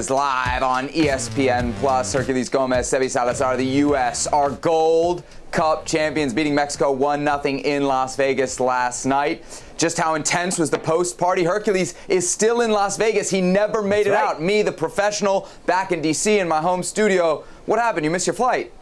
is 0.00 0.08
live 0.08 0.62
on 0.62 0.88
ESPN 0.88 1.74
Plus. 1.74 2.14
Hercules 2.14 2.48
Gomez, 2.48 2.90
Sebi 2.90 3.10
Salazar, 3.10 3.58
the 3.58 3.66
U.S. 3.84 4.26
are 4.28 4.50
Gold 4.50 5.22
Cup 5.50 5.84
champions, 5.84 6.32
beating 6.32 6.54
Mexico 6.54 6.90
1 6.90 7.22
0 7.22 7.42
in 7.44 7.84
Las 7.84 8.16
Vegas 8.16 8.60
last 8.60 9.04
night. 9.04 9.44
Just 9.76 9.98
how 9.98 10.14
intense 10.14 10.58
was 10.58 10.70
the 10.70 10.78
post 10.78 11.18
party? 11.18 11.44
Hercules 11.44 11.94
is 12.08 12.28
still 12.30 12.62
in 12.62 12.70
Las 12.70 12.96
Vegas. 12.96 13.28
He 13.28 13.42
never 13.42 13.82
made 13.82 14.06
That's 14.06 14.08
it 14.08 14.12
right. 14.12 14.36
out. 14.36 14.42
Me, 14.42 14.62
the 14.62 14.72
professional, 14.72 15.46
back 15.66 15.92
in 15.92 16.00
D.C. 16.00 16.38
in 16.38 16.48
my 16.48 16.62
home 16.62 16.82
studio. 16.82 17.44
What 17.66 17.78
happened? 17.78 18.06
You 18.06 18.10
missed 18.10 18.26
your 18.26 18.34
flight. 18.34 18.72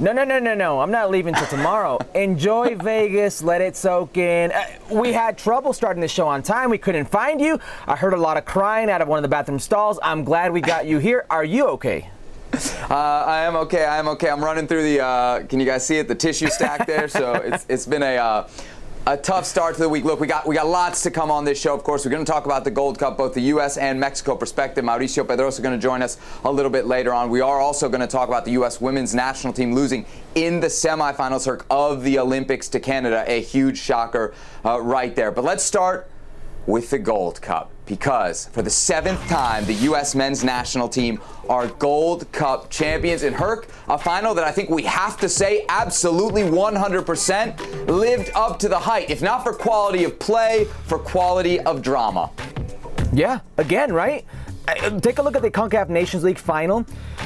No, 0.00 0.12
no, 0.12 0.22
no, 0.22 0.38
no, 0.38 0.54
no. 0.54 0.80
I'm 0.80 0.92
not 0.92 1.10
leaving 1.10 1.34
till 1.34 1.48
tomorrow. 1.48 1.98
Enjoy 2.14 2.76
Vegas. 2.76 3.42
Let 3.42 3.60
it 3.60 3.74
soak 3.74 4.16
in. 4.16 4.52
Uh, 4.52 4.64
we 4.92 5.12
had 5.12 5.36
trouble 5.36 5.72
starting 5.72 6.00
the 6.00 6.06
show 6.06 6.28
on 6.28 6.40
time. 6.40 6.70
We 6.70 6.78
couldn't 6.78 7.06
find 7.06 7.40
you. 7.40 7.58
I 7.84 7.96
heard 7.96 8.12
a 8.12 8.16
lot 8.16 8.36
of 8.36 8.44
crying 8.44 8.90
out 8.90 9.02
of 9.02 9.08
one 9.08 9.18
of 9.18 9.24
the 9.24 9.28
bathroom 9.28 9.58
stalls. 9.58 9.98
I'm 10.00 10.22
glad 10.22 10.52
we 10.52 10.60
got 10.60 10.86
you 10.86 10.98
here. 10.98 11.26
Are 11.30 11.44
you 11.44 11.66
okay? 11.70 12.10
Uh, 12.88 12.94
I 12.94 13.42
am 13.42 13.56
okay. 13.56 13.86
I 13.86 13.98
am 13.98 14.06
okay. 14.08 14.30
I'm 14.30 14.42
running 14.42 14.68
through 14.68 14.84
the. 14.84 15.00
Uh, 15.00 15.42
can 15.46 15.58
you 15.58 15.66
guys 15.66 15.84
see 15.84 15.98
it? 15.98 16.06
The 16.06 16.14
tissue 16.14 16.46
stack 16.48 16.86
there. 16.86 17.08
So 17.08 17.34
it's 17.34 17.66
it's 17.68 17.84
been 17.84 18.04
a 18.04 18.16
uh, 18.16 18.48
a 19.08 19.16
tough 19.16 19.46
start 19.46 19.74
to 19.74 19.80
the 19.80 19.88
week. 19.88 20.04
Look, 20.04 20.20
we 20.20 20.26
got 20.26 20.46
we 20.46 20.54
got 20.54 20.66
lots 20.66 21.02
to 21.04 21.10
come 21.10 21.30
on 21.30 21.46
this 21.46 21.58
show. 21.58 21.72
Of 21.74 21.82
course, 21.82 22.04
we're 22.04 22.10
going 22.10 22.26
to 22.26 22.30
talk 22.30 22.44
about 22.44 22.64
the 22.64 22.70
Gold 22.70 22.98
Cup, 22.98 23.16
both 23.16 23.32
the 23.32 23.40
U.S. 23.40 23.78
and 23.78 23.98
Mexico 23.98 24.36
perspective. 24.36 24.84
Mauricio 24.84 25.24
Pedroza 25.24 25.62
going 25.62 25.74
to 25.74 25.82
join 25.82 26.02
us 26.02 26.18
a 26.44 26.52
little 26.52 26.70
bit 26.70 26.86
later 26.86 27.14
on. 27.14 27.30
We 27.30 27.40
are 27.40 27.58
also 27.58 27.88
going 27.88 28.02
to 28.02 28.06
talk 28.06 28.28
about 28.28 28.44
the 28.44 28.50
U.S. 28.52 28.82
women's 28.82 29.14
national 29.14 29.54
team 29.54 29.74
losing 29.74 30.04
in 30.34 30.60
the 30.60 30.66
semifinals 30.66 31.64
of 31.70 32.02
the 32.02 32.18
Olympics 32.18 32.68
to 32.68 32.80
Canada. 32.80 33.24
A 33.26 33.40
huge 33.40 33.78
shocker 33.78 34.34
uh, 34.62 34.78
right 34.78 35.16
there. 35.16 35.30
But 35.30 35.44
let's 35.44 35.64
start 35.64 36.10
with 36.66 36.90
the 36.90 36.98
Gold 36.98 37.40
Cup 37.40 37.70
because 37.88 38.46
for 38.46 38.62
the 38.62 38.70
seventh 38.70 39.26
time, 39.28 39.64
the 39.64 39.74
U.S. 39.74 40.14
men's 40.14 40.44
national 40.44 40.88
team 40.88 41.20
are 41.48 41.66
Gold 41.66 42.30
Cup 42.30 42.70
champions. 42.70 43.22
In 43.22 43.32
Herc, 43.32 43.68
a 43.88 43.98
final 43.98 44.34
that 44.34 44.44
I 44.44 44.52
think 44.52 44.70
we 44.70 44.82
have 44.82 45.16
to 45.18 45.28
say 45.28 45.64
absolutely 45.68 46.42
100% 46.42 47.88
lived 47.88 48.30
up 48.34 48.58
to 48.60 48.68
the 48.68 48.78
height, 48.78 49.10
if 49.10 49.22
not 49.22 49.42
for 49.42 49.52
quality 49.52 50.04
of 50.04 50.18
play, 50.18 50.66
for 50.84 50.98
quality 50.98 51.58
of 51.60 51.82
drama. 51.82 52.30
Yeah, 53.12 53.40
again, 53.56 53.92
right? 53.92 54.24
Take 55.00 55.18
a 55.18 55.22
look 55.22 55.36
at 55.36 55.42
the 55.42 55.50
CONCACAF 55.50 55.88
Nations 55.88 56.24
League 56.24 56.38
final. 56.38 56.84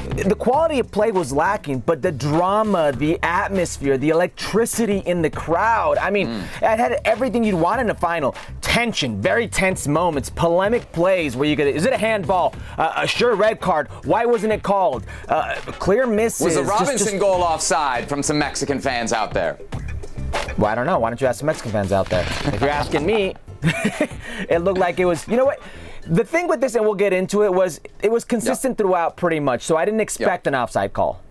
The 0.09 0.35
quality 0.35 0.79
of 0.79 0.91
play 0.91 1.11
was 1.11 1.31
lacking, 1.33 1.79
but 1.79 2.01
the 2.01 2.11
drama, 2.11 2.91
the 2.91 3.19
atmosphere, 3.23 3.97
the 3.97 4.09
electricity 4.09 4.99
in 4.99 5.21
the 5.21 5.29
crowd. 5.29 5.97
I 5.97 6.09
mean, 6.09 6.27
mm. 6.27 6.43
it 6.43 6.79
had 6.79 7.01
everything 7.05 7.43
you'd 7.43 7.55
want 7.55 7.81
in 7.81 7.89
a 7.89 7.95
final. 7.95 8.35
Tension, 8.61 9.21
very 9.21 9.47
tense 9.47 9.87
moments, 9.87 10.29
polemic 10.29 10.91
plays 10.91 11.35
where 11.35 11.47
you 11.47 11.55
get 11.55 11.67
is 11.67 11.85
it 11.85 11.93
a 11.93 11.97
handball, 11.97 12.55
uh, 12.77 12.93
a 12.97 13.07
sure 13.07 13.35
red 13.35 13.59
card? 13.59 13.87
Why 14.05 14.25
wasn't 14.25 14.53
it 14.53 14.63
called? 14.63 15.05
Uh, 15.27 15.55
clear 15.79 16.07
misses. 16.07 16.45
Was 16.45 16.55
the 16.55 16.63
Robinson 16.63 16.97
just, 16.97 17.09
just, 17.11 17.19
goal 17.19 17.41
offside 17.41 18.07
from 18.07 18.23
some 18.23 18.37
Mexican 18.37 18.79
fans 18.79 19.13
out 19.13 19.33
there? 19.33 19.57
Well, 20.57 20.71
I 20.71 20.75
don't 20.75 20.85
know. 20.85 20.99
Why 20.99 21.09
don't 21.09 21.19
you 21.19 21.27
ask 21.27 21.39
some 21.39 21.47
Mexican 21.47 21.71
fans 21.71 21.91
out 21.91 22.09
there? 22.09 22.25
If 22.45 22.61
you're 22.61 22.69
asking 22.69 23.05
me, 23.05 23.35
it 23.63 24.61
looked 24.63 24.79
like 24.79 24.99
it 24.99 25.05
was. 25.05 25.27
You 25.27 25.37
know 25.37 25.45
what? 25.45 25.59
The 26.07 26.23
thing 26.23 26.47
with 26.47 26.61
this, 26.61 26.75
and 26.75 26.83
we'll 26.83 26.95
get 26.95 27.13
into 27.13 27.43
it, 27.43 27.53
was 27.53 27.79
it 28.01 28.11
was 28.11 28.25
consistent 28.25 28.77
throughout 28.77 29.17
pretty 29.17 29.39
much. 29.39 29.63
So 29.63 29.77
I 29.77 29.85
didn't 29.85 30.01
expect 30.01 30.47
an 30.47 30.55
offside 30.55 30.93
call. 30.93 31.21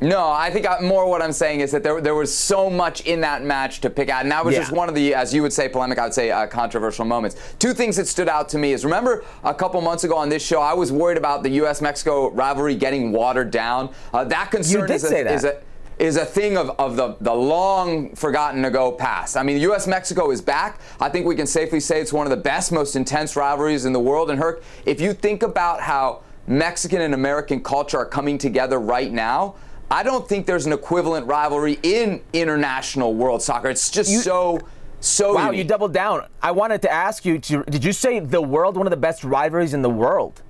No, 0.00 0.30
I 0.30 0.50
think 0.50 0.68
I, 0.68 0.80
more 0.80 1.08
what 1.08 1.22
I'm 1.22 1.32
saying 1.32 1.60
is 1.60 1.72
that 1.72 1.82
there, 1.82 2.02
there 2.02 2.14
was 2.14 2.36
so 2.36 2.68
much 2.68 3.00
in 3.02 3.22
that 3.22 3.42
match 3.42 3.80
to 3.80 3.88
pick 3.88 4.10
out, 4.10 4.22
and 4.22 4.30
that 4.30 4.44
was 4.44 4.54
yeah. 4.54 4.60
just 4.60 4.72
one 4.72 4.90
of 4.90 4.94
the, 4.94 5.14
as 5.14 5.32
you 5.32 5.40
would 5.40 5.54
say, 5.54 5.70
polemic, 5.70 5.98
I 5.98 6.04
would 6.04 6.12
say, 6.12 6.30
uh, 6.30 6.46
controversial 6.46 7.06
moments. 7.06 7.36
Two 7.58 7.72
things 7.72 7.96
that 7.96 8.06
stood 8.06 8.28
out 8.28 8.48
to 8.50 8.58
me 8.58 8.72
is 8.72 8.84
remember 8.84 9.24
a 9.42 9.54
couple 9.54 9.80
months 9.80 10.04
ago 10.04 10.14
on 10.14 10.28
this 10.28 10.44
show, 10.44 10.60
I 10.60 10.74
was 10.74 10.92
worried 10.92 11.16
about 11.16 11.42
the 11.42 11.48
U.S.-Mexico 11.50 12.30
rivalry 12.34 12.74
getting 12.74 13.10
watered 13.10 13.50
down. 13.50 13.94
Uh, 14.12 14.24
that 14.24 14.50
concern 14.50 14.90
is 14.90 15.10
a, 15.10 15.32
is 15.32 15.44
a 15.44 15.62
is 15.98 16.16
a 16.16 16.24
thing 16.24 16.56
of, 16.56 16.70
of 16.78 16.96
the, 16.96 17.16
the 17.20 17.32
long 17.32 18.14
forgotten 18.14 18.64
ago 18.64 18.92
past. 18.92 19.36
I 19.36 19.42
mean, 19.42 19.60
US 19.70 19.86
Mexico 19.86 20.30
is 20.30 20.42
back. 20.42 20.80
I 21.00 21.08
think 21.08 21.26
we 21.26 21.34
can 21.34 21.46
safely 21.46 21.80
say 21.80 22.00
it's 22.00 22.12
one 22.12 22.26
of 22.26 22.30
the 22.30 22.36
best, 22.36 22.70
most 22.70 22.96
intense 22.96 23.34
rivalries 23.36 23.84
in 23.84 23.92
the 23.92 24.00
world. 24.00 24.30
And 24.30 24.38
Herc, 24.38 24.62
if 24.84 25.00
you 25.00 25.14
think 25.14 25.42
about 25.42 25.80
how 25.80 26.22
Mexican 26.46 27.00
and 27.00 27.14
American 27.14 27.62
culture 27.62 27.98
are 27.98 28.06
coming 28.06 28.36
together 28.36 28.78
right 28.78 29.10
now, 29.10 29.54
I 29.90 30.02
don't 30.02 30.28
think 30.28 30.46
there's 30.46 30.66
an 30.66 30.72
equivalent 30.72 31.26
rivalry 31.26 31.78
in 31.82 32.20
international 32.32 33.14
world 33.14 33.42
soccer. 33.42 33.68
It's 33.68 33.90
just 33.90 34.10
you, 34.10 34.20
so. 34.20 34.60
So 34.98 35.34
wow, 35.34 35.46
unique. 35.46 35.58
you 35.58 35.64
doubled 35.64 35.92
down. 35.92 36.26
I 36.42 36.50
wanted 36.50 36.82
to 36.82 36.90
ask 36.90 37.24
you: 37.24 37.38
to, 37.38 37.62
Did 37.64 37.84
you 37.84 37.92
say 37.92 38.18
the 38.18 38.40
world, 38.40 38.76
one 38.76 38.86
of 38.86 38.90
the 38.90 38.96
best 38.96 39.22
rivalries 39.22 39.74
in 39.74 39.82
the 39.82 39.90
world? 39.90 40.42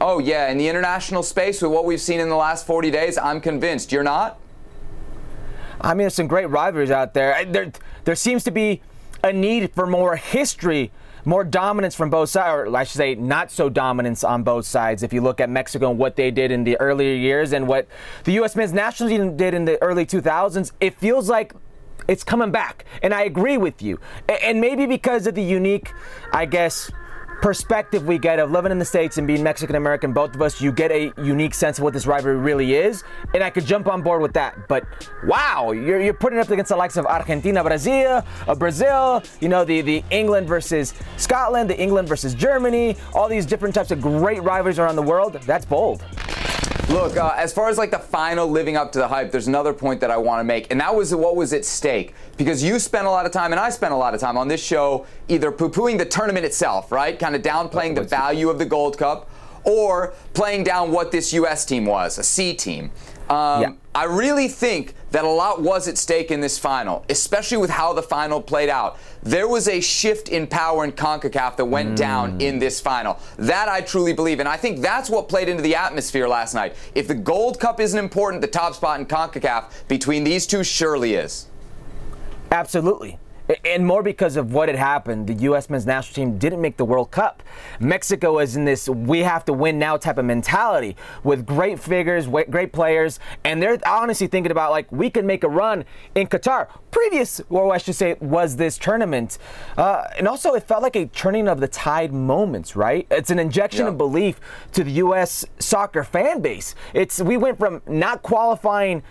Oh 0.00 0.20
yeah, 0.20 0.50
in 0.50 0.56
the 0.56 0.68
international 0.68 1.22
space, 1.22 1.60
with 1.60 1.72
what 1.72 1.84
we've 1.84 2.00
seen 2.00 2.20
in 2.20 2.28
the 2.28 2.36
last 2.36 2.64
40 2.66 2.90
days, 2.90 3.18
I'm 3.18 3.40
convinced. 3.40 3.92
You're 3.92 4.04
not. 4.04 4.38
I 5.80 5.94
mean, 5.94 5.98
there's 5.98 6.14
some 6.14 6.26
great 6.26 6.48
rivalries 6.50 6.90
out 6.90 7.14
there. 7.14 7.44
There, 7.44 7.72
there 8.04 8.14
seems 8.14 8.44
to 8.44 8.50
be 8.50 8.82
a 9.22 9.32
need 9.32 9.72
for 9.74 9.86
more 9.86 10.16
history, 10.16 10.90
more 11.24 11.44
dominance 11.44 11.94
from 11.94 12.10
both 12.10 12.30
sides, 12.30 12.68
or 12.68 12.76
I 12.76 12.84
should 12.84 12.96
say, 12.96 13.14
not 13.14 13.50
so 13.50 13.68
dominance 13.68 14.24
on 14.24 14.42
both 14.42 14.66
sides. 14.66 15.02
If 15.02 15.12
you 15.12 15.20
look 15.20 15.40
at 15.40 15.50
Mexico 15.50 15.90
and 15.90 15.98
what 15.98 16.16
they 16.16 16.30
did 16.30 16.50
in 16.50 16.64
the 16.64 16.78
earlier 16.80 17.14
years 17.14 17.52
and 17.52 17.68
what 17.68 17.86
the 18.24 18.32
U.S. 18.32 18.56
men's 18.56 18.72
national 18.72 19.08
team 19.08 19.36
did 19.36 19.54
in 19.54 19.64
the 19.64 19.80
early 19.82 20.06
2000s, 20.06 20.72
it 20.80 20.94
feels 20.98 21.28
like 21.28 21.52
it's 22.08 22.24
coming 22.24 22.50
back. 22.50 22.84
And 23.02 23.12
I 23.12 23.22
agree 23.24 23.58
with 23.58 23.82
you. 23.82 24.00
And 24.28 24.60
maybe 24.60 24.86
because 24.86 25.26
of 25.26 25.34
the 25.34 25.42
unique, 25.42 25.92
I 26.32 26.46
guess, 26.46 26.90
perspective 27.40 28.06
we 28.06 28.18
get 28.18 28.38
of 28.38 28.50
living 28.50 28.72
in 28.72 28.78
the 28.78 28.84
States 28.84 29.18
and 29.18 29.26
being 29.26 29.42
Mexican 29.42 29.76
American, 29.76 30.12
both 30.12 30.34
of 30.34 30.42
us, 30.42 30.60
you 30.60 30.72
get 30.72 30.90
a 30.90 31.12
unique 31.22 31.54
sense 31.54 31.78
of 31.78 31.84
what 31.84 31.92
this 31.92 32.06
rivalry 32.06 32.36
really 32.36 32.74
is. 32.74 33.04
And 33.34 33.42
I 33.42 33.50
could 33.50 33.64
jump 33.64 33.86
on 33.86 34.02
board 34.02 34.22
with 34.22 34.32
that. 34.34 34.68
But 34.68 34.84
wow, 35.24 35.72
you're, 35.72 36.00
you're 36.00 36.14
putting 36.14 36.38
it 36.38 36.42
up 36.42 36.50
against 36.50 36.70
the 36.70 36.76
likes 36.76 36.96
of 36.96 37.06
Argentina, 37.06 37.62
Brazil, 37.62 38.24
uh, 38.46 38.54
Brazil, 38.54 39.22
you 39.40 39.48
know, 39.48 39.64
the, 39.64 39.80
the 39.80 40.04
England 40.10 40.48
versus 40.48 40.94
Scotland, 41.16 41.70
the 41.70 41.78
England 41.78 42.08
versus 42.08 42.34
Germany, 42.34 42.96
all 43.14 43.28
these 43.28 43.46
different 43.46 43.74
types 43.74 43.90
of 43.90 44.00
great 44.00 44.42
rivalries 44.42 44.78
around 44.78 44.96
the 44.96 45.02
world. 45.02 45.34
That's 45.46 45.64
bold. 45.64 46.04
Look, 46.88 47.18
uh, 47.18 47.34
as 47.36 47.52
far 47.52 47.68
as 47.68 47.76
like 47.76 47.90
the 47.90 47.98
final 47.98 48.48
living 48.48 48.74
up 48.74 48.92
to 48.92 48.98
the 48.98 49.08
hype, 49.08 49.30
there's 49.30 49.46
another 49.46 49.74
point 49.74 50.00
that 50.00 50.10
I 50.10 50.16
want 50.16 50.40
to 50.40 50.44
make, 50.44 50.70
and 50.70 50.80
that 50.80 50.94
was 50.94 51.14
what 51.14 51.36
was 51.36 51.52
at 51.52 51.66
stake. 51.66 52.14
Because 52.38 52.62
you 52.62 52.78
spent 52.78 53.06
a 53.06 53.10
lot 53.10 53.26
of 53.26 53.32
time, 53.32 53.52
and 53.52 53.60
I 53.60 53.68
spent 53.68 53.92
a 53.92 53.96
lot 53.96 54.14
of 54.14 54.20
time 54.20 54.38
on 54.38 54.48
this 54.48 54.62
show, 54.62 55.04
either 55.28 55.52
poo-pooing 55.52 55.98
the 55.98 56.06
tournament 56.06 56.46
itself, 56.46 56.90
right, 56.90 57.18
kind 57.18 57.36
of 57.36 57.42
downplaying 57.42 57.94
the 57.94 58.02
value 58.02 58.48
of 58.48 58.58
the 58.58 58.64
Gold 58.64 58.96
Cup, 58.96 59.30
or 59.64 60.14
playing 60.32 60.64
down 60.64 60.90
what 60.90 61.12
this 61.12 61.30
U.S. 61.34 61.66
team 61.66 61.84
was, 61.84 62.16
a 62.16 62.22
C 62.22 62.54
team. 62.54 62.90
Um, 63.30 63.62
yeah. 63.62 63.72
I 63.94 64.04
really 64.04 64.48
think 64.48 64.94
that 65.10 65.24
a 65.24 65.28
lot 65.28 65.60
was 65.60 65.88
at 65.88 65.98
stake 65.98 66.30
in 66.30 66.40
this 66.40 66.58
final, 66.58 67.04
especially 67.08 67.56
with 67.58 67.70
how 67.70 67.92
the 67.92 68.02
final 68.02 68.40
played 68.40 68.68
out. 68.68 68.98
There 69.22 69.48
was 69.48 69.68
a 69.68 69.80
shift 69.80 70.28
in 70.28 70.46
power 70.46 70.84
in 70.84 70.92
CONCACAF 70.92 71.56
that 71.56 71.64
went 71.64 71.90
mm. 71.90 71.96
down 71.96 72.40
in 72.40 72.58
this 72.58 72.80
final. 72.80 73.18
That 73.36 73.68
I 73.68 73.80
truly 73.80 74.12
believe. 74.12 74.40
And 74.40 74.48
I 74.48 74.56
think 74.56 74.80
that's 74.80 75.10
what 75.10 75.28
played 75.28 75.48
into 75.48 75.62
the 75.62 75.74
atmosphere 75.74 76.28
last 76.28 76.54
night. 76.54 76.76
If 76.94 77.08
the 77.08 77.14
Gold 77.14 77.58
Cup 77.58 77.80
isn't 77.80 77.98
important, 77.98 78.40
the 78.40 78.48
top 78.48 78.74
spot 78.74 79.00
in 79.00 79.06
CONCACAF 79.06 79.88
between 79.88 80.24
these 80.24 80.46
two 80.46 80.62
surely 80.62 81.14
is. 81.14 81.46
Absolutely. 82.50 83.18
And 83.64 83.86
more 83.86 84.02
because 84.02 84.36
of 84.36 84.52
what 84.52 84.68
had 84.68 84.76
happened, 84.76 85.26
the 85.26 85.34
U.S. 85.44 85.70
men's 85.70 85.86
national 85.86 86.14
team 86.14 86.38
didn't 86.38 86.60
make 86.60 86.76
the 86.76 86.84
World 86.84 87.10
Cup. 87.10 87.42
Mexico 87.80 88.38
is 88.40 88.56
in 88.56 88.64
this 88.64 88.88
we 88.88 89.20
have 89.20 89.44
to 89.46 89.54
win 89.54 89.78
now 89.78 89.96
type 89.96 90.18
of 90.18 90.26
mentality 90.26 90.96
with 91.24 91.46
great 91.46 91.80
figures, 91.80 92.26
great 92.26 92.72
players, 92.72 93.20
and 93.44 93.62
they're 93.62 93.78
honestly 93.86 94.26
thinking 94.26 94.52
about 94.52 94.70
like 94.70 94.90
we 94.92 95.08
can 95.08 95.26
make 95.26 95.44
a 95.44 95.48
run 95.48 95.84
in 96.14 96.26
Qatar. 96.26 96.68
Previous, 96.90 97.40
or 97.48 97.72
I 97.72 97.78
should 97.78 97.94
say, 97.94 98.16
was 98.20 98.56
this 98.56 98.76
tournament, 98.76 99.38
uh, 99.76 100.04
and 100.18 100.28
also 100.28 100.54
it 100.54 100.64
felt 100.64 100.82
like 100.82 100.96
a 100.96 101.06
turning 101.06 101.48
of 101.48 101.60
the 101.60 101.68
tide 101.68 102.12
moments. 102.12 102.76
Right? 102.76 103.06
It's 103.10 103.30
an 103.30 103.38
injection 103.38 103.86
of 103.86 103.96
belief 103.96 104.40
to 104.72 104.84
the 104.84 104.92
U.S. 104.92 105.46
soccer 105.58 106.04
fan 106.04 106.42
base. 106.42 106.74
It's 106.92 107.20
we 107.20 107.36
went 107.38 107.58
from 107.58 107.80
not 107.86 108.22
qualifying 108.22 109.02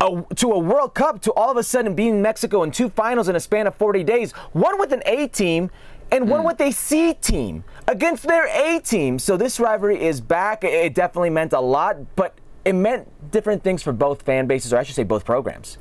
a, 0.00 0.24
to 0.36 0.52
a 0.52 0.58
World 0.58 0.94
Cup 0.94 1.20
to 1.22 1.32
all 1.32 1.50
of 1.50 1.56
a 1.56 1.62
sudden 1.62 1.94
being 1.94 2.20
Mexico 2.22 2.62
in 2.62 2.70
two 2.70 2.88
finals 2.88 3.28
in 3.28 3.36
a 3.36 3.40
span 3.40 3.66
of 3.66 3.74
40 3.74 4.04
days, 4.04 4.32
one 4.52 4.78
with 4.78 4.92
an 4.92 5.02
A 5.06 5.28
team 5.28 5.70
and 6.10 6.28
one 6.28 6.42
mm. 6.42 6.46
with 6.46 6.60
a 6.60 6.70
C 6.70 7.14
team 7.14 7.64
against 7.88 8.24
their 8.24 8.46
A 8.46 8.80
team. 8.80 9.18
So 9.18 9.36
this 9.36 9.58
rivalry 9.58 10.02
is 10.02 10.20
back. 10.20 10.64
It 10.64 10.94
definitely 10.94 11.30
meant 11.30 11.52
a 11.52 11.60
lot, 11.60 12.16
but 12.16 12.36
it 12.64 12.74
meant 12.74 13.08
different 13.30 13.62
things 13.62 13.82
for 13.82 13.92
both 13.92 14.22
fan 14.22 14.46
bases, 14.46 14.72
or 14.72 14.78
I 14.78 14.82
should 14.82 14.94
say 14.94 15.04
both 15.04 15.24
programs. 15.24 15.78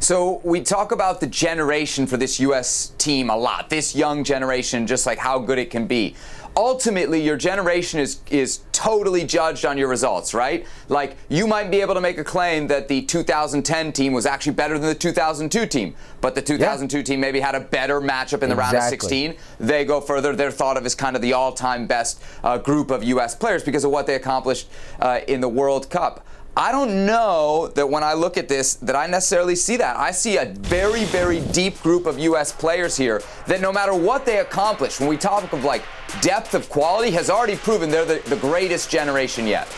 So 0.00 0.40
we 0.44 0.60
talk 0.60 0.92
about 0.92 1.20
the 1.20 1.26
generation 1.26 2.06
for 2.06 2.16
this 2.16 2.38
U.S. 2.40 2.92
team 2.98 3.30
a 3.30 3.36
lot, 3.36 3.68
this 3.70 3.96
young 3.96 4.22
generation, 4.22 4.86
just 4.86 5.06
like 5.06 5.18
how 5.18 5.38
good 5.38 5.58
it 5.58 5.70
can 5.70 5.86
be. 5.86 6.14
Ultimately 6.58 7.22
your 7.22 7.36
generation 7.36 8.00
is 8.00 8.20
is 8.30 8.60
totally 8.72 9.24
judged 9.24 9.64
on 9.64 9.78
your 9.78 9.88
results, 9.88 10.34
right? 10.34 10.66
Like 10.88 11.16
you 11.28 11.46
might 11.46 11.70
be 11.70 11.80
able 11.80 11.94
to 11.94 12.00
make 12.00 12.18
a 12.18 12.24
claim 12.24 12.66
that 12.66 12.88
the 12.88 13.02
2010 13.02 13.92
team 13.92 14.12
was 14.12 14.26
actually 14.26 14.52
better 14.52 14.78
than 14.78 14.88
the 14.88 14.94
2002 14.94 15.66
team, 15.66 15.94
but 16.20 16.34
the 16.34 16.42
2002 16.42 16.98
yeah. 16.98 17.02
team 17.04 17.20
maybe 17.20 17.40
had 17.40 17.54
a 17.54 17.60
better 17.60 18.00
matchup 18.00 18.42
in 18.42 18.50
the 18.50 18.56
exactly. 18.56 18.76
round 18.76 18.76
of 18.76 18.82
16. 18.84 19.36
They 19.60 19.84
go 19.84 20.00
further. 20.00 20.34
They're 20.34 20.50
thought 20.50 20.76
of 20.76 20.84
as 20.84 20.94
kind 20.94 21.16
of 21.16 21.22
the 21.22 21.32
all-time 21.32 21.86
best 21.86 22.22
uh, 22.42 22.58
group 22.58 22.90
of 22.90 23.02
U.S. 23.04 23.34
players 23.34 23.62
because 23.62 23.84
of 23.84 23.90
what 23.90 24.06
they 24.06 24.16
accomplished 24.16 24.68
uh, 25.00 25.20
in 25.28 25.40
the 25.40 25.48
World 25.48 25.90
Cup. 25.90 26.26
I 26.58 26.72
don't 26.72 27.06
know 27.06 27.70
that 27.76 27.88
when 27.88 28.02
I 28.02 28.14
look 28.14 28.36
at 28.36 28.48
this 28.48 28.74
that 28.74 28.96
I 28.96 29.06
necessarily 29.06 29.54
see 29.54 29.76
that. 29.76 29.96
I 29.96 30.10
see 30.10 30.38
a 30.38 30.46
very, 30.46 31.04
very 31.04 31.38
deep 31.52 31.80
group 31.82 32.04
of 32.04 32.18
U.S. 32.18 32.50
players 32.50 32.96
here 32.96 33.22
that 33.46 33.60
no 33.60 33.72
matter 33.72 33.94
what 33.94 34.26
they 34.26 34.38
accomplish, 34.38 34.98
when 34.98 35.08
we 35.08 35.16
talk 35.16 35.52
of 35.52 35.62
like 35.62 35.84
depth 36.20 36.54
of 36.54 36.68
quality, 36.68 37.12
has 37.12 37.30
already 37.30 37.54
proven 37.54 37.90
they're 37.90 38.04
the, 38.04 38.28
the 38.28 38.34
greatest 38.38 38.90
generation 38.90 39.46
yet. 39.46 39.68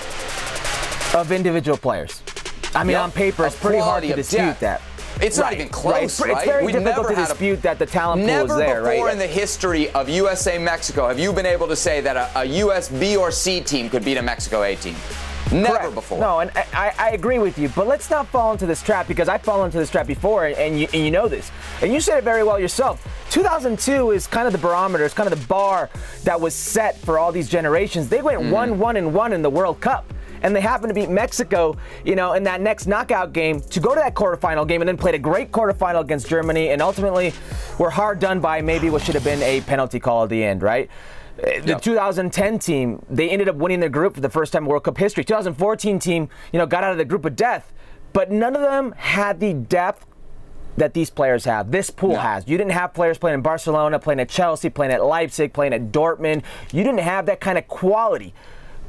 Of 1.14 1.32
individual 1.32 1.76
players. 1.76 2.22
I 2.74 2.82
mean, 2.82 2.92
yep. 2.92 3.02
on 3.02 3.12
paper, 3.12 3.44
it's 3.44 3.60
pretty 3.60 3.78
hard 3.78 4.02
to 4.04 4.14
dispute 4.14 4.58
depth. 4.58 4.60
that. 4.60 4.80
It's 5.20 5.36
right. 5.36 5.44
not 5.44 5.52
even 5.52 5.68
close, 5.68 5.92
right? 5.92 6.04
It's, 6.04 6.20
right? 6.20 6.36
it's 6.38 6.46
very 6.46 6.64
We've 6.64 6.74
difficult 6.76 7.08
to 7.08 7.14
dispute 7.14 7.58
a, 7.58 7.62
that 7.62 7.78
the 7.78 7.84
talent 7.84 8.22
pool 8.22 8.30
is 8.30 8.56
there, 8.56 8.80
right? 8.82 8.84
Never 8.84 8.90
before 8.90 9.10
in 9.10 9.18
the 9.18 9.26
history 9.26 9.90
of 9.90 10.08
USA 10.08 10.56
Mexico 10.56 11.08
have 11.08 11.18
you 11.18 11.30
been 11.34 11.44
able 11.44 11.68
to 11.68 11.76
say 11.76 12.00
that 12.00 12.16
a, 12.16 12.40
a 12.40 12.44
US 12.64 12.88
B 12.88 13.18
or 13.18 13.30
C 13.30 13.60
team 13.60 13.90
could 13.90 14.02
beat 14.02 14.16
a 14.16 14.22
Mexico 14.22 14.62
A 14.62 14.76
team. 14.76 14.96
Never 15.52 15.78
Correct. 15.78 15.94
before. 15.94 16.20
No, 16.20 16.40
and 16.40 16.50
I, 16.72 16.92
I, 16.98 17.10
agree 17.10 17.40
with 17.40 17.58
you, 17.58 17.68
but 17.70 17.88
let's 17.88 18.08
not 18.08 18.28
fall 18.28 18.52
into 18.52 18.66
this 18.66 18.82
trap 18.82 19.08
because 19.08 19.28
I've 19.28 19.42
fallen 19.42 19.66
into 19.66 19.78
this 19.78 19.90
trap 19.90 20.06
before, 20.06 20.46
and 20.46 20.78
you, 20.78 20.86
and 20.92 21.04
you 21.04 21.10
know 21.10 21.26
this. 21.26 21.50
And 21.82 21.92
you 21.92 22.00
said 22.00 22.18
it 22.18 22.24
very 22.24 22.44
well 22.44 22.60
yourself. 22.60 23.04
2002 23.30 24.12
is 24.12 24.26
kind 24.28 24.46
of 24.46 24.52
the 24.52 24.58
barometer, 24.58 25.04
it's 25.04 25.14
kind 25.14 25.30
of 25.32 25.38
the 25.38 25.46
bar 25.46 25.90
that 26.22 26.40
was 26.40 26.54
set 26.54 26.96
for 26.98 27.18
all 27.18 27.32
these 27.32 27.48
generations. 27.48 28.08
They 28.08 28.22
went 28.22 28.42
mm. 28.42 28.50
1 28.50 28.78
1 28.78 28.96
and 28.96 29.12
1 29.12 29.32
in 29.32 29.42
the 29.42 29.50
World 29.50 29.80
Cup 29.80 30.12
and 30.42 30.54
they 30.54 30.60
happened 30.60 30.88
to 30.90 30.94
beat 30.94 31.10
Mexico, 31.10 31.76
you 32.04 32.16
know, 32.16 32.32
in 32.32 32.42
that 32.44 32.60
next 32.60 32.86
knockout 32.86 33.32
game 33.32 33.60
to 33.60 33.80
go 33.80 33.94
to 33.94 34.00
that 34.00 34.14
quarterfinal 34.14 34.66
game 34.66 34.80
and 34.80 34.88
then 34.88 34.96
played 34.96 35.14
a 35.14 35.18
great 35.18 35.50
quarterfinal 35.50 36.00
against 36.00 36.28
Germany 36.28 36.70
and 36.70 36.80
ultimately 36.80 37.32
were 37.78 37.90
hard 37.90 38.18
done 38.18 38.40
by 38.40 38.60
maybe 38.62 38.90
what 38.90 39.02
should 39.02 39.14
have 39.14 39.24
been 39.24 39.42
a 39.42 39.60
penalty 39.62 40.00
call 40.00 40.24
at 40.24 40.30
the 40.30 40.42
end, 40.42 40.62
right? 40.62 40.90
Uh, 41.42 41.60
the 41.60 41.68
yep. 41.68 41.82
2010 41.82 42.58
team, 42.58 43.04
they 43.08 43.30
ended 43.30 43.48
up 43.48 43.56
winning 43.56 43.80
their 43.80 43.88
group 43.88 44.14
for 44.14 44.20
the 44.20 44.28
first 44.28 44.52
time 44.52 44.64
in 44.64 44.68
World 44.68 44.84
Cup 44.84 44.98
history. 44.98 45.24
2014 45.24 45.98
team, 45.98 46.28
you 46.52 46.58
know, 46.58 46.66
got 46.66 46.84
out 46.84 46.92
of 46.92 46.98
the 46.98 47.04
group 47.04 47.24
of 47.24 47.36
death, 47.36 47.72
but 48.12 48.30
none 48.30 48.54
of 48.54 48.62
them 48.62 48.92
had 48.96 49.40
the 49.40 49.54
depth 49.54 50.06
that 50.76 50.94
these 50.94 51.10
players 51.10 51.44
have. 51.44 51.70
This 51.70 51.90
pool 51.90 52.12
no. 52.12 52.20
has. 52.20 52.46
You 52.48 52.56
didn't 52.56 52.72
have 52.72 52.94
players 52.94 53.18
playing 53.18 53.34
in 53.34 53.42
Barcelona, 53.42 53.98
playing 53.98 54.20
at 54.20 54.28
Chelsea, 54.28 54.70
playing 54.70 54.92
at 54.92 55.04
Leipzig, 55.04 55.52
playing 55.52 55.72
at 55.72 55.92
Dortmund. 55.92 56.42
You 56.72 56.84
didn't 56.84 57.00
have 57.00 57.26
that 57.26 57.40
kind 57.40 57.58
of 57.58 57.68
quality. 57.68 58.34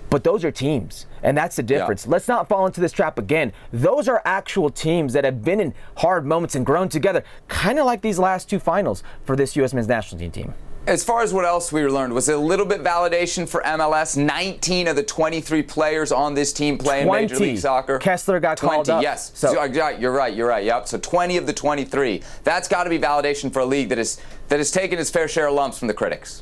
But 0.09 0.25
those 0.25 0.43
are 0.43 0.51
teams, 0.51 1.05
and 1.23 1.37
that's 1.37 1.55
the 1.55 1.63
difference. 1.63 2.05
Yeah. 2.05 2.11
Let's 2.11 2.27
not 2.27 2.49
fall 2.49 2.65
into 2.65 2.81
this 2.81 2.91
trap 2.91 3.17
again. 3.17 3.53
Those 3.71 4.09
are 4.09 4.21
actual 4.25 4.69
teams 4.69 5.13
that 5.13 5.23
have 5.23 5.41
been 5.41 5.61
in 5.61 5.73
hard 5.97 6.25
moments 6.25 6.53
and 6.53 6.65
grown 6.65 6.89
together, 6.89 7.23
kind 7.47 7.79
of 7.79 7.85
like 7.85 8.01
these 8.01 8.19
last 8.19 8.49
two 8.49 8.59
finals 8.59 9.03
for 9.23 9.37
this 9.37 9.55
U.S. 9.55 9.73
men's 9.73 9.87
national 9.87 10.19
team 10.19 10.31
team. 10.31 10.53
As 10.87 11.03
far 11.03 11.21
as 11.21 11.31
what 11.31 11.45
else 11.45 11.71
we 11.71 11.85
learned, 11.85 12.13
was 12.13 12.27
it 12.27 12.35
a 12.35 12.39
little 12.39 12.65
bit 12.65 12.81
validation 12.81 13.47
for 13.47 13.61
MLS? 13.61 14.17
19 14.17 14.87
of 14.87 14.95
the 14.95 15.03
23 15.03 15.61
players 15.61 16.11
on 16.11 16.33
this 16.33 16.51
team 16.51 16.77
play 16.79 17.01
in 17.01 17.07
Major 17.07 17.37
League 17.37 17.59
Soccer. 17.59 17.99
Kessler 17.99 18.39
got 18.39 18.57
20, 18.57 18.75
called 18.75 18.89
up. 18.89 19.03
Yes. 19.03 19.31
So. 19.35 19.53
so 19.53 19.63
you're 19.63 20.11
right. 20.11 20.33
You're 20.35 20.47
right. 20.47 20.65
Yep. 20.65 20.87
So 20.87 20.97
20 20.97 21.37
of 21.37 21.45
the 21.45 21.53
23. 21.53 22.23
That's 22.43 22.67
got 22.67 22.85
to 22.85 22.89
be 22.89 22.97
validation 22.97 23.53
for 23.53 23.59
a 23.59 23.65
league 23.65 23.89
that 23.89 23.99
is 23.99 24.19
that 24.47 24.57
has 24.57 24.71
taken 24.71 24.97
its 24.97 25.11
fair 25.11 25.27
share 25.27 25.47
of 25.47 25.53
lumps 25.53 25.77
from 25.77 25.87
the 25.87 25.93
critics. 25.93 26.41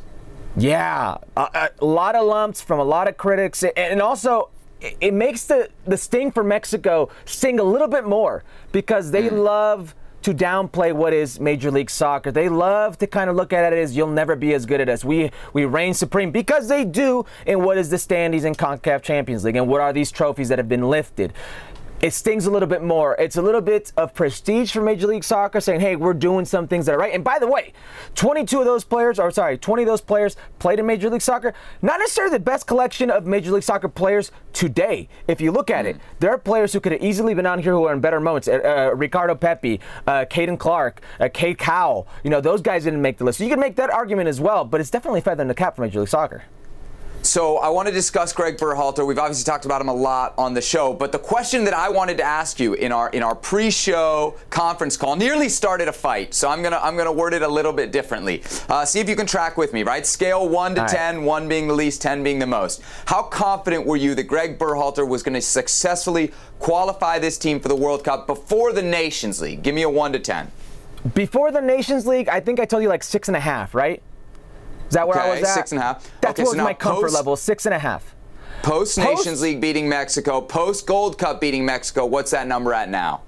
Yeah, 0.55 1.17
a, 1.37 1.69
a 1.79 1.85
lot 1.85 2.15
of 2.15 2.25
lumps 2.25 2.61
from 2.61 2.79
a 2.79 2.83
lot 2.83 3.07
of 3.07 3.17
critics, 3.17 3.63
and 3.63 4.01
also 4.01 4.49
it 4.81 5.13
makes 5.13 5.43
the 5.43 5.69
the 5.85 5.97
sting 5.97 6.31
for 6.31 6.43
Mexico 6.43 7.09
sting 7.25 7.59
a 7.59 7.63
little 7.63 7.87
bit 7.87 8.05
more 8.05 8.43
because 8.71 9.11
they 9.11 9.29
mm. 9.29 9.43
love 9.43 9.93
to 10.29 10.43
downplay 10.45 10.93
what 10.93 11.11
is 11.11 11.39
Major 11.39 11.71
League 11.71 11.89
Soccer. 11.89 12.31
They 12.31 12.49
love 12.49 12.97
to 12.99 13.07
kind 13.07 13.29
of 13.29 13.35
look 13.35 13.51
at 13.51 13.73
it 13.73 13.79
as 13.79 13.97
you'll 13.97 14.07
never 14.07 14.35
be 14.35 14.53
as 14.53 14.65
good 14.65 14.79
at 14.79 14.87
us. 14.87 15.03
We 15.03 15.31
we 15.53 15.65
reign 15.65 15.93
supreme 15.93 16.31
because 16.31 16.67
they 16.67 16.85
do 16.85 17.25
in 17.47 17.63
what 17.63 17.77
is 17.77 17.89
the 17.89 17.97
standings 17.97 18.45
in 18.45 18.53
CONCACAF 18.53 19.01
Champions 19.01 19.43
League 19.43 19.55
and 19.55 19.67
what 19.67 19.81
are 19.81 19.91
these 19.91 20.11
trophies 20.11 20.49
that 20.49 20.59
have 20.59 20.69
been 20.69 20.87
lifted 20.87 21.33
it 22.01 22.13
stings 22.13 22.45
a 22.45 22.51
little 22.51 22.67
bit 22.67 22.81
more. 22.81 23.15
It's 23.19 23.35
a 23.35 23.41
little 23.41 23.61
bit 23.61 23.91
of 23.97 24.13
prestige 24.13 24.71
for 24.71 24.81
Major 24.81 25.07
League 25.07 25.23
Soccer 25.23 25.59
saying, 25.59 25.81
hey, 25.81 25.95
we're 25.95 26.13
doing 26.13 26.45
some 26.45 26.67
things 26.67 26.85
that 26.85 26.95
are 26.95 26.97
right. 26.97 27.13
And 27.13 27.23
by 27.23 27.39
the 27.39 27.47
way, 27.47 27.73
22 28.15 28.59
of 28.59 28.65
those 28.65 28.83
players, 28.83 29.19
or 29.19 29.31
sorry, 29.31 29.57
20 29.57 29.83
of 29.83 29.87
those 29.87 30.01
players 30.01 30.37
played 30.59 30.79
in 30.79 30.85
Major 30.85 31.09
League 31.09 31.21
Soccer. 31.21 31.53
Not 31.81 31.99
necessarily 31.99 32.37
the 32.37 32.43
best 32.43 32.67
collection 32.67 33.11
of 33.11 33.25
Major 33.25 33.51
League 33.51 33.63
Soccer 33.63 33.89
players 33.89 34.31
today. 34.53 35.09
If 35.27 35.41
you 35.41 35.51
look 35.51 35.69
at 35.69 35.85
mm. 35.85 35.89
it, 35.89 35.97
there 36.19 36.31
are 36.31 36.37
players 36.37 36.71
who 36.71 36.79
could 36.79 36.93
have 36.93 37.03
easily 37.03 37.33
been 37.33 37.45
on 37.45 37.61
here 37.61 37.73
who 37.73 37.85
are 37.85 37.93
in 37.93 37.99
better 37.99 38.19
moments. 38.19 38.47
Uh, 38.47 38.59
uh, 38.63 38.95
Ricardo 38.95 39.35
Pepi, 39.35 39.81
uh, 40.07 40.25
Caden 40.29 40.57
Clark, 40.57 41.01
uh, 41.19 41.27
Cade 41.33 41.57
Cowell. 41.57 42.07
You 42.23 42.29
know, 42.29 42.41
those 42.41 42.61
guys 42.61 42.85
didn't 42.85 43.01
make 43.01 43.17
the 43.17 43.25
list. 43.25 43.39
So 43.39 43.43
you 43.43 43.49
can 43.49 43.59
make 43.59 43.75
that 43.75 43.89
argument 43.89 44.29
as 44.29 44.39
well, 44.39 44.63
but 44.63 44.79
it's 44.79 44.89
definitely 44.89 45.21
feather 45.21 45.41
in 45.41 45.47
the 45.49 45.55
cap 45.55 45.75
for 45.75 45.81
Major 45.81 45.99
League 45.99 46.09
Soccer. 46.09 46.43
So 47.21 47.57
I 47.57 47.69
want 47.69 47.87
to 47.87 47.93
discuss 47.93 48.33
Greg 48.33 48.57
Berhalter. 48.57 49.05
We've 49.05 49.19
obviously 49.19 49.43
talked 49.43 49.65
about 49.65 49.81
him 49.81 49.89
a 49.89 49.93
lot 49.93 50.33
on 50.37 50.53
the 50.53 50.61
show, 50.61 50.93
but 50.93 51.11
the 51.11 51.19
question 51.19 51.63
that 51.65 51.73
I 51.73 51.89
wanted 51.89 52.17
to 52.17 52.23
ask 52.23 52.59
you 52.59 52.73
in 52.73 52.91
our 52.91 53.09
in 53.09 53.21
our 53.23 53.35
pre-show 53.35 54.35
conference 54.49 54.97
call 54.97 55.15
nearly 55.15 55.49
started 55.49 55.87
a 55.87 55.93
fight. 55.93 56.33
So 56.33 56.49
I'm 56.49 56.63
gonna 56.63 56.79
I'm 56.81 56.97
gonna 56.97 57.11
word 57.11 57.33
it 57.33 57.41
a 57.41 57.47
little 57.47 57.73
bit 57.73 57.91
differently. 57.91 58.41
Uh, 58.67 58.85
see 58.85 58.99
if 58.99 59.07
you 59.09 59.15
can 59.15 59.27
track 59.27 59.57
with 59.57 59.73
me. 59.73 59.83
Right, 59.83 60.07
scale 60.07 60.47
one 60.47 60.73
to 60.75 60.81
All 60.81 60.87
ten, 60.87 61.17
right. 61.17 61.25
one 61.25 61.47
being 61.47 61.67
the 61.67 61.73
least, 61.73 62.01
ten 62.01 62.23
being 62.23 62.39
the 62.39 62.47
most. 62.47 62.81
How 63.05 63.21
confident 63.21 63.85
were 63.85 63.97
you 63.97 64.15
that 64.15 64.23
Greg 64.23 64.57
Berhalter 64.57 65.07
was 65.07 65.21
going 65.21 65.35
to 65.35 65.41
successfully 65.41 66.31
qualify 66.59 67.19
this 67.19 67.37
team 67.37 67.59
for 67.59 67.67
the 67.67 67.75
World 67.75 68.03
Cup 68.03 68.27
before 68.27 68.73
the 68.73 68.81
Nations 68.81 69.41
League? 69.41 69.61
Give 69.61 69.75
me 69.75 69.83
a 69.83 69.89
one 69.89 70.13
to 70.13 70.19
ten. 70.19 70.51
Before 71.13 71.51
the 71.51 71.61
Nations 71.61 72.07
League, 72.07 72.27
I 72.27 72.39
think 72.39 72.59
I 72.59 72.65
told 72.65 72.81
you 72.81 72.89
like 72.89 73.03
six 73.03 73.27
and 73.27 73.37
a 73.37 73.39
half, 73.41 73.75
right? 73.75 74.01
Is 74.89 74.95
that 74.95 75.07
where 75.07 75.19
okay, 75.19 75.29
I 75.29 75.39
was 75.39 75.47
at? 75.47 75.53
Six 75.53 75.71
and 75.71 75.79
a 75.79 75.83
half. 75.83 76.11
That's 76.19 76.39
okay, 76.39 76.49
so 76.49 76.57
my 76.57 76.73
comfort 76.73 77.03
post, 77.03 77.13
level, 77.13 77.35
six 77.35 77.65
and 77.65 77.75
a 77.75 77.79
half. 77.79 78.15
Post 78.63 78.97
Nations 78.97 79.41
League 79.41 79.61
beating 79.61 79.87
Mexico, 79.87 80.41
post 80.41 80.85
Gold 80.87 81.17
Cup 81.17 81.39
beating 81.39 81.63
Mexico. 81.63 82.05
What's 82.05 82.31
that 82.31 82.47
number 82.47 82.73
at 82.73 82.89
now? 82.89 83.21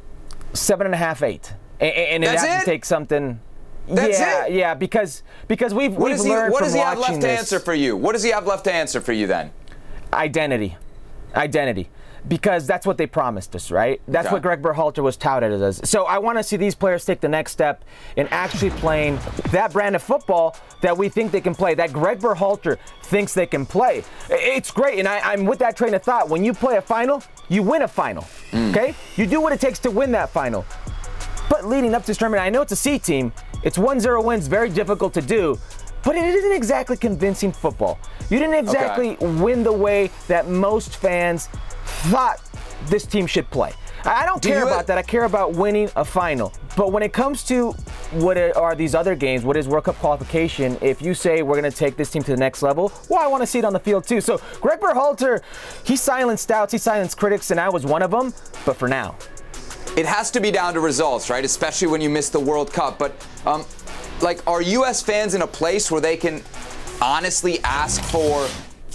Seven 0.53 0.87
and 0.87 0.95
a 0.95 0.97
half, 0.97 1.21
eight. 1.21 1.53
And, 1.79 1.93
and 1.93 2.23
it 2.23 2.29
has 2.31 2.43
it? 2.43 2.59
to 2.59 2.65
take 2.65 2.83
something. 2.83 3.39
That's 3.87 4.19
yeah, 4.19 4.45
it? 4.45 4.53
yeah, 4.53 4.73
because 4.73 5.23
because 5.47 5.73
we've 5.73 5.93
what 5.93 6.11
we've 6.11 6.21
he, 6.21 6.29
learned 6.29 6.51
What 6.51 6.63
does 6.63 6.73
he 6.73 6.79
have 6.79 6.97
left 6.97 7.21
this, 7.21 7.23
to 7.23 7.29
answer 7.29 7.59
for 7.59 7.73
you? 7.73 7.95
What 7.95 8.13
does 8.13 8.23
he 8.23 8.31
have 8.31 8.47
left 8.47 8.63
to 8.65 8.73
answer 8.73 8.99
for 8.99 9.13
you 9.13 9.27
then? 9.27 9.51
Identity, 10.11 10.77
identity 11.35 11.89
because 12.27 12.67
that's 12.67 12.85
what 12.85 12.97
they 12.97 13.07
promised 13.07 13.55
us, 13.55 13.71
right? 13.71 14.01
That's 14.07 14.27
okay. 14.27 14.33
what 14.33 14.41
Greg 14.41 14.61
Berhalter 14.61 15.03
was 15.03 15.17
touted 15.17 15.51
as. 15.61 15.81
So 15.89 16.05
I 16.05 16.17
want 16.19 16.37
to 16.37 16.43
see 16.43 16.57
these 16.57 16.75
players 16.75 17.05
take 17.05 17.19
the 17.19 17.29
next 17.29 17.51
step 17.51 17.83
in 18.15 18.27
actually 18.27 18.71
playing 18.71 19.19
that 19.51 19.73
brand 19.73 19.95
of 19.95 20.03
football 20.03 20.55
that 20.81 20.97
we 20.97 21.09
think 21.09 21.31
they 21.31 21.41
can 21.41 21.55
play, 21.55 21.73
that 21.75 21.93
Greg 21.93 22.19
Berhalter 22.19 22.77
thinks 23.03 23.33
they 23.33 23.45
can 23.45 23.65
play. 23.65 24.03
It's 24.29 24.71
great, 24.71 24.99
and 24.99 25.07
I, 25.07 25.33
am 25.33 25.45
with 25.45 25.59
that 25.59 25.75
train 25.75 25.93
of 25.93 26.03
thought. 26.03 26.29
When 26.29 26.43
you 26.43 26.53
play 26.53 26.77
a 26.77 26.81
final, 26.81 27.23
you 27.49 27.63
win 27.63 27.81
a 27.81 27.87
final, 27.87 28.23
mm. 28.51 28.69
okay? 28.69 28.95
You 29.15 29.25
do 29.25 29.41
what 29.41 29.53
it 29.53 29.59
takes 29.59 29.79
to 29.79 29.91
win 29.91 30.11
that 30.11 30.29
final. 30.29 30.65
But 31.49 31.65
leading 31.65 31.93
up 31.93 32.03
to 32.03 32.07
this 32.07 32.17
tournament, 32.17 32.43
I 32.43 32.49
know 32.49 32.61
it's 32.61 32.71
a 32.71 32.77
C 32.77 32.97
team. 32.97 33.33
It's 33.63 33.77
1-0 33.77 34.23
wins, 34.23 34.47
very 34.47 34.69
difficult 34.69 35.13
to 35.15 35.21
do 35.21 35.59
but 36.03 36.15
it 36.15 36.23
isn't 36.23 36.51
exactly 36.51 36.97
convincing 36.97 37.51
football. 37.51 37.99
You 38.29 38.39
didn't 38.39 38.55
exactly 38.55 39.15
okay. 39.17 39.25
win 39.41 39.63
the 39.63 39.73
way 39.73 40.11
that 40.27 40.47
most 40.47 40.95
fans 40.97 41.47
thought 42.09 42.41
this 42.87 43.05
team 43.05 43.27
should 43.27 43.49
play. 43.49 43.73
I 44.03 44.25
don't 44.25 44.41
care 44.41 44.63
about 44.63 44.87
that. 44.87 44.97
I 44.97 45.03
care 45.03 45.25
about 45.25 45.53
winning 45.53 45.89
a 45.95 46.03
final. 46.03 46.53
But 46.75 46.91
when 46.91 47.03
it 47.03 47.13
comes 47.13 47.43
to 47.45 47.71
what 48.11 48.37
are 48.37 48.75
these 48.75 48.95
other 48.95 49.15
games, 49.15 49.43
what 49.43 49.57
is 49.57 49.67
World 49.67 49.83
Cup 49.83 49.95
qualification, 49.97 50.77
if 50.81 51.01
you 51.01 51.13
say 51.13 51.43
we're 51.43 51.59
going 51.59 51.71
to 51.71 51.77
take 51.77 51.97
this 51.97 52.09
team 52.09 52.23
to 52.23 52.31
the 52.31 52.37
next 52.37 52.63
level, 52.63 52.91
well, 53.09 53.21
I 53.21 53.27
want 53.27 53.43
to 53.43 53.47
see 53.47 53.59
it 53.59 53.65
on 53.65 53.73
the 53.73 53.79
field 53.79 54.07
too. 54.07 54.21
So 54.21 54.41
Greg 54.59 54.79
Berhalter, 54.79 55.41
he 55.83 55.95
silenced 55.95 56.47
doubts, 56.47 56.71
he 56.71 56.77
silenced 56.77 57.17
critics, 57.17 57.51
and 57.51 57.59
I 57.59 57.69
was 57.69 57.85
one 57.85 58.01
of 58.01 58.11
them. 58.11 58.33
But 58.65 58.75
for 58.75 58.87
now, 58.87 59.17
it 59.97 60.05
has 60.05 60.31
to 60.31 60.39
be 60.39 60.51
down 60.51 60.73
to 60.73 60.79
results, 60.79 61.29
right? 61.29 61.43
Especially 61.43 61.87
when 61.87 62.01
you 62.01 62.09
miss 62.09 62.29
the 62.29 62.39
World 62.39 62.71
Cup. 62.71 62.97
But 62.97 63.13
um, 63.45 63.65
like, 64.21 64.45
are 64.47 64.61
U.S. 64.61 65.01
fans 65.01 65.33
in 65.33 65.41
a 65.41 65.47
place 65.47 65.91
where 65.91 66.01
they 66.01 66.17
can 66.17 66.43
honestly 67.01 67.59
ask 67.63 68.03
for 68.03 68.47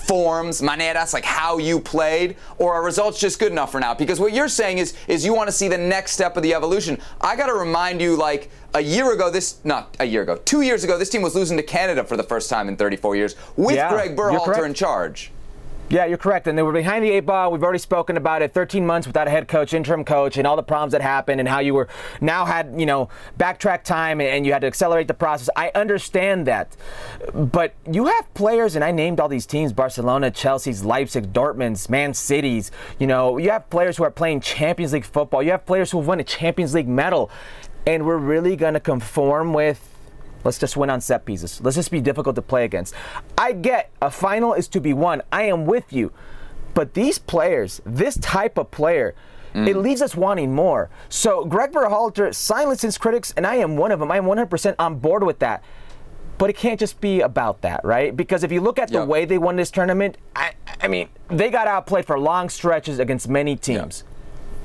forms, 0.07 0.63
maneras, 0.63 1.13
like 1.13 1.25
how 1.25 1.59
you 1.59 1.81
played, 1.81 2.37
or 2.59 2.75
are 2.75 2.85
results 2.85 3.19
just 3.19 3.39
good 3.39 3.53
enough 3.53 3.73
for 3.73 3.81
now? 3.81 3.95
Because 3.95 4.21
what 4.21 4.33
you're 4.33 4.49
saying 4.49 4.79
is 4.79 4.95
is 5.09 5.25
you 5.25 5.35
want 5.35 5.49
to 5.49 5.53
see 5.53 5.69
the 5.69 5.79
next 5.79 6.13
step 6.13 6.37
of 6.37 6.43
the 6.43 6.55
evolution. 6.55 6.99
I 7.21 7.37
got 7.37 7.47
to 7.47 7.55
remind 7.55 8.01
you, 8.01 8.17
like 8.17 8.51
a 8.75 8.81
year 8.81 9.13
ago, 9.13 9.31
this 9.31 9.59
not 9.65 9.97
a 9.99 10.05
year 10.05 10.23
ago, 10.23 10.37
two 10.45 10.63
years 10.63 10.85
ago, 10.85 10.99
this 10.99 11.11
team 11.11 11.23
was 11.23 11.35
losing 11.35 11.57
to 11.57 11.63
Canada 11.63 12.05
for 12.05 12.17
the 12.17 12.23
first 12.23 12.49
time 12.49 12.69
in 12.69 12.77
34 12.77 13.17
years 13.17 13.35
with 13.57 13.77
yeah, 13.77 13.89
Greg 13.91 14.17
Berhalter 14.17 14.65
in 14.65 14.75
charge. 14.75 15.33
Yeah, 15.89 16.05
you're 16.05 16.19
correct. 16.19 16.49
And 16.49 16.59
they 16.59 16.63
were 16.63 16.73
behind 16.73 17.05
the 17.05 17.11
eight 17.11 17.27
ball. 17.27 17.53
We've 17.53 17.63
already 17.63 17.79
spoken 17.79 18.17
about 18.17 18.43
it. 18.43 18.53
13 18.53 18.85
months 18.85 19.07
without 19.07 19.29
a 19.29 19.31
head 19.31 19.47
coach, 19.47 19.73
interim 19.73 20.05
coach, 20.05 20.37
and 20.37 20.47
all 20.47 20.57
the 20.57 20.63
problems 20.63 20.93
that 20.93 21.01
happened, 21.01 21.39
and 21.39 21.49
how 21.49 21.61
you 21.61 21.75
were 21.75 21.89
now 22.21 22.45
had 22.45 22.75
you 22.77 22.87
know 22.87 23.09
backtrack 23.39 23.85
time 23.85 24.21
and 24.21 24.45
you 24.45 24.53
had 24.53 24.63
to 24.63 24.67
accelerate 24.67 25.07
the 25.07 25.15
process. 25.15 25.49
I 25.55 25.71
understand 25.77 26.47
that, 26.49 26.77
but 27.33 27.75
you 27.89 28.07
have 28.07 28.35
players, 28.35 28.75
and 28.75 28.85
I 28.85 28.91
named 28.91 29.21
all 29.21 29.29
these 29.29 29.47
teams: 29.47 29.73
Barcelona, 29.73 30.31
Chelsea's, 30.33 30.85
Leipzig, 30.85 31.33
Dortmund's, 31.33 31.89
Man 31.89 32.15
City's. 32.15 32.73
You 32.99 33.07
know, 33.07 33.39
you 33.39 33.51
have 33.51 33.71
players 33.71 33.97
who 33.97 34.05
are 34.05 34.11
playing 34.11 34.41
Champions 34.41 34.93
League 34.93 35.05
football. 35.05 35.43
You 35.43 35.53
have 35.53 35.67
players 35.67 35.93
who 35.93 35.99
have 35.99 36.09
won 36.09 36.19
a 36.19 36.25
Champions 36.25 36.75
League 36.75 36.89
medal, 36.89 37.31
and 37.87 38.05
we're 38.05 38.17
really 38.17 38.57
going 38.57 38.75
to 38.75 38.81
conform 38.81 39.53
with 39.53 39.96
Let's 40.45 40.59
just 40.59 40.77
win 40.77 40.91
on 40.91 41.01
set 41.01 41.25
pieces. 41.25 41.61
Let's 41.63 41.77
just 41.77 41.91
be 41.91 42.01
difficult 42.01 42.37
to 42.37 42.43
play 42.43 42.65
against. 42.65 42.95
I 43.37 43.53
get 43.53 43.91
a 44.01 44.11
final 44.11 44.55
is 44.55 44.69
to 44.69 44.81
be 44.81 44.93
won. 44.93 45.23
I 45.33 45.43
am 45.43 45.67
with 45.67 45.93
you. 45.93 46.13
But 46.75 46.95
these 46.95 47.19
players, 47.19 47.81
this 47.87 48.19
type 48.19 48.59
of 48.59 48.71
player, 48.71 49.15
mm. 49.55 49.67
it 49.67 49.77
leaves 49.79 50.03
us 50.03 50.15
wanting 50.15 50.55
more. 50.55 50.91
So 51.09 51.45
Greg 51.45 51.73
Berhalter 51.73 52.35
silences 52.35 52.99
critics, 52.99 53.33
and 53.37 53.47
I 53.47 53.57
am 53.57 53.77
one 53.77 53.93
of 53.93 53.99
them. 53.99 54.13
I 54.13 54.19
am 54.19 54.27
100% 54.27 54.75
on 54.79 54.99
board 54.99 55.23
with 55.23 55.39
that. 55.39 55.65
But 56.39 56.51
it 56.51 56.57
can't 56.57 56.79
just 56.79 57.01
be 57.01 57.23
about 57.23 57.63
that, 57.63 57.83
right? 57.83 58.15
Because 58.15 58.45
if 58.45 58.53
you 58.53 58.61
look 58.61 58.79
at 58.79 58.89
the 58.89 58.99
yep. 58.99 59.09
way 59.09 59.25
they 59.25 59.39
won 59.39 59.57
this 59.57 59.71
tournament, 59.71 60.19
I, 60.37 60.53
I, 60.83 60.87
mean, 60.87 61.09
they 61.29 61.49
got 61.49 61.67
outplayed 61.67 62.05
for 62.05 62.19
long 62.21 62.51
stretches 62.51 62.99
against 62.99 63.27
many 63.27 63.57
teams. 63.57 64.05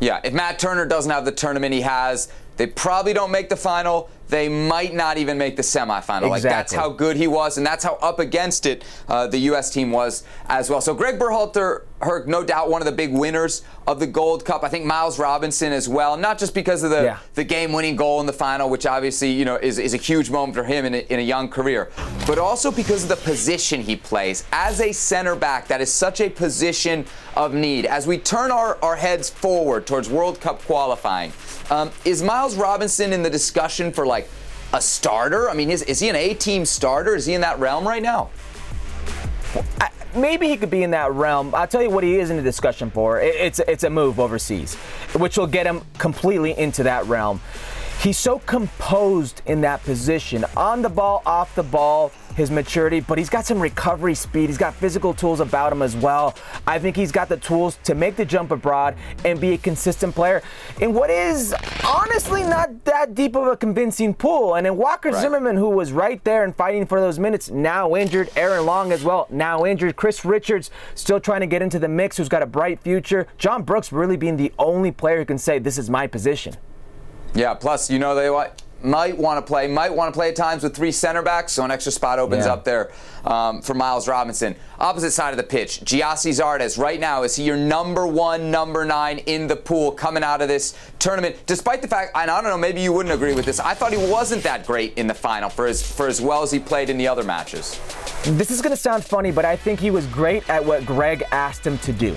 Yeah. 0.02 0.16
yeah, 0.16 0.28
if 0.28 0.34
Matt 0.34 0.60
Turner 0.60 0.86
doesn't 0.86 1.12
have 1.12 1.24
the 1.24 1.32
tournament 1.32 1.74
he 1.74 1.80
has, 1.80 2.28
they 2.58 2.68
probably 2.68 3.14
don't 3.14 3.32
make 3.32 3.48
the 3.48 3.56
final. 3.56 4.10
They 4.32 4.48
might 4.48 4.94
not 4.94 5.18
even 5.18 5.38
make 5.38 5.58
the 5.58 5.62
semifinal. 5.62 6.00
Exactly. 6.00 6.30
Like 6.30 6.42
that's 6.44 6.74
how 6.74 6.90
good 6.90 7.18
he 7.18 7.28
was, 7.28 7.58
and 7.58 7.68
that's 7.68 7.84
how 7.84 7.96
up 7.96 8.20
against 8.20 8.66
it 8.66 8.86
uh, 9.10 9.28
the 9.28 9.38
U.S. 9.40 9.70
team 9.70 9.92
was 9.92 10.24
as 10.48 10.70
well. 10.70 10.80
So 10.80 10.94
Greg 10.94 11.20
Berhalter, 11.20 11.82
Herc, 12.00 12.28
no 12.28 12.42
doubt 12.42 12.70
one 12.70 12.82
of 12.82 12.86
the 12.86 12.94
big 12.94 13.12
winners 13.12 13.62
of 13.86 14.00
the 14.00 14.08
Gold 14.08 14.46
Cup. 14.46 14.64
I 14.64 14.70
think 14.70 14.86
Miles 14.86 15.20
Robinson 15.20 15.74
as 15.74 15.90
well, 15.90 16.16
not 16.16 16.40
just 16.40 16.54
because 16.54 16.82
of 16.82 16.92
the, 16.92 17.04
yeah. 17.04 17.18
the 17.34 17.44
game-winning 17.44 17.98
goal 17.98 18.22
in 18.22 18.26
the 18.26 18.32
final, 18.32 18.70
which 18.70 18.86
obviously 18.86 19.30
you 19.30 19.44
know 19.44 19.58
is, 19.58 19.78
is 19.78 19.94
a 19.94 19.98
huge 19.98 20.30
moment 20.30 20.56
for 20.56 20.64
him 20.64 20.86
in 20.86 20.94
a, 20.94 21.00
in 21.10 21.20
a 21.20 21.24
young 21.24 21.50
career, 21.50 21.92
but 22.26 22.40
also 22.40 22.72
because 22.72 23.04
of 23.04 23.10
the 23.10 23.18
position 23.18 23.82
he 23.82 23.98
plays 23.98 24.46
as 24.54 24.80
a 24.80 24.94
center 24.94 25.36
back. 25.36 25.68
That 25.68 25.82
is 25.82 25.92
such 25.92 26.22
a 26.22 26.30
position 26.30 27.06
of 27.36 27.54
need. 27.54 27.86
As 27.86 28.08
we 28.08 28.18
turn 28.18 28.50
our, 28.50 28.78
our 28.82 28.96
heads 28.96 29.30
forward 29.30 29.86
towards 29.86 30.10
World 30.10 30.40
Cup 30.40 30.62
qualifying. 30.62 31.34
Um, 31.72 31.90
is 32.04 32.22
Miles 32.22 32.58
Robinson 32.58 33.14
in 33.14 33.24
the 33.24 33.30
discussion 33.30 33.94
for 33.94 34.06
like 34.06 34.21
a 34.74 34.82
starter? 34.82 35.50
I 35.50 35.54
mean, 35.54 35.70
is, 35.70 35.84
is 35.84 36.00
he 36.00 36.10
an 36.10 36.16
A 36.16 36.34
team 36.34 36.66
starter? 36.66 37.16
Is 37.16 37.26
he 37.26 37.34
in 37.34 37.42
that 37.42 37.60
realm 37.60 37.88
right 37.88 38.02
now? 38.02 38.30
I, 39.80 39.90
maybe 40.16 40.48
he 40.48 40.58
could 40.58 40.70
be 40.70 40.84
in 40.84 40.92
that 40.92 41.12
realm. 41.12 41.54
I'll 41.54 41.68
tell 41.68 41.82
you 41.82 41.90
what 41.90 42.04
he 42.04 42.18
is 42.18 42.30
in 42.30 42.38
the 42.38 42.44
discussion 42.44 42.90
for. 42.90 43.20
It, 43.20 43.36
it's 43.36 43.60
it's 43.60 43.84
a 43.84 43.90
move 43.90 44.20
overseas, 44.20 44.76
which 45.16 45.38
will 45.38 45.48
get 45.48 45.66
him 45.66 45.82
completely 45.98 46.58
into 46.58 46.84
that 46.84 47.06
realm. 47.06 47.42
He's 48.02 48.18
so 48.18 48.40
composed 48.40 49.42
in 49.46 49.62
that 49.62 49.84
position, 49.84 50.44
on 50.58 50.82
the 50.82 50.90
ball, 50.90 51.22
off 51.26 51.54
the 51.54 51.64
ball 51.64 52.12
his 52.36 52.52
maturity, 52.52 53.00
but 53.00 53.18
he's 53.18 53.30
got 53.30 53.46
some 53.46 53.60
recovery 53.60 54.16
speed. 54.16 54.48
He's 54.50 54.58
got 54.58 54.74
physical 54.74 55.14
tools 55.14 55.40
about 55.40 55.72
him 55.72 55.82
as 55.82 55.96
well. 55.96 56.36
I 56.66 56.80
think 56.80 56.96
he's 56.96 57.12
got 57.12 57.30
the 57.30 57.38
tools 57.38 57.78
to 57.84 57.96
make 57.96 58.16
the 58.16 58.26
jump 58.26 58.52
abroad 58.52 58.96
and 59.26 59.40
be 59.40 59.54
a 59.54 59.58
consistent 59.58 60.16
player 60.16 60.42
in 60.80 60.94
what 60.94 61.10
is 61.10 61.54
honestly 61.86 62.44
not 62.44 62.86
that 62.86 63.16
deep 63.16 63.36
of 63.36 63.48
a 63.48 63.58
convincing 63.58 64.14
pool. 64.14 64.56
And 64.56 64.66
then 64.66 64.78
Walker 64.78 65.10
right. 65.10 65.22
Zimmerman, 65.22 65.56
who 65.58 65.70
was 65.70 65.92
right 65.92 66.24
there 66.24 66.44
and 66.44 66.56
fighting 66.56 66.86
for 66.86 67.00
those 67.00 67.20
minutes, 67.20 67.50
now 67.50 67.96
injured. 67.96 68.30
Aaron 68.36 68.66
Long 68.66 68.92
as 68.92 69.04
well, 69.04 69.28
now 69.30 69.66
injured. 69.66 69.96
Chris 69.96 70.24
Richards 70.24 70.72
still 70.96 71.20
trying 71.20 71.42
to 71.42 71.48
get 71.48 71.62
into 71.62 71.80
the 71.80 71.88
mix, 71.88 72.18
who's 72.18 72.30
got 72.30 72.42
a 72.42 72.46
bright 72.46 72.80
future. 72.82 73.28
John 73.38 73.64
Brooks 73.64 73.92
really 73.92 74.18
being 74.18 74.38
the 74.38 74.54
only 74.58 74.92
player 74.92 75.20
who 75.20 75.26
can 75.26 75.38
say, 75.38 75.60
This 75.60 75.78
is 75.78 75.90
my 75.90 76.08
position. 76.08 76.56
Yeah, 77.34 77.54
plus, 77.54 77.90
you 77.90 78.00
know, 78.00 78.14
they 78.14 78.30
what? 78.30 78.62
Might 78.84 79.18
want 79.18 79.38
to 79.38 79.48
play, 79.48 79.68
might 79.68 79.94
want 79.94 80.14
to 80.14 80.18
play 80.18 80.30
at 80.30 80.36
times 80.36 80.64
with 80.64 80.76
three 80.76 80.92
center 80.92 81.22
backs, 81.22 81.54
so 81.54 81.64
an 81.64 81.72
extra 81.72 81.92
spot 81.92 82.20
opens 82.20 82.46
yeah. 82.46 82.54
up 82.54 82.64
there 82.64 82.92
um, 83.26 83.62
for 83.62 83.74
Miles 83.74 84.08
Robinson. 84.08 84.56
Opposite 84.80 85.12
side 85.12 85.32
of 85.32 85.38
the 85.38 85.44
pitch, 85.44 85.82
Gyasi 85.82 86.32
Zardes. 86.32 86.78
Right 86.78 87.00
now, 87.00 87.24
is 87.24 87.36
he 87.36 87.44
your 87.44 87.58
number 87.58 88.08
one, 88.08 88.52
number 88.52 88.84
nine 88.86 89.20
in 89.20 89.48
the 89.48 89.56
pool 89.56 89.92
coming 89.92 90.24
out 90.24 90.42
of 90.42 90.48
this 90.48 90.78
tournament? 91.00 91.36
Despite 91.46 91.82
the 91.82 91.88
fact, 91.88 92.12
and 92.16 92.32
I 92.32 92.42
don't 92.42 92.50
know, 92.50 92.58
maybe 92.58 92.82
you 92.82 92.94
wouldn't 92.94 93.14
agree 93.14 93.34
with 93.34 93.46
this. 93.46 93.60
I 93.60 93.74
thought 93.74 93.92
he 93.92 94.12
wasn't 94.12 94.44
that 94.44 94.66
great 94.66 94.98
in 94.98 95.08
the 95.08 95.14
final 95.14 95.50
for 95.50 95.68
as 95.68 95.82
for 95.82 96.08
as 96.08 96.22
well 96.22 96.44
as 96.44 96.52
he 96.52 96.60
played 96.60 96.90
in 96.90 96.98
the 96.98 97.08
other 97.08 97.24
matches. 97.24 97.80
This 98.24 98.52
is 98.52 98.62
going 98.62 98.76
to 98.76 98.82
sound 98.82 99.04
funny, 99.04 99.32
but 99.32 99.46
I 99.46 99.56
think 99.56 99.80
he 99.80 99.92
was 99.92 100.06
great 100.08 100.48
at 100.50 100.64
what 100.64 100.86
Greg 100.86 101.24
asked 101.32 101.66
him 101.66 101.78
to 101.80 101.94
do. 101.94 102.16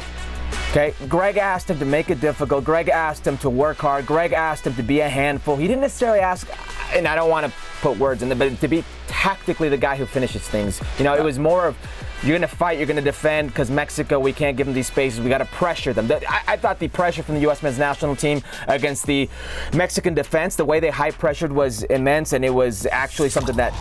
Okay, 0.71 0.93
Greg 1.09 1.37
asked 1.37 1.71
him 1.71 1.79
to 1.79 1.85
make 1.85 2.11
it 2.11 2.21
difficult. 2.21 2.65
Greg 2.65 2.89
asked 2.89 3.27
him 3.27 3.39
to 3.39 3.49
work 3.49 3.79
hard. 3.79 4.07
Greg 4.07 4.33
asked 4.33 4.67
him 4.67 4.75
to 4.75 4.83
be 4.83 5.01
a 5.01 5.09
handful. 5.09 5.57
He 5.57 5.69
didn't 5.69 5.83
necessarily 5.83 6.19
ask, 6.19 6.49
and 6.93 7.07
I 7.07 7.15
don't 7.15 7.31
want 7.31 7.47
to 7.47 7.53
put 7.81 7.97
words 7.97 8.23
in 8.23 8.29
there, 8.29 8.37
but 8.37 8.61
to 8.61 8.67
be 8.67 8.83
tactically 9.07 9.69
the 9.69 9.77
guy 9.77 9.95
who 9.95 10.05
finishes 10.05 10.43
things. 10.49 10.81
You 10.99 11.05
know, 11.05 11.15
it 11.15 11.23
was 11.23 11.39
more 11.39 11.67
of 11.67 11.77
you're 12.25 12.39
going 12.39 12.49
to 12.49 12.57
fight, 12.57 12.79
you're 12.79 12.87
going 12.87 12.97
to 12.97 13.03
defend 13.03 13.49
because 13.49 13.71
Mexico, 13.71 14.19
we 14.19 14.33
can't 14.33 14.57
give 14.57 14.67
them 14.67 14.75
these 14.75 14.87
spaces. 14.87 15.21
We 15.21 15.29
got 15.29 15.39
to 15.39 15.45
pressure 15.45 15.93
them. 15.93 16.11
I, 16.11 16.43
I, 16.49 16.57
thought 16.57 16.79
the 16.79 16.89
pressure 16.89 17.23
from 17.23 17.35
the 17.35 17.43
U.S. 17.43 17.63
men's 17.63 17.79
national 17.79 18.17
team 18.17 18.43
against 18.67 19.07
the 19.07 19.29
Mexican 19.75 20.15
defense, 20.15 20.57
the 20.57 20.65
way 20.65 20.81
they 20.81 20.89
high 20.89 21.11
pressured 21.11 21.53
was 21.53 21.83
immense, 21.85 22.33
and 22.33 22.45
it 22.45 22.53
was 22.53 22.87
actually 22.87 23.29
something 23.29 23.57
that 23.57 23.75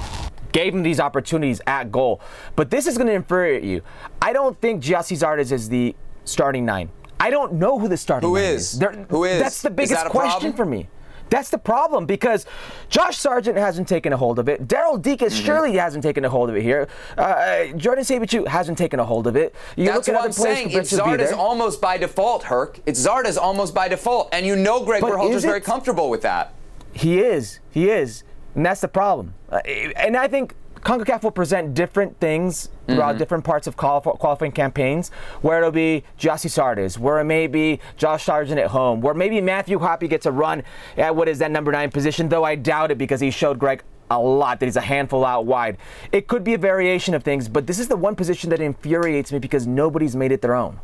gave 0.51 0.73
him 0.73 0.83
these 0.83 0.99
opportunities 0.99 1.61
at 1.67 1.91
goal. 1.91 2.21
But 2.55 2.69
this 2.69 2.85
is 2.85 2.97
going 2.97 3.07
to 3.07 3.13
infuriate 3.13 3.63
you. 3.63 3.81
I 4.21 4.33
don't 4.33 4.59
think 4.59 4.83
Gyasi 4.83 5.17
Zardes 5.17 5.51
is 5.51 5.69
the 5.69 5.95
starting 6.25 6.65
nine. 6.65 6.89
I 7.19 7.29
don't 7.29 7.53
know 7.53 7.79
who 7.79 7.87
the 7.87 7.97
starting 7.97 8.29
who 8.29 8.35
nine 8.35 8.45
is. 8.45 8.81
is. 8.81 8.89
who 9.09 9.23
is? 9.23 9.41
That's 9.41 9.61
the 9.61 9.69
biggest 9.69 10.03
that 10.03 10.11
question 10.11 10.51
problem? 10.51 10.53
for 10.53 10.65
me. 10.65 10.89
That's 11.29 11.49
the 11.49 11.57
problem 11.57 12.05
because 12.05 12.45
Josh 12.89 13.17
Sargent 13.17 13.57
hasn't 13.57 13.87
taken 13.87 14.13
a 14.13 14.17
hold 14.17 14.37
of 14.37 14.47
it. 14.47 14.67
Daryl 14.67 15.01
Dike 15.01 15.19
mm-hmm. 15.19 15.45
surely 15.45 15.73
hasn't 15.77 16.03
taken 16.03 16.23
a 16.25 16.29
hold 16.29 16.49
of 16.51 16.55
it 16.55 16.61
here. 16.61 16.87
Uh, 17.17 17.65
Jordan 17.75 18.03
Siebatcheu 18.03 18.47
hasn't 18.47 18.77
taken 18.77 18.99
a 18.99 19.05
hold 19.05 19.25
of 19.25 19.35
it. 19.35 19.55
You 19.75 19.85
That's 19.85 20.07
what 20.07 20.23
I'm 20.23 20.31
saying. 20.31 20.69
It's 20.71 20.93
Zardes 20.93 21.35
almost 21.35 21.81
by 21.81 21.97
default, 21.97 22.43
Herc. 22.43 22.79
It's 22.85 23.03
Zardes 23.03 23.37
almost 23.41 23.73
by 23.73 23.87
default. 23.87 24.29
And 24.31 24.45
you 24.45 24.55
know 24.55 24.83
Greg 24.85 25.01
Berhalter's 25.01 25.43
very 25.43 25.61
comfortable 25.61 26.09
with 26.09 26.21
that. 26.21 26.53
He 26.91 27.19
is. 27.19 27.59
He 27.71 27.89
is. 27.89 28.23
And 28.53 28.63
that's 28.63 28.81
the 28.81 28.87
problem. 28.87 29.33
Uh, 29.49 29.57
and 29.65 30.15
I 30.15 30.27
think 30.27 30.53
CONCACAF 30.83 31.23
will 31.23 31.31
present 31.31 31.73
different 31.73 32.19
things 32.19 32.69
throughout 32.87 33.11
mm-hmm. 33.11 33.17
different 33.17 33.43
parts 33.45 33.67
of 33.67 33.77
qualifying 33.77 34.51
campaigns, 34.51 35.09
where 35.41 35.59
it'll 35.59 35.71
be 35.71 36.03
Gyasi 36.19 36.49
Zardes, 36.49 36.97
where 36.97 37.19
it 37.19 37.23
may 37.23 37.47
be 37.47 37.79
Josh 37.95 38.25
Sargent 38.25 38.59
at 38.59 38.67
home, 38.67 38.99
where 38.99 39.13
maybe 39.13 39.39
Matthew 39.39 39.79
Hoppe 39.79 40.09
gets 40.09 40.25
a 40.25 40.31
run 40.31 40.63
at 40.97 41.15
what 41.15 41.29
is 41.29 41.39
that 41.39 41.51
number 41.51 41.71
nine 41.71 41.89
position, 41.89 42.27
though 42.27 42.43
I 42.43 42.55
doubt 42.55 42.91
it 42.91 42.97
because 42.97 43.21
he 43.21 43.31
showed 43.31 43.59
Greg 43.59 43.83
a 44.11 44.19
lot 44.19 44.59
that 44.59 44.65
he's 44.65 44.75
a 44.75 44.81
handful 44.81 45.23
out 45.23 45.45
wide. 45.45 45.77
It 46.11 46.27
could 46.27 46.43
be 46.43 46.53
a 46.53 46.57
variation 46.57 47.13
of 47.13 47.23
things, 47.23 47.47
but 47.47 47.65
this 47.65 47.79
is 47.79 47.87
the 47.87 47.95
one 47.95 48.15
position 48.15 48.49
that 48.49 48.59
infuriates 48.59 49.31
me 49.31 49.39
because 49.39 49.65
nobody's 49.65 50.15
made 50.15 50.31
it 50.31 50.41
their 50.41 50.55
own. 50.55 50.79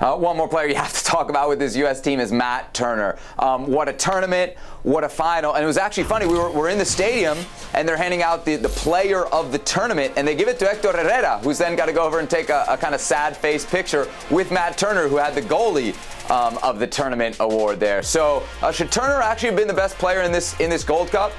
Uh, 0.00 0.16
one 0.16 0.36
more 0.36 0.48
player 0.48 0.68
you 0.68 0.74
have 0.74 0.92
to 0.92 1.04
talk 1.04 1.30
about 1.30 1.48
with 1.48 1.58
this 1.58 1.76
U.S. 1.76 2.00
team 2.00 2.20
is 2.20 2.32
Matt 2.32 2.72
Turner. 2.74 3.18
Um, 3.38 3.66
what 3.66 3.88
a 3.88 3.92
tournament, 3.92 4.56
what 4.82 5.04
a 5.04 5.08
final. 5.08 5.54
And 5.54 5.64
it 5.64 5.66
was 5.66 5.78
actually 5.78 6.04
funny. 6.04 6.26
We 6.26 6.34
were, 6.38 6.50
we're 6.50 6.68
in 6.68 6.78
the 6.78 6.84
stadium 6.84 7.38
and 7.74 7.88
they're 7.88 7.96
handing 7.96 8.22
out 8.22 8.44
the, 8.44 8.56
the 8.56 8.68
player 8.68 9.26
of 9.26 9.52
the 9.52 9.58
tournament 9.58 10.12
and 10.16 10.26
they 10.26 10.34
give 10.34 10.48
it 10.48 10.58
to 10.60 10.66
Hector 10.66 10.92
Herrera, 10.92 11.38
who's 11.38 11.58
then 11.58 11.76
got 11.76 11.86
to 11.86 11.92
go 11.92 12.04
over 12.04 12.18
and 12.20 12.28
take 12.28 12.50
a, 12.50 12.64
a 12.68 12.76
kind 12.76 12.94
of 12.94 13.00
sad 13.00 13.36
face 13.36 13.64
picture 13.64 14.08
with 14.30 14.50
Matt 14.50 14.78
Turner, 14.78 15.08
who 15.08 15.16
had 15.16 15.34
the 15.34 15.42
goalie 15.42 15.94
um, 16.30 16.58
of 16.62 16.78
the 16.78 16.86
tournament 16.86 17.36
award 17.40 17.80
there. 17.80 18.02
So 18.02 18.42
uh, 18.62 18.72
should 18.72 18.92
Turner 18.92 19.20
actually 19.22 19.48
have 19.48 19.56
been 19.56 19.68
the 19.68 19.74
best 19.74 19.96
player 19.98 20.22
in 20.22 20.32
this 20.32 20.58
in 20.60 20.70
this 20.70 20.84
Gold 20.84 21.08
Cup? 21.08 21.32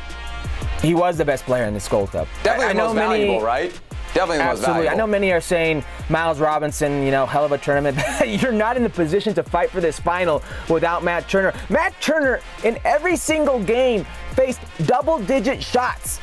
He 0.81 0.95
was 0.95 1.17
the 1.17 1.25
best 1.25 1.43
player 1.45 1.65
in 1.65 1.73
this 1.73 1.87
Gold 1.87 2.11
Cup. 2.11 2.27
Definitely 2.43 2.67
I, 2.67 2.73
the 2.73 2.79
most 2.79 2.95
valuable, 2.95 3.33
many, 3.33 3.43
right? 3.43 3.79
Definitely 4.13 4.43
Absolutely. 4.43 4.89
I 4.89 4.95
know 4.95 5.07
many 5.07 5.31
are 5.31 5.41
saying 5.41 5.83
Miles 6.09 6.39
Robinson, 6.39 7.03
you 7.03 7.11
know, 7.11 7.25
hell 7.25 7.45
of 7.45 7.51
a 7.51 7.57
tournament. 7.57 7.97
You're 8.25 8.51
not 8.51 8.75
in 8.75 8.83
the 8.83 8.89
position 8.89 9.33
to 9.35 9.43
fight 9.43 9.69
for 9.69 9.81
this 9.81 9.99
final 9.99 10.41
without 10.69 11.03
Matt 11.03 11.29
Turner. 11.29 11.53
Matt 11.69 11.99
Turner, 12.01 12.41
in 12.63 12.79
every 12.83 13.15
single 13.15 13.61
game, 13.61 14.05
faced 14.33 14.61
double 14.85 15.19
digit 15.19 15.61
shots. 15.61 16.19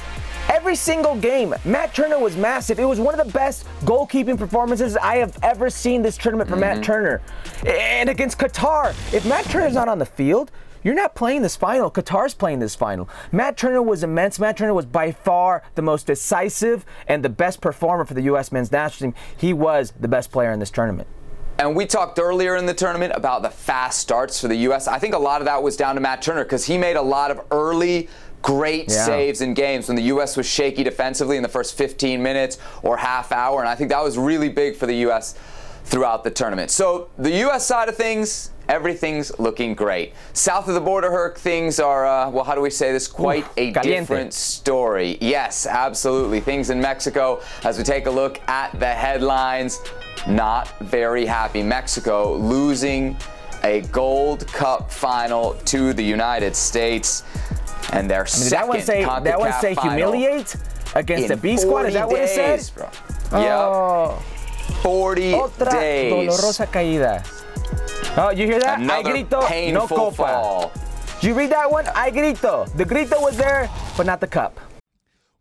Every 0.49 0.77
single 0.77 1.17
game, 1.17 1.55
Matt 1.65 1.93
Turner 1.93 2.21
was 2.21 2.37
massive. 2.37 2.79
It 2.79 2.85
was 2.85 3.01
one 3.01 3.19
of 3.19 3.27
the 3.27 3.33
best 3.33 3.67
goalkeeping 3.85 4.39
performances 4.39 4.97
I 4.97 5.17
have 5.17 5.37
ever 5.43 5.69
seen 5.71 6.03
this 6.03 6.17
tournament 6.17 6.49
for 6.49 6.55
mm-hmm. 6.57 6.77
Matt 6.77 6.85
Turner. 6.85 7.21
And 7.67 8.09
against 8.09 8.39
Qatar, 8.39 8.91
if 9.13 9.27
Matt 9.27 9.45
Turner's 9.47 9.75
not 9.75 9.89
on 9.89 9.99
the 9.99 10.07
field, 10.07 10.53
you're 10.87 10.95
not 10.95 11.17
playing 11.17 11.43
this 11.43 11.57
final. 11.57 11.91
Qatar's 11.91 12.33
playing 12.33 12.61
this 12.61 12.77
final. 12.77 13.09
Matt 13.33 13.57
Turner 13.57 13.83
was 13.83 14.05
immense. 14.05 14.39
Matt 14.39 14.57
Turner 14.57 14.73
was 14.73 14.87
by 14.87 15.11
far 15.11 15.65
the 15.75 15.83
most 15.83 16.07
decisive 16.07 16.87
and 17.09 17.25
the 17.25 17.29
best 17.29 17.61
performer 17.61 18.05
for 18.05 18.15
the 18.15 18.23
U.S. 18.23 18.53
men's 18.53 18.71
national 18.71 19.11
team. 19.11 19.21
He 19.37 19.53
was 19.53 19.93
the 19.99 20.07
best 20.07 20.31
player 20.31 20.53
in 20.53 20.61
this 20.61 20.71
tournament. 20.71 21.09
And 21.59 21.75
we 21.75 21.87
talked 21.87 22.21
earlier 22.21 22.55
in 22.55 22.67
the 22.67 22.75
tournament 22.75 23.15
about 23.17 23.43
the 23.43 23.51
fast 23.51 23.99
starts 23.99 24.41
for 24.41 24.47
the 24.47 24.55
U.S. 24.59 24.87
I 24.87 25.01
think 25.01 25.17
a 25.17 25.19
lot 25.19 25.41
of 25.41 25.47
that 25.47 25.61
was 25.61 25.77
down 25.77 25.97
to 25.97 26.01
Matt 26.01 26.23
Turner 26.23 26.45
because 26.45 26.65
he 26.65 26.79
made 26.79 26.95
a 26.95 27.03
lot 27.03 27.33
of 27.33 27.41
early 27.51 28.09
great 28.43 28.89
yeah. 28.89 29.05
saves 29.07 29.41
in 29.41 29.55
games 29.55 29.89
when 29.89 29.97
the 29.97 30.05
U.S. 30.05 30.37
was 30.37 30.47
shaky 30.47 30.85
defensively 30.85 31.37
in 31.37 31.43
the 31.43 31.49
first 31.49 31.77
15 31.77 32.23
minutes 32.23 32.59
or 32.85 32.97
half 32.97 33.33
hour. 33.33 33.59
And 33.59 33.69
I 33.69 33.75
think 33.75 33.91
that 33.91 34.05
was 34.05 34.17
really 34.17 34.51
big 34.51 34.77
for 34.77 34.87
the 34.87 34.95
U.S 34.99 35.35
throughout 35.87 36.25
the 36.25 36.31
tournament. 36.31 36.71
So 36.71 37.09
the 37.17 37.31
U.S. 37.39 37.65
side 37.65 37.89
of 37.89 37.97
things, 37.97 38.51
everything's 38.69 39.39
looking 39.39 39.75
great. 39.75 40.15
South 40.33 40.67
of 40.67 40.75
the 40.75 40.81
border, 40.81 41.11
Herc, 41.13 41.39
things 41.39 41.79
are, 41.79 42.05
uh, 42.05 42.29
well, 42.29 42.43
how 42.43 42.57
do 42.57 42.61
we 42.61 42.71
say 42.71 42.93
this? 42.93 43.07
Quite 43.07 43.45
Oof, 43.45 43.53
a 43.57 43.73
caliente. 43.73 44.01
different 44.01 44.35
story. 44.35 45.17
Yes, 45.21 45.65
absolutely. 45.65 46.41
Things 46.41 46.71
in 46.71 46.81
Mexico, 46.81 47.41
as 47.63 47.79
we 47.79 47.85
take 47.85 48.07
a 48.07 48.11
look 48.11 48.41
at 48.49 48.79
the 48.81 48.89
headlines, 48.89 49.81
not 50.27 50.77
very 50.81 51.25
happy. 51.25 51.63
Mexico 51.63 52.35
losing 52.35 53.17
a 53.63 53.83
Gold 53.93 54.47
Cup 54.49 54.91
final 54.91 55.55
to 55.67 55.93
the 55.93 56.03
United 56.03 56.57
States. 56.57 57.23
And 57.93 58.11
their 58.11 58.23
I 58.23 58.25
mean, 58.25 58.27
second 58.27 58.51
that 58.51 58.69
one 58.69 58.81
say, 58.81 59.05
that 59.05 59.39
one 59.39 59.53
say 59.61 59.77
humiliate 59.81 60.57
against 60.97 61.29
the 61.29 61.37
B 61.37 61.57
squad? 61.57 61.87
Is 61.87 61.95
that 61.95 62.09
what 62.09 62.17
days, 62.17 62.37
it 62.37 62.61
said? 62.61 62.75
Bro. 62.75 62.91
Oh. 63.33 64.23
Yep. 64.27 64.36
40 64.83 65.33
Otra 65.33 65.71
days. 65.71 66.13
dolorosa 66.13 66.67
caída. 66.67 67.23
Oh, 68.19 68.31
you 68.31 68.47
hear 68.47 68.61
that? 68.61 68.79
Another 68.81 69.09
I 69.09 69.13
grito, 69.13 69.43
painful 69.47 69.81
no 69.83 69.87
copa. 69.89 70.17
fall. 70.17 70.73
Did 71.21 71.29
you 71.29 71.35
read 71.35 71.51
that 71.51 71.71
one? 71.71 71.87
I 71.95 72.11
grito. 72.11 72.67
The 72.77 72.85
grito 72.85 73.21
was 73.21 73.37
there, 73.37 73.69
but 73.97 74.07
not 74.07 74.21
the 74.21 74.27
cup. 74.27 74.59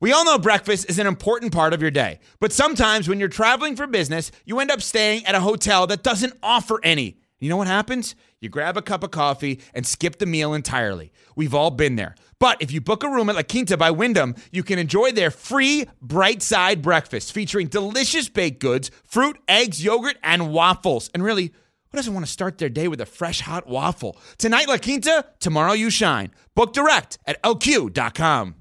We 0.02 0.12
all 0.12 0.26
know 0.26 0.38
breakfast 0.38 0.90
is 0.90 1.00
an 1.00 1.08
important 1.08 1.54
part 1.54 1.74
of 1.74 1.82
your 1.82 1.92
day, 1.92 2.20
but 2.40 2.52
sometimes 2.52 3.08
when 3.08 3.20
you're 3.20 3.30
traveling 3.30 3.76
for 3.76 3.88
business, 3.88 4.32
you 4.46 4.60
end 4.60 4.70
up 4.72 4.82
staying 4.82 5.26
at 5.26 5.36
a 5.36 5.40
hotel 5.40 5.88
that 5.88 6.04
doesn't 6.04 6.34
offer 6.44 6.80
any. 6.84 7.18
You 7.40 7.50
know 7.50 7.58
what 7.58 7.68
happens? 7.68 8.16
You 8.46 8.50
grab 8.50 8.78
a 8.78 8.84
cup 8.84 9.02
of 9.02 9.10
coffee 9.10 9.60
and 9.74 9.88
skip 9.88 10.20
the 10.20 10.28
meal 10.28 10.54
entirely. 10.54 11.12
We've 11.36 11.56
all 11.56 11.72
been 11.72 11.96
there. 11.96 12.14
But 12.38 12.62
if 12.62 12.72
you 12.72 12.80
book 12.80 13.04
a 13.04 13.10
room 13.10 13.28
at 13.28 13.36
La 13.36 13.42
Quinta 13.42 13.76
by 13.76 13.90
Wyndham, 13.90 14.36
you 14.52 14.62
can 14.62 14.78
enjoy 14.78 15.12
their 15.12 15.32
free 15.32 15.88
bright 16.00 16.44
side 16.44 16.84
breakfast 16.84 17.34
featuring 17.34 17.70
delicious 17.70 18.30
baked 18.30 18.60
goods, 18.60 18.92
fruit, 19.04 19.40
eggs, 19.48 19.84
yogurt, 19.84 20.18
and 20.22 20.52
waffles. 20.54 21.10
And 21.16 21.24
really, 21.24 21.46
who 21.46 21.96
doesn't 21.96 22.14
want 22.14 22.24
to 22.24 22.32
start 22.32 22.60
their 22.60 22.70
day 22.70 22.88
with 22.88 23.02
a 23.02 23.08
fresh 23.08 23.42
hot 23.42 23.66
waffle? 23.66 24.16
Tonight, 24.38 24.68
La 24.68 24.78
Quinta, 24.78 25.26
tomorrow, 25.40 25.74
you 25.74 25.90
shine. 25.90 26.30
Book 26.54 26.72
direct 26.72 27.18
at 27.26 27.42
lq.com. 27.42 28.54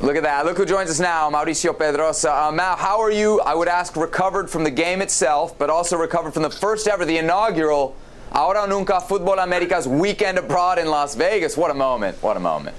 Look 0.00 0.16
at 0.16 0.22
that. 0.22 0.46
Look 0.46 0.56
who 0.56 0.64
joins 0.64 0.88
us 0.88 0.98
now, 0.98 1.30
Mauricio 1.30 1.76
Pedroza. 1.76 2.58
Uh, 2.58 2.76
how 2.76 2.98
are 3.02 3.10
you? 3.10 3.38
I 3.42 3.54
would 3.54 3.68
ask 3.68 3.94
recovered 3.96 4.48
from 4.48 4.64
the 4.64 4.70
game 4.70 5.02
itself, 5.02 5.58
but 5.58 5.68
also 5.68 5.98
recovered 5.98 6.32
from 6.32 6.42
the 6.42 6.50
first 6.50 6.88
ever, 6.88 7.04
the 7.04 7.18
inaugural 7.18 7.94
Ahora 8.34 8.66
Nunca 8.66 8.94
Futbol 8.94 9.42
Americas 9.42 9.86
weekend 9.86 10.38
abroad 10.38 10.78
in 10.78 10.86
Las 10.86 11.14
Vegas. 11.14 11.54
What 11.54 11.70
a 11.70 11.74
moment. 11.74 12.16
What 12.22 12.38
a 12.38 12.40
moment. 12.40 12.74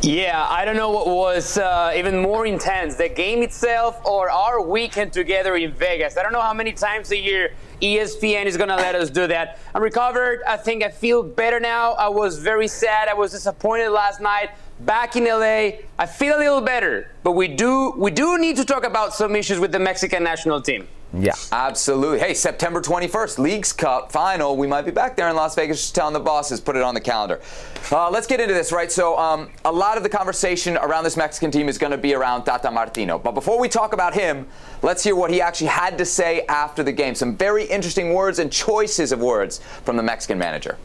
Yeah, 0.00 0.46
I 0.48 0.64
don't 0.64 0.76
know 0.76 0.90
what 0.90 1.06
was 1.06 1.58
uh, 1.58 1.92
even 1.94 2.18
more 2.22 2.46
intense, 2.46 2.96
the 2.96 3.10
game 3.10 3.42
itself 3.42 4.00
or 4.06 4.30
our 4.30 4.62
weekend 4.62 5.12
together 5.12 5.56
in 5.56 5.72
Vegas. 5.72 6.16
I 6.16 6.22
don't 6.22 6.32
know 6.32 6.40
how 6.40 6.54
many 6.54 6.72
times 6.72 7.12
a 7.12 7.18
year 7.18 7.52
ESPN 7.82 8.46
is 8.46 8.56
going 8.56 8.70
to 8.70 8.76
let 8.76 8.94
us 8.94 9.10
do 9.10 9.26
that. 9.26 9.58
I'm 9.74 9.82
recovered. 9.82 10.40
I 10.48 10.56
think 10.56 10.82
I 10.82 10.88
feel 10.88 11.22
better 11.22 11.60
now. 11.60 11.92
I 11.92 12.08
was 12.08 12.38
very 12.38 12.66
sad. 12.66 13.08
I 13.08 13.14
was 13.14 13.32
disappointed 13.32 13.90
last 13.90 14.22
night 14.22 14.50
back 14.80 15.16
in 15.16 15.26
LA. 15.26 15.80
I 15.98 16.06
feel 16.06 16.36
a 16.36 16.38
little 16.38 16.62
better, 16.62 17.10
but 17.22 17.32
we 17.32 17.46
do 17.46 17.92
we 17.96 18.10
do 18.10 18.38
need 18.38 18.56
to 18.56 18.64
talk 18.64 18.86
about 18.86 19.12
some 19.12 19.36
issues 19.36 19.60
with 19.60 19.70
the 19.70 19.78
Mexican 19.78 20.24
national 20.24 20.62
team. 20.62 20.88
Yeah, 21.14 21.32
absolutely. 21.52 22.18
Hey, 22.18 22.34
September 22.34 22.82
21st, 22.82 23.38
Leagues 23.38 23.72
Cup 23.72 24.12
final. 24.12 24.58
We 24.58 24.66
might 24.66 24.82
be 24.82 24.90
back 24.90 25.16
there 25.16 25.28
in 25.30 25.36
Las 25.36 25.54
Vegas. 25.54 25.80
Just 25.80 25.94
telling 25.94 26.12
the 26.12 26.20
bosses, 26.20 26.60
put 26.60 26.76
it 26.76 26.82
on 26.82 26.94
the 26.94 27.00
calendar. 27.00 27.40
Uh, 27.90 28.10
let's 28.10 28.26
get 28.26 28.40
into 28.40 28.52
this, 28.52 28.72
right? 28.72 28.92
So, 28.92 29.18
um, 29.18 29.50
a 29.64 29.72
lot 29.72 29.96
of 29.96 30.02
the 30.02 30.08
conversation 30.10 30.76
around 30.76 31.04
this 31.04 31.16
Mexican 31.16 31.50
team 31.50 31.68
is 31.68 31.78
going 31.78 31.92
to 31.92 31.98
be 31.98 32.12
around 32.14 32.44
Tata 32.44 32.70
Martino. 32.70 33.18
But 33.18 33.32
before 33.32 33.58
we 33.58 33.70
talk 33.70 33.94
about 33.94 34.12
him, 34.12 34.46
let's 34.82 35.02
hear 35.02 35.16
what 35.16 35.30
he 35.30 35.40
actually 35.40 35.68
had 35.68 35.96
to 35.96 36.04
say 36.04 36.44
after 36.46 36.82
the 36.82 36.92
game. 36.92 37.14
Some 37.14 37.36
very 37.36 37.64
interesting 37.64 38.12
words 38.12 38.38
and 38.38 38.52
choices 38.52 39.10
of 39.10 39.20
words 39.20 39.60
from 39.84 39.96
the 39.96 40.02
Mexican 40.02 40.38
manager. 40.38 40.76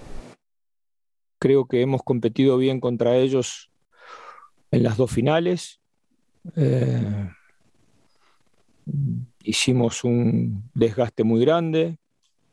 Creo 1.41 1.67
que 1.67 1.81
hemos 1.81 2.01
competido 2.01 2.57
bien 2.57 2.79
contra 2.79 3.17
ellos 3.17 3.69
en 4.71 4.83
las 4.83 4.95
dos 4.95 5.11
finales. 5.11 5.81
Eh, 6.55 7.29
hicimos 9.43 10.03
un 10.03 10.69
desgaste 10.73 11.23
muy 11.23 11.41
grande, 11.41 11.97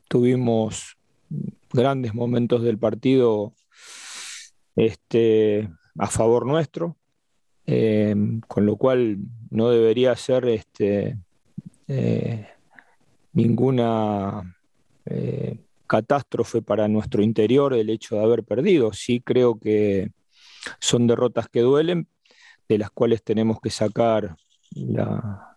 tuvimos 0.07 0.97
grandes 1.71 2.13
momentos 2.13 2.61
del 2.61 2.77
partido 2.77 3.53
este, 4.75 5.69
a 5.97 6.07
favor 6.07 6.45
nuestro, 6.45 6.97
eh, 7.65 8.15
con 8.47 8.65
lo 8.65 8.75
cual 8.75 9.19
no 9.49 9.69
debería 9.69 10.15
ser 10.15 10.47
este, 10.47 11.17
eh, 11.87 12.47
ninguna 13.33 14.55
catástrofe 15.87 16.61
para 16.61 16.87
nuestro 16.87 17.21
interior 17.21 17.73
el 17.73 17.89
hecho 17.89 18.15
de 18.15 18.23
haber 18.23 18.45
perdido. 18.45 18.93
Sí 18.93 19.19
creo 19.19 19.59
que 19.59 20.11
son 20.79 21.07
derrotas 21.07 21.49
que 21.49 21.59
duelen, 21.59 22.07
de 22.69 22.77
las 22.77 22.91
cuales 22.91 23.23
tenemos 23.23 23.59
que 23.59 23.69
sacar 23.69 24.37
la, 24.73 25.50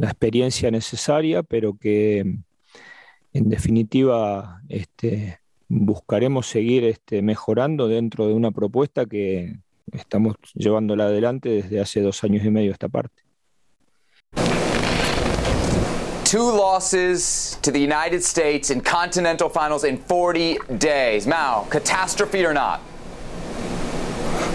la 0.00 0.06
experiencia 0.06 0.70
necesaria, 0.70 1.42
pero 1.42 1.76
que 1.76 2.20
en 2.20 3.48
definitiva 3.50 4.62
este, 4.70 5.40
buscaremos 5.68 6.46
seguir 6.46 6.84
este, 6.84 7.20
mejorando 7.20 7.86
dentro 7.86 8.26
de 8.26 8.32
una 8.32 8.50
propuesta 8.50 9.04
que 9.04 9.58
estamos 9.92 10.36
llevándola 10.54 11.04
adelante 11.04 11.50
desde 11.50 11.80
hace 11.80 12.00
dos 12.00 12.24
años 12.24 12.44
y 12.46 12.50
medio 12.50 12.72
esta 12.72 12.88
parte. 12.88 13.22
Two 16.24 16.50
losses 16.50 17.58
to 17.60 17.70
the 17.70 17.80
United 17.80 18.22
States 18.22 18.70
in 18.70 18.80
continental 18.80 19.50
finals 19.50 19.84
in 19.84 19.98
40 19.98 20.78
days. 20.78 21.26
Mao, 21.26 21.66
catastrophe 21.68 22.46
or 22.46 22.54
not? 22.54 22.80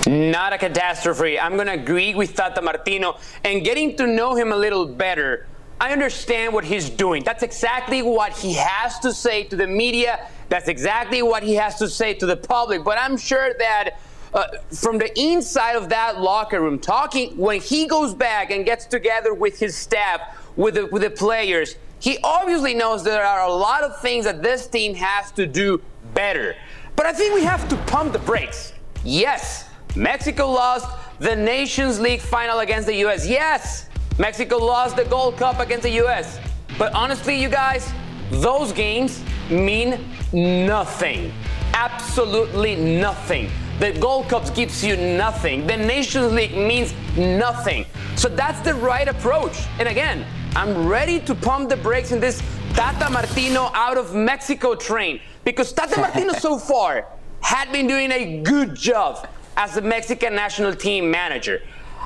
Not 0.07 0.53
a 0.53 0.57
catastrophe. 0.57 1.39
I'm 1.39 1.55
going 1.55 1.67
to 1.67 1.73
agree 1.73 2.13
with 2.13 2.35
Tata 2.35 2.61
Martino 2.61 3.17
and 3.43 3.63
getting 3.63 3.95
to 3.97 4.05
know 4.05 4.35
him 4.35 4.51
a 4.51 4.55
little 4.55 4.85
better. 4.85 5.47
I 5.79 5.91
understand 5.91 6.53
what 6.53 6.63
he's 6.63 6.89
doing. 6.89 7.23
That's 7.23 7.43
exactly 7.43 8.01
what 8.01 8.37
he 8.37 8.53
has 8.53 8.99
to 8.99 9.13
say 9.13 9.43
to 9.45 9.55
the 9.55 9.67
media. 9.67 10.27
That's 10.47 10.67
exactly 10.67 11.21
what 11.21 11.43
he 11.43 11.55
has 11.55 11.79
to 11.79 11.89
say 11.89 12.13
to 12.15 12.25
the 12.25 12.37
public. 12.37 12.83
But 12.83 12.97
I'm 12.97 13.17
sure 13.17 13.53
that 13.57 13.99
uh, 14.33 14.47
from 14.71 14.97
the 14.97 15.17
inside 15.19 15.75
of 15.75 15.89
that 15.89 16.21
locker 16.21 16.61
room, 16.61 16.79
talking 16.79 17.35
when 17.37 17.59
he 17.59 17.87
goes 17.87 18.13
back 18.13 18.51
and 18.51 18.63
gets 18.65 18.85
together 18.85 19.33
with 19.33 19.59
his 19.59 19.75
staff, 19.75 20.21
with 20.55 20.75
the, 20.75 20.85
with 20.87 21.01
the 21.01 21.09
players, 21.09 21.75
he 21.99 22.17
obviously 22.23 22.73
knows 22.73 23.03
there 23.03 23.25
are 23.25 23.47
a 23.47 23.51
lot 23.53 23.83
of 23.83 23.99
things 24.01 24.25
that 24.25 24.43
this 24.43 24.67
team 24.67 24.93
has 24.95 25.31
to 25.31 25.45
do 25.45 25.81
better. 26.13 26.55
But 26.95 27.05
I 27.05 27.13
think 27.13 27.33
we 27.33 27.43
have 27.43 27.67
to 27.69 27.75
pump 27.87 28.13
the 28.13 28.19
brakes. 28.19 28.73
Yes, 29.03 29.64
Mexico 29.95 30.49
lost 30.51 30.89
the 31.19 31.35
Nations 31.35 31.99
League 31.99 32.19
final 32.19 32.59
against 32.59 32.87
the 32.87 32.95
US. 33.05 33.25
Yes, 33.25 33.87
Mexico 34.17 34.57
lost 34.57 34.97
the 34.97 35.05
Gold 35.05 35.37
Cup 35.37 35.59
against 35.59 35.83
the 35.83 36.03
US. 36.05 36.39
But 36.77 36.93
honestly, 36.93 37.41
you 37.41 37.47
guys, 37.47 37.93
those 38.29 38.73
games 38.73 39.23
mean 39.49 39.99
nothing. 40.33 41.31
Absolutely 41.73 42.75
nothing. 42.75 43.49
The 43.79 43.93
Gold 43.93 44.27
Cup 44.27 44.53
gives 44.53 44.83
you 44.83 44.97
nothing. 44.97 45.65
The 45.65 45.77
Nations 45.77 46.33
League 46.33 46.55
means 46.57 46.93
nothing. 47.17 47.85
So 48.17 48.27
that's 48.27 48.59
the 48.61 48.73
right 48.73 49.07
approach. 49.07 49.57
And 49.79 49.87
again, 49.87 50.25
I'm 50.57 50.87
ready 50.87 51.19
to 51.21 51.35
pump 51.35 51.69
the 51.69 51.77
brakes 51.77 52.11
in 52.11 52.19
this 52.19 52.41
Tata 52.73 53.09
Martino 53.09 53.71
out 53.73 53.97
of 53.97 54.13
Mexico 54.13 54.75
train 54.75 55.21
because 55.45 55.71
Tata 55.71 55.99
Martino 56.01 56.33
so 56.33 56.57
far 56.71 57.07
had 57.41 57.71
been 57.71 57.87
doing 57.87 58.11
a 58.11 58.41
good 58.41 58.75
job 58.75 59.27
as 59.57 59.75
the 59.75 59.81
Mexican 59.81 60.35
national 60.35 60.73
team 60.75 61.09
manager. 61.09 61.61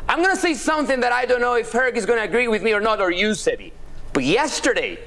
I'm 0.08 0.24
going 0.24 0.36
to 0.36 0.42
say 0.42 0.54
something 0.54 1.00
that 1.02 1.12
I 1.12 1.26
don't 1.26 1.42
know 1.42 1.54
if 1.54 1.72
Herc 1.72 1.96
is 1.96 2.06
going 2.06 2.20
to 2.20 2.26
agree 2.26 2.48
with 2.48 2.64
me 2.64 2.74
or 2.74 2.82
not, 2.82 3.00
or 3.00 3.12
you, 3.12 3.30
Sebi. 3.30 3.72
But 4.14 4.24
yesterday, 4.24 5.00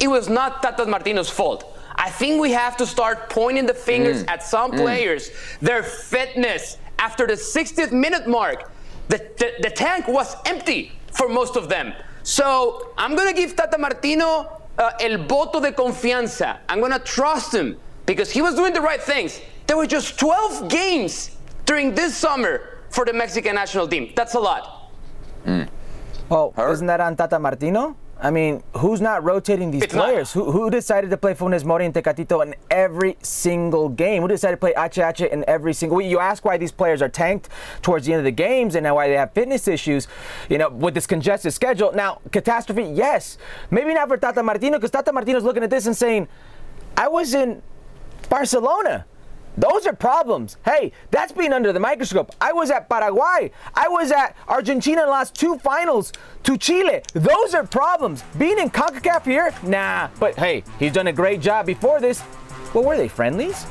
it 0.00 0.08
was 0.08 0.28
not 0.28 0.62
Tata 0.62 0.84
Martino's 0.86 1.30
fault. 1.30 1.76
I 1.94 2.10
think 2.10 2.40
we 2.40 2.52
have 2.52 2.76
to 2.78 2.86
start 2.86 3.28
pointing 3.28 3.66
the 3.66 3.74
fingers 3.74 4.22
mm. 4.22 4.30
at 4.30 4.42
some 4.42 4.72
mm. 4.72 4.78
players, 4.78 5.30
their 5.60 5.82
fitness. 5.82 6.78
After 7.00 7.26
the 7.26 7.34
60th 7.34 7.92
minute 7.92 8.26
mark, 8.26 8.72
the, 9.08 9.18
the, 9.38 9.54
the 9.60 9.70
tank 9.70 10.08
was 10.08 10.34
empty 10.44 10.92
for 11.12 11.28
most 11.28 11.56
of 11.56 11.68
them. 11.68 11.92
So 12.24 12.92
I'm 12.98 13.14
going 13.14 13.32
to 13.32 13.40
give 13.40 13.54
Tata 13.54 13.78
Martino 13.78 14.62
uh, 14.76 14.90
el 15.00 15.18
voto 15.26 15.60
de 15.60 15.72
confianza. 15.72 16.58
I'm 16.68 16.80
going 16.80 16.92
to 16.92 16.98
trust 16.98 17.54
him 17.54 17.78
because 18.06 18.30
he 18.30 18.42
was 18.42 18.54
doing 18.54 18.72
the 18.72 18.80
right 18.80 19.00
things. 19.00 19.40
There 19.66 19.76
were 19.76 19.86
just 19.86 20.18
12 20.18 20.68
games 20.68 21.36
during 21.68 21.94
this 21.94 22.16
summer 22.16 22.80
for 22.88 23.04
the 23.04 23.12
Mexican 23.12 23.54
national 23.54 23.86
team. 23.86 24.10
That's 24.16 24.32
a 24.34 24.40
lot. 24.40 24.90
Mm. 25.44 25.68
Well, 26.30 26.54
Her? 26.56 26.72
isn't 26.72 26.86
that 26.86 27.00
on 27.00 27.14
Tata 27.14 27.38
Martino? 27.38 27.94
I 28.20 28.30
mean, 28.32 28.64
who's 28.78 29.00
not 29.00 29.22
rotating 29.22 29.70
these 29.70 29.82
It's 29.82 29.94
not. 29.94 30.06
players? 30.06 30.32
Who, 30.32 30.50
who 30.50 30.70
decided 30.70 31.10
to 31.10 31.16
play 31.18 31.34
Funes 31.34 31.64
Mori 31.64 31.84
and 31.84 31.94
Tecatito 31.94 32.42
in 32.44 32.54
every 32.70 33.16
single 33.22 33.90
game? 33.90 34.22
Who 34.22 34.28
decided 34.28 34.56
to 34.56 34.60
play 34.60 34.72
HH 34.74 35.20
in 35.20 35.44
every 35.46 35.72
single 35.74 36.00
You 36.00 36.18
ask 36.18 36.42
why 36.44 36.56
these 36.56 36.72
players 36.72 37.00
are 37.02 37.08
tanked 37.10 37.48
towards 37.82 38.06
the 38.06 38.14
end 38.14 38.20
of 38.20 38.24
the 38.24 38.32
games 38.32 38.74
and 38.74 38.82
now 38.84 38.94
why 38.96 39.06
they 39.06 39.14
have 39.14 39.32
fitness 39.34 39.68
issues, 39.68 40.08
you 40.48 40.56
know, 40.58 40.70
with 40.70 40.94
this 40.94 41.06
congested 41.06 41.52
schedule. 41.52 41.92
Now, 41.92 42.20
catastrophe, 42.32 42.84
yes. 42.84 43.36
Maybe 43.70 43.92
not 43.94 44.08
for 44.08 44.16
Tata 44.16 44.42
Martino, 44.42 44.78
because 44.78 44.90
Tata 44.90 45.12
Martino's 45.12 45.44
looking 45.44 45.62
at 45.62 45.70
this 45.70 45.86
and 45.86 45.96
saying, 45.96 46.26
I 46.96 47.06
was 47.08 47.34
in 47.34 47.62
Barcelona. 48.30 49.04
Those 49.58 49.88
are 49.88 49.92
problems. 49.92 50.56
Hey, 50.64 50.92
that's 51.10 51.32
being 51.32 51.52
under 51.52 51.72
the 51.72 51.80
microscope. 51.80 52.30
I 52.40 52.52
was 52.52 52.70
at 52.70 52.88
Paraguay. 52.88 53.50
I 53.74 53.88
was 53.88 54.12
at 54.12 54.36
Argentina 54.46 55.00
and 55.00 55.10
lost 55.10 55.34
two 55.34 55.58
finals 55.58 56.12
to 56.44 56.56
Chile. 56.56 57.02
Those 57.12 57.54
are 57.54 57.66
problems. 57.66 58.22
Being 58.38 58.60
in 58.60 58.70
CONCACAF 58.70 59.24
here? 59.24 59.52
Nah. 59.64 60.10
But 60.20 60.36
hey, 60.36 60.62
he's 60.78 60.92
done 60.92 61.08
a 61.08 61.12
great 61.12 61.40
job 61.40 61.66
before 61.66 62.00
this. 62.00 62.20
What 62.70 62.84
were 62.84 62.96
they, 62.96 63.08
friendlies? 63.08 63.64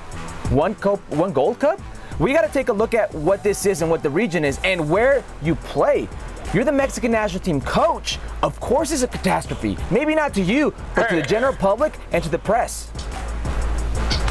One 0.49 0.75
cup, 0.75 0.99
one 1.09 1.31
gold 1.31 1.59
cup? 1.59 1.79
We 2.19 2.33
got 2.33 2.41
to 2.41 2.51
take 2.51 2.67
a 2.67 2.73
look 2.73 2.93
at 2.93 3.13
what 3.15 3.41
this 3.41 3.65
is 3.65 3.81
and 3.81 3.89
what 3.89 4.03
the 4.03 4.09
region 4.09 4.43
is 4.43 4.59
and 4.65 4.89
where 4.89 5.23
you 5.41 5.55
play. 5.55 6.09
You're 6.53 6.65
the 6.65 6.71
Mexican 6.71 7.11
national 7.11 7.43
team 7.43 7.61
coach. 7.61 8.19
Of 8.43 8.59
course, 8.59 8.91
it's 8.91 9.03
a 9.03 9.07
catastrophe. 9.07 9.77
Maybe 9.89 10.15
not 10.15 10.33
to 10.33 10.41
you, 10.41 10.73
but 10.95 11.07
to 11.07 11.15
the 11.15 11.21
general 11.21 11.53
public 11.53 11.93
and 12.11 12.21
to 12.25 12.29
the 12.29 12.39
press. 12.39 12.91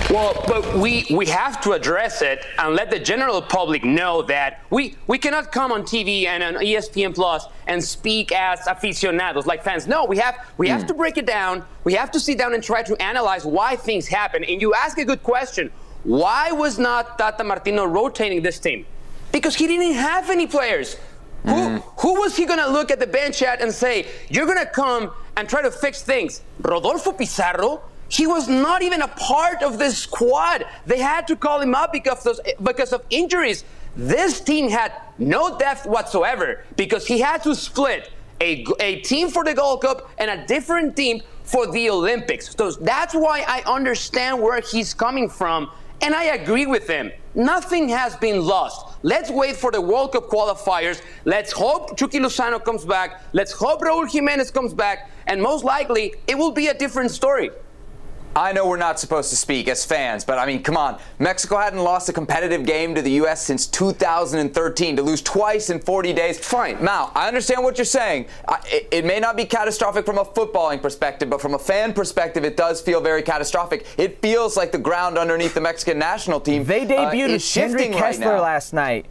Well, 0.09 0.41
but 0.47 0.77
we, 0.77 1.05
we 1.11 1.27
have 1.27 1.61
to 1.63 1.73
address 1.73 2.23
it 2.23 2.45
and 2.61 2.77
let 2.77 2.91
the 2.91 2.99
general 3.01 3.43
public 3.43 3.83
know 3.83 4.23
that 4.23 4.63
we, 4.71 4.95
we 5.09 5.19
cannot 5.19 5.51
come 5.51 5.73
on 5.73 5.83
TV 5.83 6.27
and 6.27 6.45
on 6.45 6.55
ESPN 6.55 7.13
Plus 7.13 7.45
and 7.67 7.83
speak 7.83 8.31
as 8.31 8.65
aficionados, 8.69 9.47
like 9.47 9.65
fans. 9.65 9.89
No, 9.89 10.05
we 10.05 10.19
have 10.19 10.39
we 10.59 10.69
have 10.69 10.83
hmm. 10.83 10.87
to 10.87 10.95
break 10.95 11.19
it 11.19 11.27
down. 11.27 11.65
We 11.83 11.95
have 11.95 12.13
to 12.13 12.21
sit 12.21 12.39
down 12.39 12.55
and 12.55 12.63
try 12.63 12.85
to 12.85 12.95
analyze 13.03 13.45
why 13.45 13.75
things 13.75 14.07
happen. 14.07 14.45
And 14.45 14.61
you 14.63 14.75
ask 14.75 14.97
a 14.99 15.05
good 15.05 15.25
question. 15.25 15.73
Why 16.05 16.53
was 16.53 16.79
not 16.79 17.19
Tata 17.19 17.43
Martino 17.43 17.85
rotating 17.85 18.43
this 18.43 18.61
team? 18.61 18.87
Because 19.33 19.57
he 19.57 19.67
didn't 19.67 19.95
have 19.95 20.31
any 20.31 20.47
players. 20.47 20.97
Who, 21.47 21.69
hmm. 21.69 21.77
who 21.99 22.21
was 22.21 22.37
he 22.37 22.47
going 22.47 22.61
to 22.61 22.69
look 22.69 22.93
at 22.93 23.01
the 23.01 23.09
bench 23.09 23.43
at 23.43 23.61
and 23.61 23.73
say, 23.73 24.07
you're 24.29 24.47
going 24.47 24.59
to 24.59 24.67
come 24.67 25.11
and 25.37 25.49
try 25.49 25.63
to 25.63 25.71
fix 25.73 26.03
things? 26.03 26.43
Rodolfo 26.61 27.11
Pizarro? 27.11 27.83
He 28.09 28.27
was 28.27 28.49
not 28.49 28.83
even 28.83 29.03
a 29.03 29.09
part 29.09 29.63
of 29.63 29.79
this 29.79 29.99
squad. 29.99 30.65
They 30.87 30.99
had 30.99 31.27
to 31.29 31.37
call 31.37 31.61
him 31.61 31.75
up 31.75 31.93
because 31.93 32.27
of, 32.27 32.41
because 32.63 32.93
of 32.93 33.05
injuries. 33.11 33.65
This 33.97 34.41
team 34.41 34.69
had 34.69 34.93
no 35.19 35.59
depth 35.59 35.87
whatsoever 35.87 36.65
because 36.77 37.07
he 37.07 37.19
had 37.19 37.43
to 37.45 37.55
split 37.55 38.11
a, 38.41 38.67
a 38.81 39.01
team 39.01 39.29
for 39.29 39.43
the 39.45 39.55
Gold 39.55 39.83
Cup 39.83 40.11
and 40.19 40.31
a 40.31 40.47
different 40.47 40.97
team 40.97 41.23
for 41.45 41.71
the 41.71 41.89
Olympics. 41.91 42.55
So 42.55 42.73
that's 42.73 43.15
why 43.15 43.45
I 43.47 43.63
understand 43.67 44.41
where 44.41 44.61
he's 44.61 44.93
coming 44.93 45.29
from. 45.29 45.71
And 46.03 46.15
I 46.15 46.25
agree 46.25 46.67
with 46.67 46.87
him. 46.87 47.11
Nothing 47.35 47.89
has 47.89 48.17
been 48.17 48.45
lost. 48.45 48.99
Let's 49.03 49.31
wait 49.31 49.57
for 49.57 49.71
the 49.71 49.81
World 49.81 50.13
Cup 50.13 50.29
qualifiers. 50.29 51.01
Let's 51.25 51.53
hope 51.53 51.97
Chucky 51.97 52.19
Lozano 52.19 52.63
comes 52.63 52.85
back. 52.85 53.23
Let's 53.33 53.53
hope 53.53 53.81
Raul 53.81 54.11
Jimenez 54.11 54.51
comes 54.51 54.75
back. 54.75 55.11
And 55.27 55.41
most 55.41 55.65
likely, 55.65 56.15
it 56.27 56.37
will 56.37 56.53
be 56.53 56.67
a 56.67 56.75
different 56.75 57.11
story. 57.11 57.51
I 58.37 58.53
know 58.53 58.69
we're 58.69 58.77
not 58.77 59.01
supposed 59.01 59.31
to 59.31 59.37
speak 59.37 59.67
as 59.67 59.83
fans, 59.87 60.23
but 60.23 60.39
I 60.39 60.45
mean, 60.45 60.63
come 60.63 60.77
on. 60.77 60.99
Mexico 61.19 61.57
hadn't 61.57 61.79
lost 61.79 62.11
a 62.11 62.13
competitive 62.13 62.67
game 62.67 62.95
to 62.95 63.01
the 63.01 63.13
U.S. 63.13 63.43
since 63.43 63.67
2013. 63.67 64.97
To 64.97 65.03
lose 65.03 65.23
twice 65.23 65.71
in 65.71 65.81
40 65.81 66.13
days. 66.13 66.39
Fine. 66.39 66.85
Now, 66.85 67.13
I 67.15 67.29
understand 67.29 67.65
what 67.65 67.79
you're 67.79 67.87
saying. 67.87 68.27
I, 68.47 68.59
it, 68.67 68.89
it 68.93 69.05
may 69.07 69.21
not 69.21 69.39
be 69.39 69.47
catastrophic 69.47 70.05
from 70.05 70.19
a 70.19 70.25
footballing 70.25 70.83
perspective, 70.83 71.31
but 71.31 71.41
from 71.41 71.55
a 71.55 71.59
fan 71.59 71.95
perspective, 71.95 72.45
it 72.45 72.59
does 72.59 72.83
feel 72.83 73.01
very 73.01 73.23
catastrophic. 73.23 73.87
It 73.97 74.21
feels 74.21 74.55
like 74.55 74.71
the 74.71 74.79
ground 74.79 75.17
underneath 75.17 75.55
the 75.55 75.63
Mexican 75.63 75.99
national 75.99 76.41
team 76.41 76.65
They 76.65 76.83
uh, 76.83 77.11
debuted 77.11 77.31
is 77.31 77.55
Henry 77.55 77.79
shifting 77.79 77.93
right 77.93 78.03
Kessler 78.03 78.37
now. 78.37 78.43
last 78.43 78.75
night. 78.75 79.07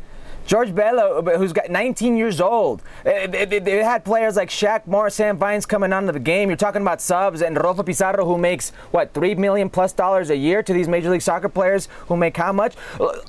George 0.45 0.73
Bello, 0.75 1.21
who's 1.38 1.53
got 1.53 1.69
19 1.69 2.15
years 2.17 2.39
old. 2.39 2.81
They, 3.03 3.81
had 3.84 4.05
players 4.05 4.36
like 4.36 4.49
Shaq 4.49 4.86
Morris, 4.86 5.15
Sam 5.15 5.38
Vines 5.38 5.65
coming 5.65 5.91
onto 5.91 6.12
the 6.12 6.19
game. 6.19 6.49
You're 6.49 6.58
talking 6.58 6.81
about 6.81 7.01
subs 7.01 7.41
and 7.41 7.55
Rodolfo 7.55 7.84
Pizarro, 7.84 8.25
who 8.25 8.38
makes 8.38 8.69
what 8.91 9.13
three 9.13 9.36
million 9.36 9.69
plus 9.69 9.93
dollars 9.93 10.29
a 10.29 10.38
year 10.38 10.62
to 10.62 10.73
these 10.73 10.88
Major 10.88 11.10
League 11.10 11.21
Soccer 11.21 11.49
players 11.49 11.88
who 12.08 12.15
make 12.15 12.38
how 12.38 12.51
much? 12.51 12.75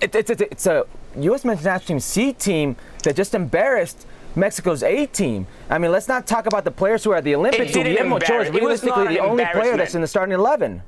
It, 0.02 0.14
it's 0.14 0.30
it's 0.30 0.42
it's 0.42 0.66
a 0.66 0.84
U.S. 1.18 1.44
men's 1.44 1.64
national 1.64 1.86
team 1.86 2.00
C 2.00 2.32
team 2.32 2.76
that 3.04 3.16
just 3.16 3.34
embarrassed. 3.34 4.06
Mexico's 4.38 4.82
A 4.82 5.06
team. 5.06 5.46
I 5.70 5.78
mean, 5.78 5.90
let's 5.90 6.08
not 6.08 6.26
talk 6.26 6.44
about 6.44 6.64
the 6.64 6.70
players 6.70 7.02
who 7.02 7.12
are 7.12 7.16
at 7.16 7.24
the 7.24 7.34
Olympics. 7.34 7.74
who 7.74 7.82
didn't 7.82 7.94
Guillermo 7.94 8.16
Ochoa 8.16 8.40
is 8.42 8.48
it 8.48 8.54
realistically 8.54 9.08
the 9.08 9.20
only 9.20 9.46
player 9.46 9.78
that's 9.78 9.94
in 9.94 10.02
the 10.02 10.06
starting 10.06 10.34
11. 10.34 10.82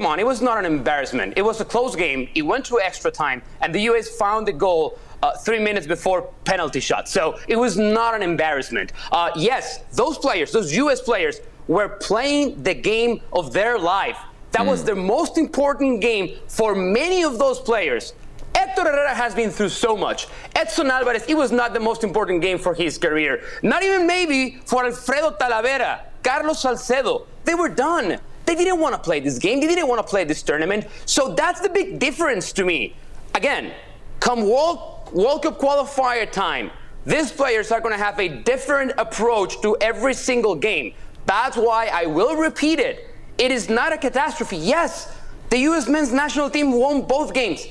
Come 0.00 0.06
on, 0.06 0.18
it 0.18 0.24
was 0.24 0.40
not 0.40 0.56
an 0.56 0.64
embarrassment. 0.64 1.34
It 1.36 1.42
was 1.42 1.60
a 1.60 1.64
close 1.66 1.94
game. 1.94 2.26
It 2.34 2.40
went 2.40 2.64
to 2.64 2.80
extra 2.80 3.10
time, 3.10 3.42
and 3.60 3.74
the 3.74 3.80
U.S. 3.80 4.08
found 4.08 4.48
the 4.48 4.52
goal 4.54 4.98
uh, 5.22 5.36
three 5.36 5.58
minutes 5.58 5.86
before 5.86 6.22
penalty 6.46 6.80
shot. 6.80 7.06
So 7.06 7.38
it 7.48 7.56
was 7.56 7.76
not 7.76 8.14
an 8.14 8.22
embarrassment. 8.22 8.94
Uh, 9.12 9.30
yes, 9.36 9.80
those 9.92 10.16
players, 10.16 10.52
those 10.52 10.74
U.S. 10.74 11.02
players, 11.02 11.42
were 11.68 11.90
playing 11.90 12.62
the 12.62 12.72
game 12.72 13.20
of 13.34 13.52
their 13.52 13.78
life. 13.78 14.16
That 14.52 14.64
was 14.64 14.84
the 14.84 14.94
most 14.94 15.36
important 15.36 16.00
game 16.00 16.38
for 16.48 16.74
many 16.74 17.22
of 17.22 17.38
those 17.38 17.60
players. 17.60 18.14
Hector 18.54 18.84
Herrera 18.84 19.14
has 19.14 19.34
been 19.34 19.50
through 19.50 19.68
so 19.68 19.98
much. 19.98 20.28
Edson 20.56 20.90
Alvarez, 20.90 21.26
it 21.28 21.36
was 21.36 21.52
not 21.52 21.74
the 21.74 21.80
most 21.80 22.04
important 22.04 22.40
game 22.40 22.56
for 22.56 22.72
his 22.72 22.96
career. 22.96 23.42
Not 23.62 23.82
even 23.82 24.06
maybe 24.06 24.62
for 24.64 24.86
Alfredo 24.86 25.32
Talavera, 25.32 26.04
Carlos 26.22 26.62
Salcedo. 26.62 27.26
They 27.44 27.54
were 27.54 27.68
done. 27.68 28.18
They 28.50 28.56
didn't 28.56 28.80
want 28.80 28.96
to 28.96 29.00
play 29.00 29.20
this 29.20 29.38
game. 29.38 29.60
They 29.60 29.68
didn't 29.68 29.86
want 29.86 30.04
to 30.04 30.10
play 30.10 30.24
this 30.24 30.42
tournament. 30.42 30.88
So 31.06 31.34
that's 31.34 31.60
the 31.60 31.68
big 31.68 32.00
difference 32.00 32.52
to 32.54 32.64
me. 32.64 32.96
Again, 33.36 33.72
come 34.18 34.40
World, 34.42 35.08
World 35.12 35.44
Cup 35.44 35.60
qualifier 35.60 36.28
time, 36.28 36.72
these 37.06 37.30
players 37.30 37.70
are 37.70 37.80
going 37.80 37.96
to 37.96 38.04
have 38.04 38.18
a 38.18 38.28
different 38.28 38.90
approach 38.98 39.60
to 39.62 39.76
every 39.80 40.14
single 40.14 40.56
game. 40.56 40.94
That's 41.26 41.56
why 41.56 41.90
I 41.92 42.06
will 42.06 42.34
repeat 42.34 42.80
it. 42.80 43.08
It 43.38 43.52
is 43.52 43.68
not 43.68 43.92
a 43.92 43.96
catastrophe. 43.96 44.56
Yes, 44.56 45.16
the 45.50 45.58
U.S. 45.70 45.88
men's 45.88 46.12
national 46.12 46.50
team 46.50 46.72
won 46.72 47.02
both 47.02 47.32
games. 47.32 47.64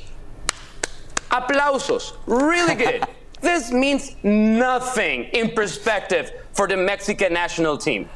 Aplausos. 1.30 2.14
Really 2.26 2.76
good. 2.76 3.06
this 3.42 3.74
means 3.74 4.16
nothing 4.24 5.26
in 5.34 5.50
perspective 5.52 6.32
for 6.54 6.70
the 6.70 6.78
Mexican 6.78 7.34
national 7.34 7.78
team. 7.78 8.08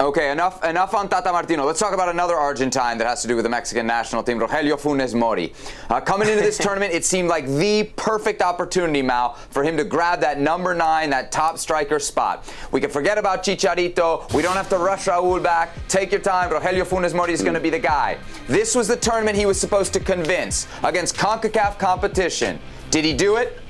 Okay, 0.00 0.30
enough 0.32 0.64
enough 0.64 0.94
on 0.94 1.10
Tata 1.10 1.30
Martino. 1.30 1.66
Let's 1.66 1.78
talk 1.78 1.92
about 1.92 2.08
another 2.08 2.34
Argentine 2.34 2.96
that 2.96 3.06
has 3.06 3.20
to 3.20 3.28
do 3.28 3.36
with 3.36 3.42
the 3.42 3.50
Mexican 3.50 3.86
national 3.86 4.22
team, 4.22 4.38
Rogelio 4.38 4.80
Funes 4.80 5.14
Mori. 5.14 5.52
Uh, 5.90 6.00
coming 6.00 6.26
into 6.26 6.40
this 6.40 6.56
tournament, 6.58 6.94
it 6.94 7.04
seemed 7.04 7.28
like 7.28 7.46
the 7.46 7.84
perfect 7.96 8.40
opportunity, 8.40 9.02
Mao, 9.02 9.34
for 9.50 9.62
him 9.62 9.76
to 9.76 9.84
grab 9.84 10.20
that 10.20 10.40
number 10.40 10.74
nine, 10.74 11.10
that 11.10 11.30
top 11.30 11.58
striker 11.58 11.98
spot. 11.98 12.50
We 12.72 12.80
can 12.80 12.88
forget 12.88 13.18
about 13.18 13.44
Chicharito. 13.44 14.32
We 14.32 14.40
don't 14.40 14.56
have 14.56 14.70
to 14.70 14.78
rush 14.78 15.04
Raul 15.04 15.42
back. 15.42 15.76
Take 15.88 16.12
your 16.12 16.22
time. 16.22 16.50
Rogelio 16.50 16.86
Funes 16.86 17.12
Mori 17.12 17.34
is 17.34 17.42
going 17.42 17.52
to 17.52 17.60
be 17.60 17.68
the 17.68 17.78
guy. 17.78 18.16
This 18.46 18.74
was 18.74 18.88
the 18.88 18.96
tournament 18.96 19.36
he 19.36 19.44
was 19.44 19.60
supposed 19.60 19.92
to 19.92 20.00
convince 20.00 20.66
against 20.82 21.14
CONCACAF 21.16 21.78
competition. 21.78 22.58
Did 22.90 23.04
he 23.04 23.12
do 23.12 23.36
it? 23.36 23.60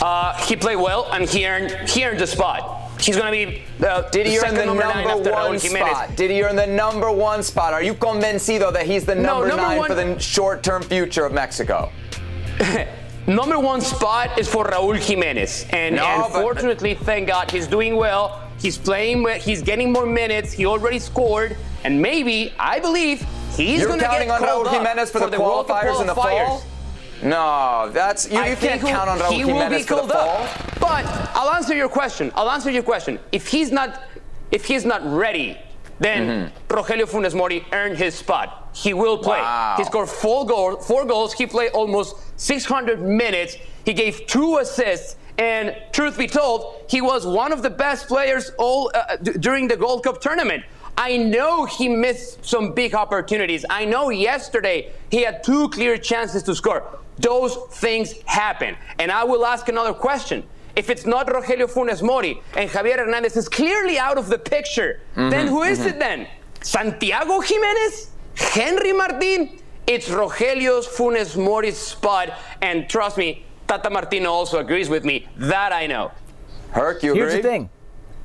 Uh, 0.00 0.36
he 0.44 0.56
played 0.56 0.74
well, 0.74 1.08
and 1.12 1.28
he 1.28 1.46
earned, 1.46 1.88
he 1.88 2.04
earned 2.04 2.18
the 2.18 2.26
spot. 2.26 2.81
He's 3.02 3.16
going 3.16 3.32
to 3.32 3.52
be 3.52 3.62
uh, 3.86 4.08
Did 4.10 4.26
he 4.26 4.38
the 4.38 4.46
earn 4.46 4.54
the 4.54 4.64
number, 4.66 4.84
number 4.84 5.30
one 5.32 5.58
spot? 5.58 6.16
Did 6.16 6.30
he 6.30 6.42
earn 6.42 6.56
the 6.56 6.66
number 6.66 7.10
one 7.10 7.42
spot? 7.42 7.72
Are 7.74 7.82
you 7.82 7.94
convencido 7.94 8.72
that 8.72 8.86
he's 8.86 9.04
the 9.04 9.14
No, 9.14 9.22
number, 9.40 9.48
number 9.48 9.62
nine 9.62 9.78
one- 9.78 9.88
for 9.88 9.94
the 9.94 10.18
short-term 10.18 10.82
future 10.82 11.24
of 11.24 11.32
Mexico? 11.32 11.90
Number 13.26 13.56
one 13.58 13.80
spot 13.80 14.36
is 14.36 14.48
for 14.48 14.64
Raul 14.64 14.96
Jimenez, 14.96 15.66
and, 15.70 15.94
No, 15.94 16.04
and 16.04 16.22
but- 16.32 16.42
fortunately, 16.42 16.94
thank 16.94 17.28
God, 17.28 17.50
he's 17.52 17.68
doing 17.68 17.94
well. 17.94 18.40
He's 18.60 18.76
playing. 18.76 19.22
well, 19.22 19.38
He's 19.38 19.62
getting 19.62 19.92
more 19.92 20.06
minutes. 20.06 20.52
He 20.52 20.66
already 20.66 20.98
scored, 20.98 21.56
and 21.84 22.00
maybe 22.02 22.52
I 22.58 22.80
believe 22.80 23.24
he's 23.56 23.86
going 23.86 24.00
to 24.00 24.04
get 24.06 24.28
on 24.28 24.40
Raul 24.42 24.66
up 24.66 24.72
Jimenez 24.72 25.10
for, 25.12 25.20
the, 25.20 25.28
Cup 25.30 25.40
qualifiers 25.68 26.00
in 26.00 26.06
the 26.08 26.14
fall? 26.14 26.62
No, 27.22 27.90
that's 27.92 28.30
you, 28.30 28.42
you 28.42 28.56
can't 28.56 28.80
count 28.80 29.08
on 29.08 29.18
Raul 29.18 29.32
he 29.32 29.44
will 29.44 29.54
Jimenez 29.54 29.82
be 29.82 29.86
for 29.88 29.94
the 29.94 30.00
called 30.00 30.12
fall. 30.12 30.42
up. 30.44 30.80
But 30.80 31.04
I'll 31.36 31.50
answer 31.54 31.74
your 31.74 31.88
question. 31.88 32.32
I'll 32.34 32.50
answer 32.50 32.70
your 32.70 32.82
question. 32.82 33.18
If 33.30 33.46
he's 33.48 33.70
not, 33.70 34.02
if 34.50 34.64
he's 34.64 34.84
not 34.84 35.02
ready, 35.04 35.56
then 36.00 36.50
Rogelio 36.68 37.06
Funes 37.08 37.34
Mori 37.34 37.64
earned 37.72 37.96
his 37.96 38.14
spot. 38.14 38.70
He 38.74 38.92
will 38.94 39.18
play. 39.18 39.38
Wow. 39.38 39.74
He 39.78 39.84
scored 39.84 40.08
four 40.08 40.46
goals. 40.46 40.86
Four 40.86 41.04
goals. 41.04 41.32
He 41.34 41.46
played 41.46 41.72
almost 41.72 42.16
600 42.40 43.00
minutes. 43.00 43.56
He 43.84 43.92
gave 43.92 44.26
two 44.26 44.58
assists. 44.58 45.16
And 45.38 45.76
truth 45.92 46.18
be 46.18 46.26
told, 46.26 46.84
he 46.88 47.00
was 47.00 47.26
one 47.26 47.52
of 47.52 47.62
the 47.62 47.70
best 47.70 48.06
players 48.06 48.50
all 48.58 48.90
uh, 48.94 49.16
d- 49.16 49.32
during 49.32 49.66
the 49.68 49.76
Gold 49.76 50.04
Cup 50.04 50.20
tournament. 50.20 50.62
I 50.98 51.16
know 51.16 51.64
he 51.64 51.88
missed 51.88 52.44
some 52.44 52.74
big 52.74 52.94
opportunities. 52.94 53.64
I 53.70 53.86
know 53.86 54.10
yesterday 54.10 54.92
he 55.10 55.22
had 55.22 55.42
two 55.42 55.70
clear 55.70 55.96
chances 55.96 56.42
to 56.44 56.54
score. 56.54 56.84
Those 57.22 57.56
things 57.70 58.20
happen. 58.26 58.76
And 58.98 59.10
I 59.10 59.24
will 59.24 59.46
ask 59.46 59.68
another 59.68 59.94
question. 59.94 60.44
if 60.74 60.88
it's 60.88 61.06
not 61.06 61.26
Rogelio 61.26 61.68
Funes 61.70 62.02
Mori 62.02 62.40
and 62.56 62.68
Javier 62.70 62.98
Hernandez 62.98 63.36
is 63.36 63.48
clearly 63.48 63.98
out 63.98 64.18
of 64.18 64.28
the 64.28 64.38
picture, 64.38 65.00
mm-hmm, 65.16 65.30
then 65.30 65.46
who 65.46 65.62
is 65.62 65.80
mm-hmm. 65.80 65.88
it 65.88 65.98
then? 65.98 66.28
Santiago 66.62 67.40
Jimenez? 67.40 68.10
Henry 68.34 68.92
Martin? 68.92 69.58
It's 69.86 70.08
Rogelio 70.08 70.82
Funes 70.96 71.36
Mori's 71.36 71.76
spot, 71.76 72.32
and 72.62 72.88
trust 72.88 73.18
me, 73.18 73.44
Tata 73.66 73.90
Martino 73.90 74.30
also 74.30 74.60
agrees 74.60 74.88
with 74.88 75.04
me. 75.04 75.26
That 75.36 75.72
I 75.72 75.86
know. 75.86 76.12
Herc, 76.70 77.02
you 77.02 77.12
agree? 77.12 77.22
Here's 77.22 77.34
the 77.34 77.42
thing. 77.42 77.68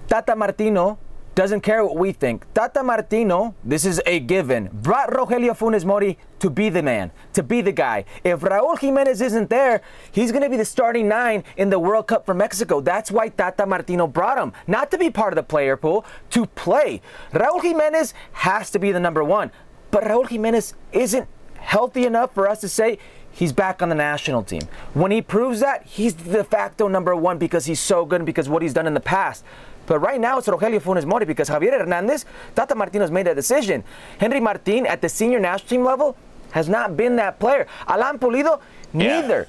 Tata 0.07 0.35
Martino 0.35 0.99
doesn't 1.37 1.61
care 1.61 1.85
what 1.85 1.95
we 1.95 2.11
think. 2.11 2.51
Tata 2.55 2.81
Martino, 2.81 3.53
this 3.63 3.85
is 3.85 4.01
a 4.07 4.19
given, 4.19 4.71
brought 4.73 5.11
Rogelio 5.11 5.55
Funes 5.55 5.85
Mori 5.85 6.17
to 6.39 6.49
be 6.49 6.69
the 6.69 6.81
man, 6.81 7.11
to 7.33 7.43
be 7.43 7.61
the 7.61 7.71
guy. 7.71 8.05
If 8.23 8.39
Raul 8.39 8.75
Jimenez 8.79 9.21
isn't 9.21 9.47
there, 9.51 9.81
he's 10.11 10.31
going 10.31 10.41
to 10.41 10.49
be 10.49 10.57
the 10.57 10.65
starting 10.65 11.07
nine 11.07 11.43
in 11.55 11.69
the 11.69 11.77
World 11.77 12.07
Cup 12.07 12.25
for 12.25 12.33
Mexico. 12.33 12.81
That's 12.81 13.11
why 13.11 13.29
Tata 13.29 13.67
Martino 13.67 14.07
brought 14.07 14.39
him, 14.39 14.51
not 14.65 14.89
to 14.89 14.97
be 14.97 15.11
part 15.11 15.31
of 15.31 15.35
the 15.35 15.43
player 15.43 15.77
pool, 15.77 16.07
to 16.31 16.47
play. 16.47 17.01
Raul 17.31 17.61
Jimenez 17.61 18.15
has 18.31 18.71
to 18.71 18.79
be 18.79 18.91
the 18.91 18.99
number 18.99 19.23
one, 19.23 19.51
but 19.91 20.05
Raul 20.05 20.27
Jimenez 20.27 20.73
isn't 20.91 21.27
healthy 21.59 22.07
enough 22.07 22.33
for 22.33 22.49
us 22.49 22.61
to 22.61 22.67
say 22.67 22.97
he's 23.29 23.53
back 23.53 23.83
on 23.83 23.89
the 23.89 23.95
national 23.95 24.41
team. 24.41 24.63
When 24.95 25.11
he 25.11 25.21
proves 25.21 25.59
that, 25.59 25.85
he's 25.85 26.13
de 26.13 26.43
facto 26.43 26.87
number 26.87 27.15
one 27.15 27.37
because 27.37 27.65
he's 27.65 27.79
so 27.79 28.05
good 28.05 28.21
and 28.21 28.25
because 28.25 28.49
what 28.49 28.63
he's 28.63 28.73
done 28.73 28.87
in 28.87 28.95
the 28.95 28.99
past. 28.99 29.45
But 29.87 29.99
right 29.99 30.19
now 30.19 30.37
it's 30.37 30.47
Rogelio 30.47 30.79
Funes 30.79 31.05
Mori 31.05 31.25
because 31.25 31.49
Javier 31.49 31.79
Hernandez, 31.79 32.25
Tata 32.53 32.75
Martino's 32.75 33.09
made 33.09 33.27
a 33.27 33.33
decision. 33.33 33.83
Henry 34.19 34.39
Martin 34.39 34.85
at 34.85 35.01
the 35.01 35.09
senior 35.09 35.39
national 35.39 35.67
team 35.69 35.83
level 35.83 36.15
has 36.51 36.69
not 36.69 36.95
been 36.95 37.15
that 37.15 37.39
player. 37.39 37.65
Alan 37.87 38.19
Pulido, 38.19 38.61
neither. 38.93 39.47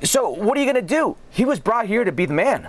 Yeah. 0.00 0.06
So 0.06 0.30
what 0.30 0.56
are 0.56 0.60
you 0.60 0.70
going 0.70 0.86
to 0.86 0.94
do? 0.94 1.16
He 1.30 1.44
was 1.44 1.58
brought 1.58 1.86
here 1.86 2.04
to 2.04 2.12
be 2.12 2.26
the 2.26 2.34
man. 2.34 2.68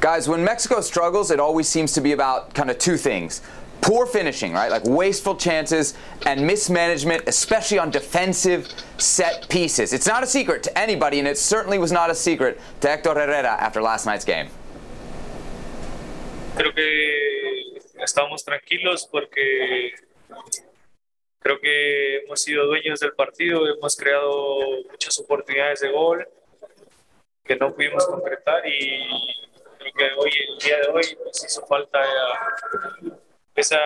Guys, 0.00 0.28
when 0.28 0.44
Mexico 0.44 0.80
struggles, 0.80 1.30
it 1.30 1.40
always 1.40 1.66
seems 1.66 1.92
to 1.94 2.00
be 2.00 2.12
about 2.12 2.54
kind 2.54 2.70
of 2.70 2.78
two 2.78 2.96
things. 2.96 3.42
Poor 3.80 4.06
finishing, 4.06 4.52
right? 4.52 4.70
Like 4.70 4.84
wasteful 4.84 5.36
chances 5.36 5.94
and 6.26 6.44
mismanagement, 6.46 7.22
especially 7.26 7.78
on 7.78 7.90
defensive 7.90 8.68
set 8.98 9.48
pieces. 9.48 9.92
It's 9.92 10.06
not 10.06 10.22
a 10.22 10.26
secret 10.26 10.62
to 10.64 10.78
anybody, 10.78 11.20
and 11.20 11.28
it 11.28 11.38
certainly 11.38 11.78
was 11.78 11.92
not 11.92 12.10
a 12.10 12.14
secret 12.14 12.60
to 12.80 12.88
Hector 12.88 13.14
Herrera 13.14 13.50
after 13.50 13.80
last 13.80 14.04
night's 14.04 14.24
game. 14.24 14.48
Creo 16.58 16.74
que 16.74 17.78
estamos 18.02 18.44
tranquilos 18.44 19.08
porque 19.10 19.92
creo 21.38 21.60
que 21.60 22.16
hemos 22.18 22.42
sido 22.42 22.66
dueños 22.66 22.98
del 22.98 23.12
partido, 23.12 23.66
hemos 23.68 23.96
creado 23.96 24.58
muchas 24.90 25.18
oportunidades 25.20 25.80
de 25.80 25.92
gol 25.92 26.26
que 27.44 27.56
no 27.56 27.72
pudimos 27.72 28.04
concretar 28.06 28.66
y 28.66 29.06
creo 29.78 29.92
que 29.96 30.04
hoy, 30.18 30.30
el 30.48 30.58
día 30.58 30.80
de 30.80 30.88
hoy, 30.88 31.18
nos 31.24 31.44
hizo 31.44 31.64
falta 31.66 32.00
esa 33.54 33.78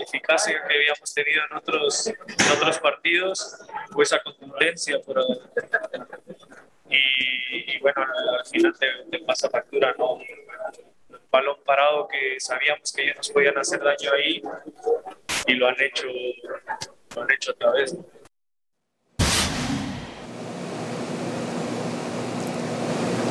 eficacia 0.00 0.64
que 0.66 0.74
habíamos 0.74 1.12
tenido 1.12 1.42
en 1.50 1.56
otros, 1.56 2.06
en 2.06 2.52
otros 2.56 2.78
partidos 2.78 3.58
o 3.94 4.02
esa 4.02 4.22
contundencia. 4.22 5.00
Por, 5.00 5.20
y, 6.88 7.74
y, 7.74 7.78
bueno, 7.80 8.06
al 8.38 8.46
final 8.46 8.74
te, 8.78 8.86
te 9.10 9.18
pasa 9.24 9.50
factura, 9.50 9.94
¿no? 9.98 10.18
Balón 11.32 11.56
parado 11.64 12.06
que 12.08 12.38
sabíamos 12.38 12.92
que 12.92 13.04
ellos 13.04 13.16
nos 13.16 13.30
podían 13.30 13.56
hacer 13.56 13.80
daño 13.80 14.12
ahí 14.12 14.42
y 15.46 15.54
lo 15.54 15.66
han 15.66 15.80
hecho, 15.80 16.06
lo 17.16 17.22
han 17.22 17.30
hecho 17.30 17.52
otra 17.52 17.72
vez. 17.72 17.96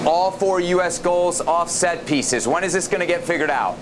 All 0.04 0.32
four 0.32 0.60
U.S. 0.60 0.98
goals 0.98 1.42
off 1.42 1.70
set 1.70 2.08
pieces. 2.08 2.48
When 2.48 2.64
is 2.64 2.74
this 2.74 2.88
going 2.88 3.02
to 3.02 3.06
get 3.06 3.24
figured 3.24 3.52
out? 3.52 3.78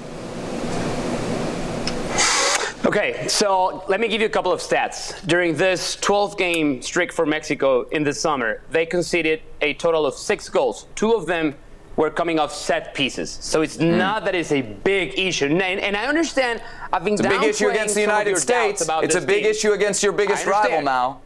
Okay, 2.85 3.25
so 3.27 3.83
let 3.87 4.01
me 4.01 4.09
give 4.09 4.19
you 4.19 4.27
a 4.27 4.29
couple 4.29 4.51
of 4.51 4.59
stats. 4.59 5.25
During 5.27 5.55
this 5.55 5.95
12 5.97 6.37
game 6.37 6.81
streak 6.81 7.13
for 7.13 7.25
Mexico 7.25 7.83
in 7.91 8.03
the 8.03 8.13
summer, 8.13 8.63
they 8.69 8.85
conceded 8.85 9.41
a 9.61 9.75
total 9.75 10.05
of 10.05 10.13
six 10.13 10.49
goals, 10.49 10.87
two 10.95 11.13
of 11.13 11.25
them 11.25 11.55
were 11.99 12.09
coming 12.09 12.39
off 12.39 12.55
set 12.55 12.93
pieces. 12.93 13.29
So 13.29 13.61
it's 13.61 13.75
mm. 13.75 13.97
not 13.97 14.23
that 14.23 14.33
it's 14.33 14.53
a 14.53 14.61
big 14.61 15.19
issue. 15.19 15.47
And, 15.47 15.61
and 15.61 15.97
I 15.97 16.05
understand 16.05 16.61
I've 16.93 17.03
been 17.03 17.15
It's 17.15 17.25
a 17.25 17.27
big 17.27 17.43
issue 17.43 17.67
against 17.67 17.93
the 17.93 17.99
United 17.99 18.37
States. 18.37 18.89
It's 19.03 19.15
a 19.15 19.21
big 19.21 19.45
issue 19.45 19.73
against 19.73 20.01
your 20.01 20.13
biggest 20.13 20.45
rival 20.45 20.81
now. 20.81 21.19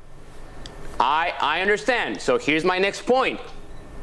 I, 1.00 1.34
I 1.40 1.62
understand. 1.62 2.20
So 2.20 2.40
here's 2.40 2.66
my 2.66 2.80
next 2.80 3.06
point. 3.06 3.40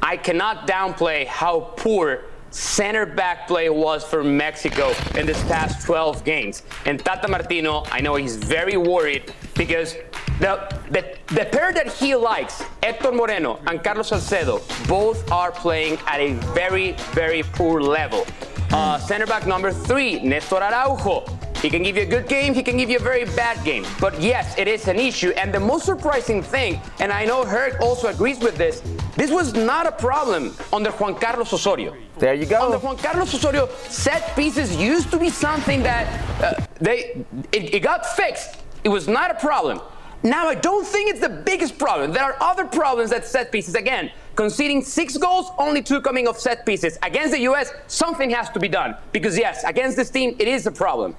I 0.01 0.17
cannot 0.17 0.69
downplay 0.69 1.27
how 1.27 1.73
poor 1.77 2.27
center 2.53 3.05
back 3.05 3.49
play 3.49 3.69
was 3.69 4.05
for 4.05 4.23
Mexico 4.23 4.93
in 5.17 5.27
this 5.27 5.43
past 5.45 5.85
12 5.85 6.23
games. 6.25 6.63
And 6.87 7.05
Tata 7.05 7.27
Martino, 7.27 7.83
I 7.91 8.01
know 8.01 8.15
he's 8.15 8.37
very 8.37 8.77
worried 8.77 9.35
because 9.57 9.97
the, 10.41 10.75
the, 10.91 11.35
the 11.35 11.45
pair 11.45 11.73
that 11.73 11.93
he 11.93 12.15
likes, 12.15 12.63
Hector 12.83 13.13
Moreno 13.13 13.61
and 13.67 13.85
Carlos 13.85 14.09
Salcedo, 14.09 14.63
both 14.89 15.31
are 15.31 15.53
playing 15.53 15.99
at 16.07 16.19
a 16.19 16.33
very, 16.55 16.93
very 17.13 17.43
poor 17.43 17.83
level. 17.83 18.27
Uh, 18.73 18.99
center 18.99 19.27
back 19.27 19.47
number 19.47 19.71
three, 19.71 20.21
Nestor 20.21 20.57
Araujo. 20.57 21.27
He 21.61 21.69
can 21.69 21.83
give 21.83 21.97
you 21.99 22.05
a 22.05 22.07
good 22.07 22.27
game, 22.27 22.55
he 22.55 22.63
can 22.63 22.79
give 22.79 22.89
you 22.89 22.97
a 22.97 23.03
very 23.03 23.27
bad 23.27 23.63
game. 23.67 23.85
But 24.01 24.19
yes, 24.19 24.57
it 24.57 24.67
is 24.67 24.89
an 24.89 24.99
issue. 24.99 25.31
And 25.37 25.53
the 25.53 25.61
most 25.61 25.85
surprising 25.85 26.43
thing, 26.43 26.81
and 27.01 27.13
I 27.13 27.27
know 27.27 27.45
Herc 27.45 27.79
also 27.83 28.09
agrees 28.09 28.39
with 28.39 28.57
this, 28.57 28.81
this 29.17 29.31
was 29.31 29.53
not 29.53 29.87
a 29.87 29.93
problem 29.93 30.57
under 30.73 30.91
Juan 30.93 31.17
Carlos 31.17 31.53
Osorio. 31.53 31.95
There 32.19 32.33
you 32.33 32.47
go. 32.47 32.65
Under 32.65 32.79
Juan 32.79 32.97
Carlos 32.97 33.35
Osorio, 33.35 33.69
set 33.89 34.35
pieces 34.35 34.75
used 34.75 35.11
to 35.11 35.19
be 35.19 35.29
something 35.29 35.83
that 35.83 36.07
uh, 36.43 36.65
they 36.81 37.27
it, 37.53 37.75
it 37.75 37.81
got 37.81 38.07
fixed. 38.07 38.57
It 38.83 38.89
was 38.89 39.07
not 39.07 39.31
a 39.31 39.35
problem. 39.35 39.83
Now, 40.23 40.49
I 40.49 40.55
don't 40.55 40.87
think 40.87 41.11
it's 41.11 41.21
the 41.21 41.31
biggest 41.31 41.79
problem. 41.79 42.13
There 42.13 42.23
are 42.23 42.37
other 42.41 42.67
problems 42.67 43.11
at 43.11 43.27
set 43.27 43.51
pieces. 43.51 43.75
Again, 43.75 44.11
conceding 44.37 44.83
six 44.83 45.17
goals, 45.17 45.51
only 45.59 45.83
two 45.83 46.03
coming 46.03 46.29
off 46.29 46.39
set 46.39 46.67
pieces. 46.67 46.99
Against 47.03 47.33
the 47.33 47.41
U.S., 47.41 47.73
something 47.87 48.29
has 48.31 48.51
to 48.51 48.61
be 48.61 48.69
done. 48.69 48.97
Because, 49.13 49.39
yes, 49.39 49.65
against 49.65 49.97
this 49.97 50.11
team, 50.11 50.37
it 50.39 50.47
is 50.47 50.67
a 50.67 50.73
problem. 50.73 51.17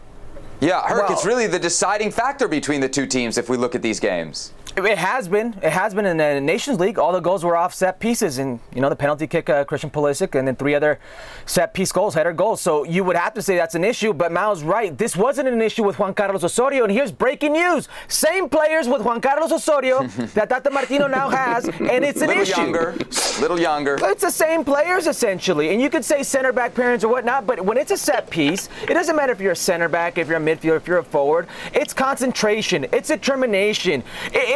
Yeah, 0.59 0.83
Herc, 0.87 1.09
well, 1.09 1.13
it's 1.13 1.25
really 1.25 1.47
the 1.47 1.57
deciding 1.57 2.11
factor 2.11 2.47
between 2.47 2.81
the 2.81 2.89
two 2.89 3.07
teams 3.07 3.39
if 3.39 3.49
we 3.49 3.57
look 3.57 3.73
at 3.73 3.81
these 3.81 3.99
games. 3.99 4.53
It 4.77 4.97
has 4.97 5.27
been. 5.27 5.53
It 5.61 5.71
has 5.71 5.93
been 5.93 6.05
in 6.05 6.17
the 6.17 6.39
Nations 6.39 6.79
League. 6.79 6.97
All 6.97 7.11
the 7.11 7.19
goals 7.19 7.43
were 7.43 7.57
off 7.57 7.73
set 7.73 7.99
pieces, 7.99 8.37
and 8.37 8.59
you 8.73 8.79
know 8.81 8.89
the 8.89 8.95
penalty 8.95 9.27
kick, 9.27 9.49
uh, 9.49 9.65
Christian 9.65 9.89
Pulisic, 9.89 10.37
and 10.37 10.47
then 10.47 10.55
three 10.55 10.75
other 10.75 10.99
set 11.45 11.73
piece 11.73 11.91
goals, 11.91 12.13
header 12.13 12.31
goals. 12.31 12.61
So 12.61 12.83
you 12.83 13.03
would 13.03 13.17
have 13.17 13.33
to 13.33 13.41
say 13.41 13.57
that's 13.57 13.75
an 13.75 13.83
issue. 13.83 14.13
But 14.13 14.31
Mao's 14.31 14.63
right. 14.63 14.97
This 14.97 15.15
wasn't 15.15 15.49
an 15.49 15.61
issue 15.61 15.83
with 15.83 15.99
Juan 15.99 16.13
Carlos 16.13 16.43
Osorio. 16.43 16.83
And 16.83 16.91
here's 16.91 17.11
breaking 17.11 17.53
news: 17.53 17.89
same 18.07 18.47
players 18.47 18.87
with 18.87 19.01
Juan 19.01 19.19
Carlos 19.19 19.51
Osorio 19.51 20.07
that 20.35 20.49
Tata 20.49 20.69
Martino 20.69 21.07
now 21.07 21.29
has, 21.29 21.67
and 21.67 22.05
it's 22.05 22.21
an 22.21 22.29
little 22.29 22.43
issue. 22.43 22.61
Younger, 22.61 22.95
little 23.41 23.59
younger. 23.59 23.97
It's 24.01 24.23
the 24.23 24.31
same 24.31 24.63
players 24.63 25.05
essentially, 25.05 25.69
and 25.69 25.81
you 25.81 25.89
could 25.89 26.05
say 26.05 26.23
center 26.23 26.53
back 26.53 26.73
pairings 26.73 27.03
or 27.03 27.09
whatnot. 27.09 27.45
But 27.45 27.59
when 27.61 27.77
it's 27.77 27.91
a 27.91 27.97
set 27.97 28.29
piece, 28.29 28.69
it 28.83 28.93
doesn't 28.93 29.15
matter 29.15 29.33
if 29.33 29.41
you're 29.41 29.51
a 29.51 29.55
center 29.55 29.89
back, 29.89 30.17
if 30.17 30.29
you're 30.29 30.37
a 30.37 30.41
midfielder, 30.41 30.77
if 30.77 30.87
you're 30.87 30.99
a 30.99 31.03
forward. 31.03 31.47
It's 31.73 31.93
concentration. 31.93 32.85
It's 32.93 33.09
determination. 33.09 34.03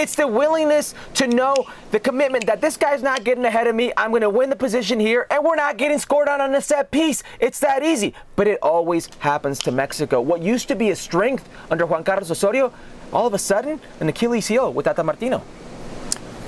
It's 0.05 0.13
the 0.13 0.27
willingness 0.27 0.93
to 1.15 1.25
know 1.25 1.55
the 1.89 1.99
commitment 1.99 2.45
that 2.45 2.61
this 2.61 2.77
guy's 2.77 3.01
not 3.01 3.23
getting 3.23 3.43
ahead 3.43 3.65
of 3.65 3.73
me. 3.73 3.91
I'm 3.97 4.11
going 4.11 4.21
to 4.21 4.29
win 4.29 4.51
the 4.51 4.55
position 4.55 4.99
here, 4.99 5.25
and 5.31 5.43
we're 5.43 5.55
not 5.55 5.77
getting 5.77 5.97
scored 5.97 6.29
on 6.29 6.41
on 6.41 6.53
a 6.53 6.61
set 6.61 6.91
piece. 6.91 7.23
It's 7.39 7.59
that 7.61 7.81
easy. 7.81 8.13
But 8.35 8.47
it 8.47 8.59
always 8.61 9.07
happens 9.17 9.57
to 9.61 9.71
Mexico. 9.71 10.21
What 10.21 10.43
used 10.43 10.67
to 10.67 10.75
be 10.75 10.91
a 10.91 10.95
strength 10.95 11.49
under 11.71 11.87
Juan 11.87 12.03
Carlos 12.03 12.29
Osorio, 12.29 12.71
all 13.11 13.25
of 13.25 13.33
a 13.33 13.39
sudden, 13.39 13.81
an 13.99 14.07
Achilles 14.07 14.45
heel 14.45 14.71
with 14.71 14.85
Tata 14.85 15.03
Martino. 15.03 15.41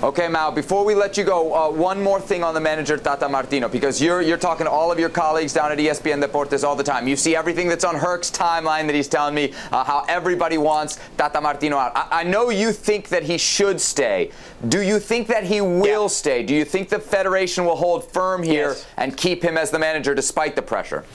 Okay, 0.04 0.28
Mao, 0.28 0.52
before 0.52 0.86
we 0.86 0.94
let 0.94 1.18
you 1.18 1.24
go, 1.24 1.56
uh, 1.56 1.72
one 1.72 2.04
more 2.04 2.22
thing 2.22 2.44
on 2.44 2.54
the 2.54 2.60
manager, 2.60 2.98
Tata 2.98 3.28
Martino, 3.28 3.68
because 3.68 4.00
you're, 4.00 4.22
you're 4.22 4.38
talking 4.38 4.68
to 4.68 4.72
all 4.72 4.92
of 4.92 5.00
your 5.00 5.10
colleagues 5.10 5.54
down 5.54 5.72
at 5.72 5.80
ESPN 5.80 6.24
Deportes 6.24 6.64
all 6.64 6.76
the 6.76 6.84
time. 6.84 7.08
You 7.08 7.16
see 7.16 7.36
everything 7.36 7.68
that's 7.68 7.84
on 7.84 7.96
Herc's 7.96 8.30
timeline 8.30 8.86
that 8.86 8.94
he's 8.94 9.08
telling 9.08 9.34
me, 9.34 9.54
uh, 9.72 9.84
how 9.84 10.06
everybody 10.08 10.60
wants 10.60 11.00
Tata 11.18 11.42
Martino 11.42 11.78
out. 11.78 11.94
I, 11.96 12.20
I, 12.20 12.24
know 12.24 12.52
you 12.52 12.72
think 12.74 13.10
that 13.10 13.24
he 13.24 13.40
should 13.40 13.82
stay. 13.82 14.30
Do 14.68 14.84
you 14.84 15.00
think 15.00 15.26
that 15.30 15.46
he 15.46 15.62
will 15.62 16.04
yeah. 16.04 16.08
stay? 16.10 16.44
Do 16.44 16.54
you 16.54 16.64
think 16.64 16.90
the 16.90 17.00
Federation 17.00 17.66
will 17.66 17.76
hold 17.76 18.12
firm 18.12 18.44
here 18.44 18.70
yes. 18.70 18.86
and 18.98 19.18
keep 19.18 19.42
him 19.42 19.58
as 19.58 19.72
the 19.72 19.80
manager 19.80 20.14
despite 20.14 20.56
the 20.56 20.62
pressure? 20.62 21.06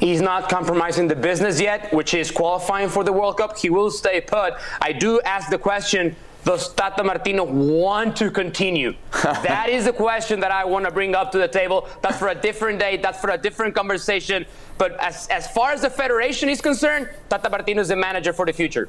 He's 0.00 0.20
not 0.20 0.48
compromising 0.48 1.06
the 1.06 1.16
business 1.16 1.60
yet, 1.60 1.92
which 1.94 2.14
is 2.14 2.32
qualifying 2.32 2.88
for 2.88 3.04
the 3.04 3.12
World 3.12 3.36
Cup. 3.36 3.56
He 3.56 3.70
will 3.70 3.92
stay 3.92 4.20
put. 4.20 4.54
I 4.82 4.92
do 4.92 5.20
ask 5.20 5.50
the 5.50 5.58
question 5.58 6.16
does 6.44 6.72
Tata 6.72 7.04
Martino 7.04 7.44
want 7.44 8.16
to 8.16 8.30
continue? 8.30 8.94
that 9.22 9.68
is 9.68 9.84
the 9.84 9.92
question 9.92 10.40
that 10.40 10.50
I 10.50 10.64
want 10.64 10.84
to 10.84 10.90
bring 10.90 11.14
up 11.14 11.32
to 11.32 11.38
the 11.38 11.48
table. 11.48 11.88
That's 12.02 12.18
for 12.18 12.28
a 12.28 12.34
different 12.34 12.78
day. 12.78 12.96
That's 12.96 13.20
for 13.20 13.30
a 13.30 13.38
different 13.38 13.74
conversation. 13.74 14.46
But 14.78 14.98
as, 15.00 15.26
as 15.28 15.50
far 15.50 15.72
as 15.72 15.82
the 15.82 15.90
federation 15.90 16.48
is 16.48 16.60
concerned, 16.60 17.10
Tata 17.28 17.50
Martino 17.50 17.82
is 17.82 17.88
the 17.88 17.96
manager 17.96 18.32
for 18.32 18.46
the 18.46 18.52
future. 18.52 18.88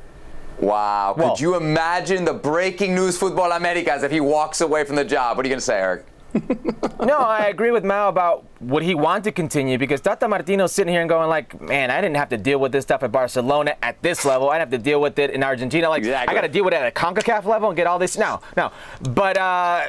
Wow. 0.59 1.15
Well, 1.17 1.31
Could 1.31 1.39
you 1.39 1.55
imagine 1.55 2.25
the 2.25 2.33
breaking 2.33 2.93
news 2.93 3.19
Futbol 3.19 3.55
Americas 3.55 4.03
if 4.03 4.12
he 4.12 4.19
walks 4.19 4.62
away 4.62 4.83
from 4.83 4.95
the 4.95 5.05
job? 5.05 5.38
What 5.38 5.45
are 5.45 5.49
you 5.49 5.53
going 5.53 5.59
to 5.59 5.65
say, 5.65 5.79
Herc? 5.79 6.05
no, 7.03 7.17
I 7.17 7.47
agree 7.47 7.71
with 7.71 7.83
Mao 7.83 8.09
about 8.09 8.45
would 8.61 8.83
he 8.83 8.93
want 8.93 9.23
to 9.23 9.31
continue 9.31 9.77
because 9.77 10.01
Tata 10.01 10.27
Martino's 10.27 10.71
sitting 10.71 10.93
here 10.93 11.01
and 11.01 11.09
going 11.09 11.29
like, 11.29 11.59
man, 11.61 11.89
I 11.89 12.01
didn't 12.01 12.17
have 12.17 12.29
to 12.29 12.37
deal 12.37 12.59
with 12.59 12.71
this 12.71 12.83
stuff 12.83 13.03
at 13.03 13.11
Barcelona 13.11 13.75
at 13.81 14.01
this 14.01 14.25
level. 14.25 14.49
I'd 14.49 14.59
have 14.59 14.69
to 14.71 14.77
deal 14.77 15.01
with 15.01 15.17
it 15.17 15.31
in 15.31 15.43
Argentina. 15.43 15.89
Like, 15.89 15.99
exactly. 15.99 16.31
I 16.31 16.39
got 16.39 16.45
to 16.45 16.51
deal 16.51 16.63
with 16.63 16.73
it 16.73 16.77
at 16.77 16.87
a 16.87 16.91
CONCACAF 16.91 17.45
level 17.45 17.69
and 17.69 17.77
get 17.77 17.87
all 17.87 17.97
this. 17.97 18.17
No, 18.17 18.41
no. 18.55 18.71
But 19.01 19.37
uh, 19.37 19.87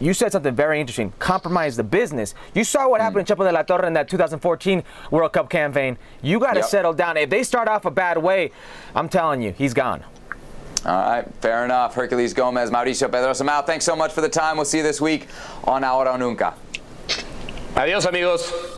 you 0.00 0.14
said 0.14 0.32
something 0.32 0.54
very 0.54 0.80
interesting. 0.80 1.12
Compromise 1.18 1.76
the 1.76 1.84
business. 1.84 2.34
You 2.54 2.64
saw 2.64 2.88
what 2.88 3.00
happened 3.00 3.26
mm. 3.26 3.30
in 3.30 3.36
Chepo 3.36 3.44
de 3.46 3.52
la 3.52 3.62
Torre 3.62 3.86
in 3.86 3.92
that 3.94 4.08
2014 4.08 4.82
World 5.10 5.32
Cup 5.32 5.48
campaign. 5.50 5.98
You 6.22 6.40
got 6.40 6.54
to 6.54 6.60
yep. 6.60 6.68
settle 6.68 6.92
down. 6.92 7.16
If 7.16 7.30
they 7.30 7.42
start 7.42 7.68
off 7.68 7.84
a 7.84 7.90
bad 7.90 8.18
way, 8.18 8.50
I'm 8.94 9.08
telling 9.08 9.42
you, 9.42 9.52
he's 9.52 9.74
gone. 9.74 10.02
All 10.84 10.92
right, 10.92 11.26
fair 11.40 11.64
enough. 11.64 11.94
Hercules 11.94 12.32
Gomez, 12.32 12.70
Mauricio 12.70 13.08
Pedroza. 13.08 13.44
Mao, 13.44 13.62
thanks 13.62 13.84
so 13.84 13.96
much 13.96 14.12
for 14.12 14.20
the 14.20 14.28
time. 14.28 14.56
We'll 14.56 14.64
see 14.64 14.78
you 14.78 14.84
this 14.84 15.00
week 15.00 15.26
on 15.64 15.82
Ahora 15.82 16.16
Nunca. 16.16 16.54
Adios, 17.76 18.06
amigos. 18.06 18.77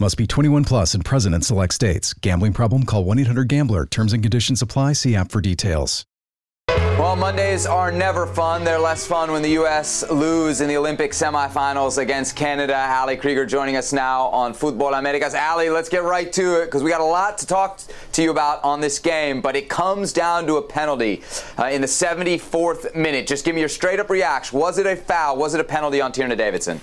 Must 0.00 0.16
be 0.16 0.26
21 0.26 0.64
plus 0.64 0.92
and 0.94 1.04
present 1.04 1.36
in 1.36 1.42
select 1.42 1.72
states. 1.72 2.14
Gambling 2.14 2.52
problem? 2.52 2.82
Call 2.82 3.04
1 3.04 3.20
800 3.20 3.46
GAMBLER. 3.46 3.86
Terms 3.86 4.12
and 4.12 4.24
conditions 4.24 4.60
apply. 4.60 4.94
See 4.94 5.14
app 5.14 5.30
for 5.30 5.40
details. 5.40 6.04
Well, 6.68 7.14
Mondays 7.14 7.64
are 7.64 7.92
never 7.92 8.26
fun. 8.26 8.64
They're 8.64 8.78
less 8.78 9.06
fun 9.06 9.30
when 9.30 9.42
the 9.42 9.50
U.S. 9.50 10.08
lose 10.10 10.60
in 10.60 10.68
the 10.68 10.76
Olympic 10.76 11.12
semifinals 11.12 11.98
against 11.98 12.34
Canada. 12.34 12.76
Ali 12.76 13.16
Krieger 13.16 13.46
joining 13.46 13.76
us 13.76 13.92
now 13.92 14.24
on 14.28 14.52
Futbol 14.52 14.98
Americas. 14.98 15.34
Ali, 15.34 15.70
let's 15.70 15.88
get 15.88 16.02
right 16.02 16.32
to 16.32 16.62
it 16.62 16.66
because 16.66 16.82
we 16.82 16.90
got 16.90 17.00
a 17.00 17.04
lot 17.04 17.38
to 17.38 17.46
talk 17.46 17.80
to 18.12 18.22
you 18.22 18.32
about 18.32 18.64
on 18.64 18.80
this 18.80 18.98
game, 18.98 19.40
but 19.40 19.54
it 19.54 19.68
comes 19.68 20.12
down 20.12 20.46
to 20.46 20.56
a 20.56 20.62
penalty 20.62 21.22
uh, 21.56 21.66
in 21.66 21.80
the 21.80 21.86
74th 21.86 22.96
minute. 22.96 23.28
Just 23.28 23.44
give 23.44 23.54
me 23.54 23.60
your 23.60 23.68
straight 23.68 24.00
up 24.00 24.10
reaction. 24.10 24.58
Was 24.58 24.78
it 24.78 24.86
a 24.86 24.96
foul? 24.96 25.36
Was 25.36 25.54
it 25.54 25.60
a 25.60 25.64
penalty 25.64 26.00
on 26.00 26.10
Tierna 26.10 26.36
Davidson? 26.36 26.80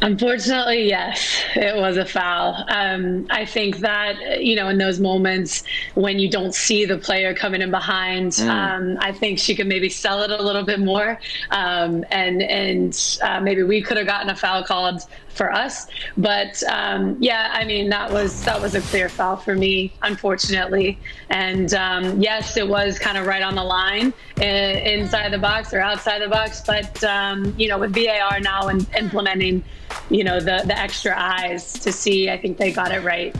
Unfortunately, 0.00 0.86
yes, 0.86 1.42
it 1.56 1.76
was 1.76 1.96
a 1.96 2.04
foul. 2.04 2.64
Um, 2.68 3.26
I 3.30 3.44
think 3.44 3.78
that, 3.78 4.42
you 4.42 4.54
know, 4.54 4.68
in 4.68 4.78
those 4.78 5.00
moments 5.00 5.64
when 5.94 6.20
you 6.20 6.30
don't 6.30 6.54
see 6.54 6.84
the 6.84 6.98
player 6.98 7.34
coming 7.34 7.62
in 7.62 7.72
behind, 7.72 8.32
mm. 8.32 8.48
um, 8.48 8.96
I 9.00 9.10
think 9.12 9.40
she 9.40 9.56
could 9.56 9.66
maybe 9.66 9.88
sell 9.88 10.22
it 10.22 10.30
a 10.30 10.40
little 10.40 10.62
bit 10.62 10.78
more. 10.78 11.18
Um, 11.50 12.04
and 12.10 12.42
and 12.42 13.18
uh, 13.22 13.40
maybe 13.40 13.64
we 13.64 13.82
could 13.82 13.96
have 13.96 14.06
gotten 14.06 14.30
a 14.30 14.36
foul 14.36 14.62
called 14.62 15.02
for 15.38 15.52
us. 15.52 15.86
But 16.18 16.62
um, 16.64 17.16
yeah, 17.20 17.50
I 17.54 17.64
mean 17.64 17.88
that 17.88 18.12
was 18.12 18.44
that 18.44 18.60
was 18.60 18.74
a 18.74 18.82
clear 18.82 19.08
foul 19.08 19.36
for 19.36 19.54
me, 19.54 19.94
unfortunately. 20.02 20.98
And 21.30 21.72
um, 21.72 22.20
yes, 22.20 22.56
it 22.56 22.68
was 22.68 22.98
kind 22.98 23.16
of 23.16 23.24
right 23.24 23.42
on 23.42 23.54
the 23.54 23.64
line 23.64 24.12
uh, 24.40 24.44
inside 24.44 25.32
the 25.32 25.38
box 25.38 25.72
or 25.72 25.80
outside 25.80 26.20
the 26.20 26.28
box. 26.28 26.60
But 26.60 27.02
um, 27.04 27.54
you 27.56 27.68
know, 27.68 27.78
with 27.78 27.94
VAR 27.94 28.40
now 28.40 28.68
and 28.68 28.86
implementing, 28.98 29.64
you 30.10 30.24
know, 30.24 30.40
the 30.40 30.62
the 30.66 30.76
extra 30.76 31.14
eyes 31.16 31.72
to 31.74 31.92
see, 31.92 32.28
I 32.28 32.36
think 32.36 32.58
they 32.58 32.72
got 32.72 32.92
it 32.92 33.02
right. 33.04 33.34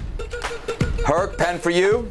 Herc, 1.05 1.37
pen 1.37 1.59
for 1.59 1.71
you. 1.71 2.11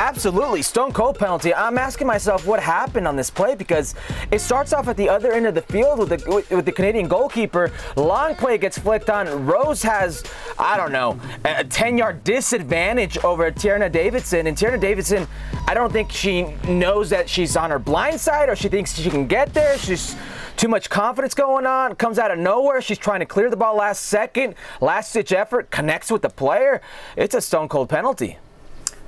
Absolutely, 0.00 0.62
stone 0.62 0.92
cold 0.92 1.18
penalty. 1.18 1.52
I'm 1.52 1.76
asking 1.76 2.06
myself 2.06 2.46
what 2.46 2.58
happened 2.58 3.06
on 3.06 3.16
this 3.16 3.28
play 3.28 3.54
because 3.54 3.94
it 4.30 4.40
starts 4.40 4.72
off 4.72 4.88
at 4.88 4.96
the 4.96 5.10
other 5.10 5.30
end 5.30 5.46
of 5.46 5.54
the 5.54 5.60
field 5.60 5.98
with 5.98 6.08
the 6.08 6.44
with 6.50 6.64
the 6.64 6.72
Canadian 6.72 7.06
goalkeeper. 7.06 7.70
Long 7.96 8.34
play 8.34 8.56
gets 8.56 8.78
flicked 8.78 9.10
on. 9.10 9.44
Rose 9.44 9.82
has, 9.82 10.24
I 10.58 10.78
don't 10.78 10.90
know, 10.90 11.20
a 11.44 11.64
10 11.64 11.98
yard 11.98 12.24
disadvantage 12.24 13.18
over 13.18 13.52
Tierna 13.52 13.92
Davidson. 13.92 14.46
And 14.46 14.56
Tierna 14.56 14.80
Davidson, 14.80 15.28
I 15.68 15.74
don't 15.74 15.92
think 15.92 16.10
she 16.10 16.44
knows 16.66 17.10
that 17.10 17.28
she's 17.28 17.54
on 17.54 17.68
her 17.68 17.78
blind 17.78 18.18
side 18.18 18.48
or 18.48 18.56
she 18.56 18.70
thinks 18.70 18.98
she 18.98 19.10
can 19.10 19.26
get 19.26 19.52
there. 19.52 19.76
She's 19.76 20.16
too 20.56 20.68
much 20.68 20.88
confidence 20.88 21.34
going 21.34 21.66
on. 21.66 21.94
Comes 21.94 22.18
out 22.18 22.30
of 22.30 22.38
nowhere. 22.38 22.80
She's 22.80 22.96
trying 22.96 23.20
to 23.20 23.26
clear 23.26 23.50
the 23.50 23.56
ball 23.58 23.76
last 23.76 24.06
second. 24.06 24.54
Last 24.80 25.12
ditch 25.12 25.30
effort. 25.30 25.70
Connects 25.70 26.10
with 26.10 26.22
the 26.22 26.30
player. 26.30 26.80
It's 27.18 27.34
a 27.34 27.42
stone 27.42 27.68
cold 27.68 27.90
penalty. 27.90 28.38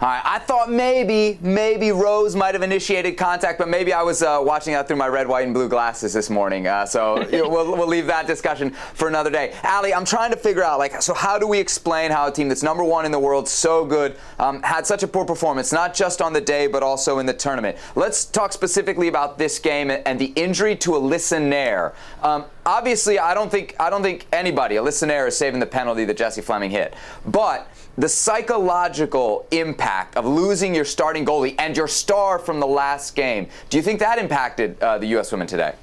All 0.03 0.09
right, 0.09 0.23
I 0.25 0.41
thought 0.41 0.69
maybe, 0.69 1.39
maybe 1.43 1.93
Rose 1.93 2.35
might 2.35 2.57
have 2.57 2.65
initiated 2.65 3.17
contact, 3.17 3.57
but 3.57 3.69
maybe 3.69 3.93
I 3.93 4.03
was 4.03 4.21
uh, 4.21 4.41
watching 4.43 4.73
that 4.73 4.89
through 4.89 4.97
my 4.97 5.07
red, 5.07 5.29
white, 5.29 5.45
and 5.45 5.55
blue 5.55 5.69
glasses 5.69 6.13
this 6.13 6.29
morning. 6.29 6.67
Uh, 6.67 6.85
so 6.85 7.25
we'll, 7.31 7.77
we'll 7.77 7.87
leave 7.87 8.09
that 8.09 8.27
discussion 8.27 8.71
for 8.71 9.07
another 9.07 9.31
day. 9.31 9.55
Ali, 9.63 9.95
I'm 9.95 10.05
trying 10.05 10.33
to 10.33 10.37
figure 10.37 10.65
out, 10.65 10.81
like, 10.81 11.01
so 11.01 11.15
how 11.15 11.39
do 11.39 11.47
we 11.47 11.61
explain 11.61 12.11
how 12.11 12.27
a 12.27 12.33
team 12.33 12.49
that's 12.49 12.65
number 12.65 12.83
one 12.83 13.07
in 13.07 13.13
the 13.13 13.19
world, 13.21 13.49
so 13.49 13.85
good, 13.85 14.17
um, 14.41 14.61
had 14.65 14.89
such 14.89 15.05
a 15.05 15.07
poor 15.07 15.25
performance, 15.25 15.73
not 15.73 15.95
just 15.95 16.21
on 16.21 16.33
the 16.33 16.41
day, 16.41 16.67
but 16.67 16.83
also 16.83 17.21
in 17.21 17.27
the 17.27 17.33
tournament? 17.33 17.77
Let's 17.95 18.25
talk 18.25 18.53
specifically 18.53 19.07
about 19.07 19.39
this 19.39 19.61
game 19.61 19.89
and 19.89 20.19
the 20.19 20.33
injury 20.35 20.75
to 20.79 20.91
Alyssa 20.91 21.41
Naeher. 21.41 21.93
Um, 22.25 22.47
obviously, 22.67 23.21
I 23.21 23.35
don't 23.35 23.53
think 23.53 23.77
I 23.79 23.89
don't 23.89 24.03
think 24.03 24.27
anybody, 24.33 24.75
Alyssa 24.75 25.07
Naeher, 25.07 25.29
is 25.29 25.37
saving 25.37 25.61
the 25.61 25.67
penalty 25.67 26.05
that 26.07 26.17
Jessie 26.17 26.43
Fleming 26.43 26.73
hit, 26.73 26.93
but 27.25 27.69
the 27.99 28.09
psychological 28.09 29.47
impact 29.51 30.17
of 30.17 30.25
losing 30.25 30.75
your 30.75 30.85
starting 30.85 31.25
goalie 31.25 31.55
and 31.59 31.77
your 31.77 31.89
star 31.89 32.39
from 32.39 32.61
the 32.61 32.67
last 32.67 33.15
game. 33.15 33.47
Do 33.69 33.77
you 33.77 33.83
think 33.83 34.01
that 34.01 34.19
impacted 34.19 34.81
uh, 34.83 34.99
the 34.99 35.07
U.S. 35.09 35.31
women 35.31 35.47
today? 35.47 35.75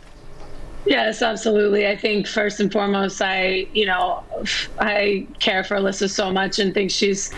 Yes, 0.86 1.22
absolutely. 1.22 1.88
I 1.88 1.96
think 1.96 2.26
first 2.26 2.62
and 2.62 2.72
foremost, 2.72 3.22
I, 3.22 3.68
you 3.74 3.86
know, 3.86 4.24
I 4.80 5.28
care 5.40 5.64
for 5.64 5.76
Alyssa 5.76 6.10
so 6.10 6.32
much 6.32 6.60
and 6.60 6.74
think 6.74 6.90
she's 6.90 7.32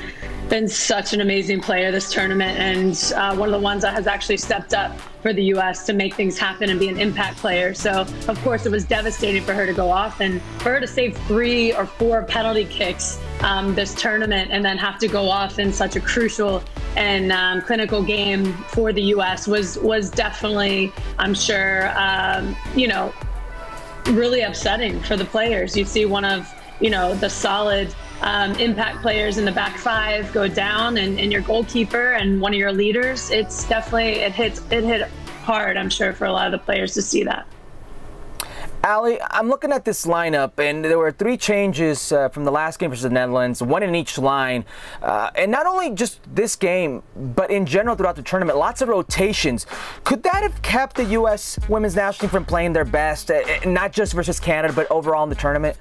been 0.48 0.70
such 0.70 1.14
an 1.14 1.22
amazing 1.22 1.60
player 1.60 1.92
this 1.92 2.14
tournament 2.14 2.60
and 2.60 3.14
uh, 3.16 3.36
one 3.36 3.50
of 3.50 3.54
the 3.54 3.60
ones 3.60 3.82
that 3.82 3.94
has 3.94 4.06
actually 4.06 4.38
stepped 4.38 4.74
up 4.74 4.98
for 5.22 5.34
the 5.34 5.44
U.S. 5.46 5.86
to 5.86 5.94
make 5.94 6.16
things 6.16 6.38
happen 6.38 6.70
and 6.70 6.80
be 6.80 6.88
an 6.88 7.00
impact 7.00 7.38
player. 7.38 7.74
So, 7.74 8.06
of 8.28 8.42
course, 8.44 8.66
it 8.66 8.72
was 8.72 8.86
devastating 8.86 9.44
for 9.44 9.54
her 9.54 9.66
to 9.66 9.74
go 9.74 9.90
off 9.90 10.20
and 10.20 10.42
for 10.60 10.74
her 10.74 10.80
to 10.80 10.88
save 10.88 11.18
three 11.28 11.74
or 11.74 11.86
four 11.86 12.24
penalty 12.24 12.66
kicks 12.66 13.20
um, 13.42 13.76
this 13.76 13.94
tournament 13.94 14.52
and 14.52 14.64
then 14.64 14.78
have 14.78 14.98
to 15.00 15.08
go 15.08 15.30
off 15.30 15.60
in 15.60 15.72
such 15.72 15.96
a 15.96 16.00
crucial 16.00 16.64
and 16.96 17.32
um, 17.32 17.62
clinical 17.62 18.04
game 18.04 18.54
for 18.70 18.92
the 18.92 19.04
U.S. 19.04 19.48
was 19.48 19.78
was 19.80 20.10
definitely, 20.10 20.92
I'm 21.18 21.34
sure, 21.34 21.98
um, 21.98 22.56
you 22.76 22.88
know, 22.88 23.14
really 24.08 24.42
upsetting 24.42 25.00
for 25.02 25.16
the 25.16 25.26
players. 25.26 25.78
You 25.78 25.86
see 25.86 26.06
one 26.06 26.26
of 26.26 26.52
you 26.80 26.90
know 26.90 27.16
the 27.16 27.30
solid 27.30 27.94
um, 28.22 28.54
impact 28.56 29.02
players 29.02 29.38
in 29.38 29.46
the 29.46 29.52
back 29.52 29.78
five 29.78 30.32
go 30.32 30.48
down, 30.48 30.98
and, 30.98 31.20
and 31.20 31.32
your 31.32 31.42
goalkeeper 31.42 32.14
and 32.14 32.40
one 32.40 32.54
of 32.54 32.60
your 32.60 32.72
leaders. 32.72 33.32
It's 33.32 33.68
definitely 33.68 34.20
it 34.20 34.34
hits 34.34 34.62
it 34.72 34.84
hit 34.84 35.10
hard. 35.44 35.78
I'm 35.78 35.90
sure 35.90 36.14
for 36.14 36.26
a 36.26 36.32
lot 36.32 36.46
of 36.46 36.52
the 36.52 36.64
players 36.64 36.94
to 36.94 37.02
see 37.02 37.24
that. 37.24 37.48
Ali, 38.84 39.20
I'm 39.22 39.48
looking 39.48 39.72
at 39.72 39.86
this 39.86 40.08
lineup, 40.08 40.58
and 40.58 40.84
there 40.84 40.98
were 40.98 41.12
three 41.12 41.38
changes 41.38 42.12
uh, 42.12 42.30
from 42.30 42.46
the 42.46 42.52
last 42.52 42.80
game 42.80 42.90
versus 42.90 43.04
the 43.04 43.12
Netherlands, 43.12 43.62
one 43.62 43.84
in 43.84 43.94
each 43.94 44.18
line. 44.18 44.66
Uh, 45.04 45.30
and 45.36 45.52
not 45.52 45.68
only 45.68 45.92
just 45.92 46.20
this 46.34 46.56
game, 46.56 47.04
but 47.16 47.52
in 47.52 47.68
general 47.68 47.96
throughout 47.96 48.16
the 48.16 48.24
tournament, 48.24 48.58
lots 48.58 48.82
of 48.82 48.90
rotations. 48.90 49.68
Could 50.04 50.24
that 50.24 50.42
have 50.42 50.64
kept 50.64 50.96
the 50.96 51.06
U.S. 51.06 51.60
women's 51.70 51.96
national 51.96 52.22
team 52.22 52.30
from 52.32 52.46
playing 52.46 52.74
their 52.74 52.86
best, 52.86 53.30
uh, 53.30 53.44
not 53.68 53.92
just 53.92 54.14
versus 54.14 54.40
Canada, 54.40 54.74
but 54.74 54.90
overall 54.90 55.24
in 55.24 55.30
the 55.30 55.36
tournament? 55.36 55.78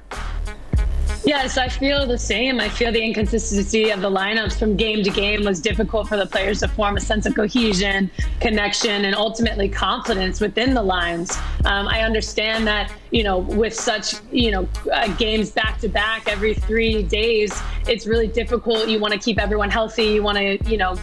Yes, 1.24 1.59
I 1.59 1.68
feel 1.68 2.06
the 2.06 2.16
same. 2.16 2.61
I 2.61 2.70
feel 2.70 2.90
the 2.90 3.02
inconsistency 3.02 3.90
of 3.90 4.00
the 4.00 4.11
lineups 4.11 4.59
from 4.59 4.74
game 4.74 5.04
to 5.04 5.11
game 5.11 5.44
was 5.44 5.61
difficult 5.61 6.09
for 6.09 6.16
the 6.16 6.24
players 6.24 6.61
to 6.61 6.68
form 6.68 6.96
a 6.96 7.00
sense 7.00 7.26
of 7.26 7.35
cohesion, 7.35 8.11
connection, 8.40 9.04
and 9.04 9.14
ultimately 9.14 9.68
confidence 9.68 10.40
within 10.40 10.72
the 10.72 10.83
lines. 10.83 11.37
Um, 11.66 11.88
I 11.88 12.02
understand 12.02 12.66
that, 12.68 12.90
you 13.11 13.22
know, 13.22 13.38
with 13.38 13.74
such, 13.74 14.14
you 14.33 14.50
know, 14.50 14.66
uh, 14.92 15.09
games 15.16 15.50
back 15.50 15.78
to 15.80 15.88
back 15.88 16.26
every 16.26 16.54
three 16.54 17.02
days, 17.02 17.52
it's 17.87 18.06
really 18.06 18.28
difficult. 18.28 18.88
You 18.88 18.98
want 18.98 19.12
to 19.12 19.20
keep 19.20 19.38
everyone 19.38 19.70
healthy. 19.70 20.04
You 20.04 20.22
want 20.22 20.38
to, 20.38 20.59
you 20.70 20.78
know, 20.78 20.98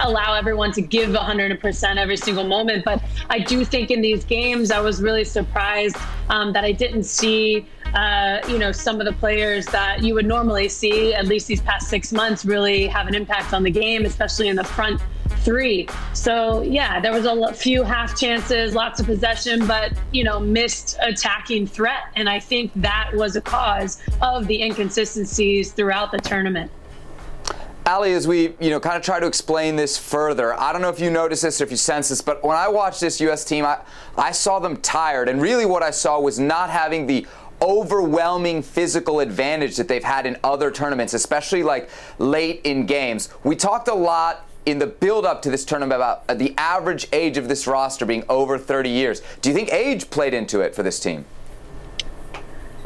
allow 0.00 0.34
everyone 0.34 0.72
to 0.72 0.82
give 0.82 1.10
100% 1.10 1.96
every 1.96 2.16
single 2.16 2.44
moment. 2.44 2.84
But 2.84 3.02
I 3.28 3.38
do 3.38 3.64
think 3.64 3.92
in 3.92 4.00
these 4.00 4.24
games, 4.24 4.72
I 4.72 4.80
was 4.80 5.00
really 5.00 5.24
surprised 5.24 5.96
um, 6.28 6.52
that 6.54 6.64
I 6.64 6.72
didn't 6.72 7.04
see 7.04 7.66
uh, 7.94 8.40
you 8.48 8.58
know, 8.58 8.72
some 8.72 9.00
of 9.00 9.06
the 9.06 9.12
players 9.12 9.66
that 9.66 10.02
you 10.02 10.14
would 10.14 10.26
normally 10.26 10.68
see, 10.68 11.14
at 11.14 11.26
least 11.26 11.46
these 11.46 11.60
past 11.60 11.88
six 11.88 12.12
months, 12.12 12.44
really 12.44 12.86
have 12.86 13.08
an 13.08 13.14
impact 13.14 13.52
on 13.52 13.62
the 13.62 13.70
game, 13.70 14.04
especially 14.04 14.48
in 14.48 14.56
the 14.56 14.64
front 14.64 15.00
three. 15.40 15.88
So 16.12 16.62
yeah, 16.62 17.00
there 17.00 17.12
was 17.12 17.24
a 17.24 17.52
few 17.52 17.82
half 17.82 18.18
chances, 18.18 18.74
lots 18.74 19.00
of 19.00 19.06
possession, 19.06 19.66
but 19.66 19.92
you 20.12 20.24
know, 20.24 20.38
missed 20.38 20.98
attacking 21.00 21.66
threat, 21.66 22.04
and 22.16 22.28
I 22.28 22.38
think 22.38 22.72
that 22.76 23.10
was 23.14 23.36
a 23.36 23.40
cause 23.40 24.02
of 24.20 24.46
the 24.46 24.62
inconsistencies 24.62 25.72
throughout 25.72 26.12
the 26.12 26.18
tournament. 26.18 26.70
Ali, 27.86 28.12
as 28.12 28.28
we 28.28 28.54
you 28.60 28.70
know 28.70 28.78
kind 28.78 28.96
of 28.96 29.02
try 29.02 29.18
to 29.18 29.26
explain 29.26 29.74
this 29.74 29.96
further, 29.96 30.58
I 30.58 30.72
don't 30.72 30.82
know 30.82 30.90
if 30.90 31.00
you 31.00 31.10
noticed 31.10 31.42
this 31.42 31.60
or 31.60 31.64
if 31.64 31.70
you 31.70 31.76
sense 31.76 32.10
this, 32.10 32.20
but 32.20 32.44
when 32.44 32.56
I 32.56 32.68
watched 32.68 33.00
this 33.00 33.20
U.S. 33.22 33.44
team, 33.44 33.64
I, 33.64 33.78
I 34.16 34.32
saw 34.32 34.58
them 34.58 34.76
tired, 34.76 35.28
and 35.28 35.40
really 35.40 35.64
what 35.64 35.82
I 35.82 35.90
saw 35.90 36.20
was 36.20 36.38
not 36.38 36.70
having 36.70 37.06
the 37.06 37.26
overwhelming 37.62 38.62
physical 38.62 39.20
advantage 39.20 39.76
that 39.76 39.88
they've 39.88 40.04
had 40.04 40.26
in 40.26 40.36
other 40.42 40.70
tournaments, 40.70 41.14
especially 41.14 41.62
like 41.62 41.88
late 42.18 42.60
in 42.64 42.86
games. 42.86 43.28
We 43.44 43.56
talked 43.56 43.88
a 43.88 43.94
lot 43.94 44.46
in 44.66 44.78
the 44.78 44.86
build 44.86 45.24
up 45.24 45.42
to 45.42 45.50
this 45.50 45.64
tournament 45.64 45.96
about 45.96 46.24
uh, 46.28 46.34
the 46.34 46.54
average 46.58 47.08
age 47.12 47.36
of 47.36 47.48
this 47.48 47.66
roster 47.66 48.04
being 48.04 48.24
over 48.28 48.58
30 48.58 48.90
years. 48.90 49.22
Do 49.40 49.48
you 49.48 49.54
think 49.54 49.72
age 49.72 50.10
played 50.10 50.34
into 50.34 50.60
it 50.60 50.74
for 50.74 50.82
this 50.82 51.00
team? 51.00 51.24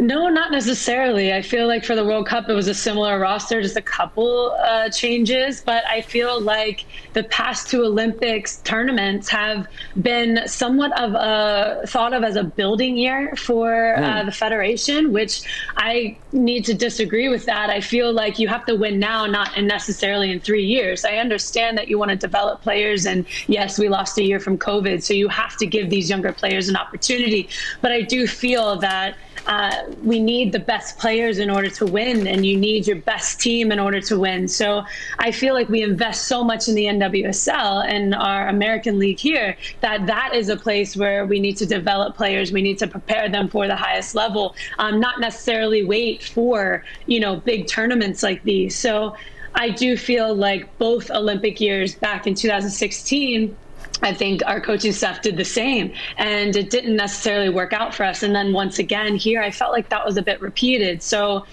No, 0.01 0.29
not 0.29 0.51
necessarily. 0.51 1.33
I 1.33 1.41
feel 1.41 1.69
like 1.69 1.85
for 1.85 1.95
the 1.95 2.05
World 2.05 2.27
Cup, 2.27 2.49
it 2.49 2.53
was 2.53 2.67
a 2.67 2.75
similar 2.75 3.19
roster, 3.19 3.63
just 3.63 3.77
a 3.77 3.83
couple 3.83 4.51
uh, 4.61 4.89
changes. 4.91 5.61
But 5.61 5.85
I 5.87 6.01
feel 6.01 6.41
like 6.41 6.85
the 7.13 7.23
past 7.25 7.71
two 7.71 7.85
Olympics 7.85 8.57
tournaments 8.63 9.29
have 9.29 9.69
been 10.03 10.47
somewhat 10.47 10.99
of 11.01 11.15
a 11.15 11.87
thought 11.87 12.13
of 12.13 12.25
as 12.25 12.35
a 12.35 12.43
building 12.43 12.97
year 12.97 13.35
for 13.37 13.71
mm. 13.71 14.03
uh, 14.03 14.21
hmm. 14.21 14.27
the 14.27 14.33
federation, 14.33 15.13
which 15.13 15.43
I 15.77 16.19
need 16.33 16.65
to 16.65 16.75
disagree 16.75 17.29
with 17.29 17.45
that. 17.47 17.71
I 17.71 17.81
feel 17.81 18.13
like 18.13 18.39
you 18.39 18.49
have 18.49 18.67
to 18.67 18.75
win 18.75 18.99
now, 18.99 19.27
not 19.27 19.57
necessarily 19.63 20.33
in 20.33 20.41
three 20.41 20.65
years. 20.65 21.05
I 21.05 21.17
understand 21.17 21.79
that 21.79 21.89
you 21.89 21.99
want 21.99 22.11
to 22.11 22.17
develop 22.17 22.63
players, 22.63 23.07
and 23.07 23.25
yes, 23.47 23.79
we 23.79 23.89
lost 23.89 24.19
a 24.19 24.25
year 24.25 24.41
from 24.41 24.59
COVID, 24.59 25.03
so 25.03 25.15
you 25.15 25.29
have 25.29 25.57
to 25.59 25.67
give 25.67 25.89
these 25.89 26.11
younger 26.11 26.33
players 26.33 26.69
an 26.69 26.77
opportunity. 26.77 27.49
But 27.81 27.93
I 27.93 28.03
do 28.03 28.27
feel 28.27 28.77
that 28.81 29.17
uh, 29.47 29.85
we 30.03 30.21
need 30.21 30.53
the 30.53 30.59
best 30.59 30.99
players 30.99 31.39
in 31.39 31.51
order 31.51 31.69
to 31.69 31.87
win, 31.87 32.27
and 32.27 32.47
you 32.47 32.57
need 32.57 32.87
your 32.87 32.97
best 32.97 33.41
team 33.41 33.71
in 33.71 33.79
order 33.79 34.01
to 34.01 34.19
win. 34.19 34.49
So 34.49 34.85
I 35.19 35.33
feel 35.33 35.55
like 35.55 35.69
we 35.69 35.83
invest 35.83 36.29
so 36.29 36.43
much 36.43 36.69
in 36.69 36.75
the 36.75 36.85
NWSL 36.87 37.87
and 37.87 38.15
our 38.15 38.49
American 38.49 38.99
League 38.99 39.19
here 39.19 39.57
that 39.81 40.07
that 40.07 40.35
is 40.35 40.49
a 40.49 40.57
place 40.57 40.97
where 40.97 41.27
we 41.27 41.41
need 41.41 41.57
to 41.59 41.67
develop 41.67 42.17
players. 42.17 42.53
We 42.53 42.63
need 42.63 42.79
to 42.79 42.87
prepare 42.87 43.29
them 43.29 43.49
for 43.49 43.67
the 43.67 43.77
highest 43.77 44.15
level, 44.15 44.55
um, 44.79 45.01
not 45.01 45.21
necessarily 45.21 45.85
wait 45.85 46.23
for 46.23 46.85
you 47.07 47.21
know 47.21 47.37
big 47.37 47.67
tournaments 47.67 48.23
like 48.23 48.43
these. 48.43 48.77
So. 48.77 49.17
I 49.57 49.71
do 49.71 49.97
feel 49.97 50.35
like 50.35 50.79
both 50.79 51.13
Olympic 51.13 51.61
years 51.61 51.95
back 51.95 52.27
in 52.27 52.35
2016 52.35 53.57
I 54.03 54.13
think 54.13 54.43
our 54.47 54.61
coaching 54.61 54.93
staff 54.93 55.23
did 55.23 55.37
the 55.37 55.45
same, 55.45 55.93
and 56.19 56.55
it 56.57 56.71
didn't 56.71 56.97
necessarily 56.97 57.49
work 57.49 57.73
out 57.73 57.95
for 57.95 58.05
us. 58.05 58.23
And 58.23 58.35
then 58.35 58.53
once 58.53 58.79
again 58.79 59.17
here, 59.17 59.41
I 59.41 59.51
felt 59.51 59.73
like 59.73 59.89
that 59.89 60.05
was 60.05 60.17
a 60.17 60.23
bit 60.23 60.41
repeated. 60.41 61.03
So, 61.03 61.47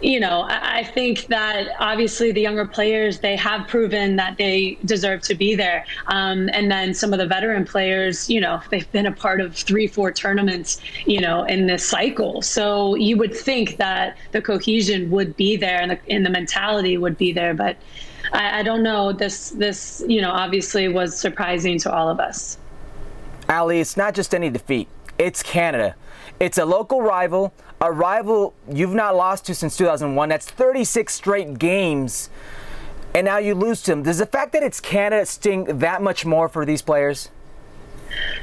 you 0.00 0.20
know, 0.20 0.46
I 0.48 0.84
think 0.84 1.26
that 1.28 1.68
obviously 1.78 2.32
the 2.32 2.40
younger 2.40 2.66
players 2.66 3.20
they 3.20 3.36
have 3.36 3.68
proven 3.68 4.16
that 4.16 4.36
they 4.36 4.76
deserve 4.84 5.22
to 5.22 5.34
be 5.34 5.54
there, 5.54 5.84
um, 6.08 6.50
and 6.52 6.70
then 6.70 6.92
some 6.92 7.12
of 7.12 7.18
the 7.18 7.26
veteran 7.26 7.64
players, 7.64 8.28
you 8.28 8.40
know, 8.40 8.60
they've 8.70 8.90
been 8.92 9.06
a 9.06 9.12
part 9.12 9.40
of 9.40 9.56
three, 9.56 9.86
four 9.86 10.12
tournaments, 10.12 10.80
you 11.06 11.20
know, 11.20 11.44
in 11.44 11.66
this 11.66 11.88
cycle. 11.88 12.42
So 12.42 12.96
you 12.96 13.16
would 13.16 13.34
think 13.34 13.76
that 13.78 14.16
the 14.32 14.42
cohesion 14.42 15.10
would 15.10 15.36
be 15.36 15.56
there 15.56 15.80
and 15.80 15.92
the, 15.92 15.98
and 16.08 16.26
the 16.26 16.30
mentality 16.30 16.98
would 16.98 17.16
be 17.16 17.32
there, 17.32 17.54
but 17.54 17.76
I, 18.32 18.60
I 18.60 18.62
don't 18.62 18.82
know. 18.82 19.12
This 19.12 19.50
this 19.50 20.02
you 20.06 20.20
know 20.20 20.30
obviously 20.30 20.88
was 20.88 21.18
surprising 21.18 21.78
to 21.80 21.92
all 21.92 22.08
of 22.08 22.20
us. 22.20 22.58
Ali, 23.48 23.80
it's 23.80 23.96
not 23.96 24.14
just 24.14 24.34
any 24.34 24.50
defeat. 24.50 24.88
It's 25.18 25.42
Canada. 25.42 25.94
It's 26.40 26.58
a 26.58 26.64
local 26.64 27.02
rival, 27.02 27.52
a 27.80 27.92
rival 27.92 28.54
you've 28.70 28.94
not 28.94 29.14
lost 29.14 29.46
to 29.46 29.54
since 29.54 29.76
2001. 29.76 30.28
That's 30.28 30.50
36 30.50 31.12
straight 31.12 31.58
games, 31.58 32.30
and 33.14 33.24
now 33.24 33.38
you 33.38 33.54
lose 33.54 33.82
to 33.82 33.92
them. 33.92 34.02
Does 34.02 34.18
the 34.18 34.26
fact 34.26 34.52
that 34.52 34.62
it's 34.62 34.80
Canada 34.80 35.26
sting 35.26 35.64
that 35.78 36.02
much 36.02 36.24
more 36.24 36.48
for 36.48 36.64
these 36.64 36.82
players? 36.82 37.28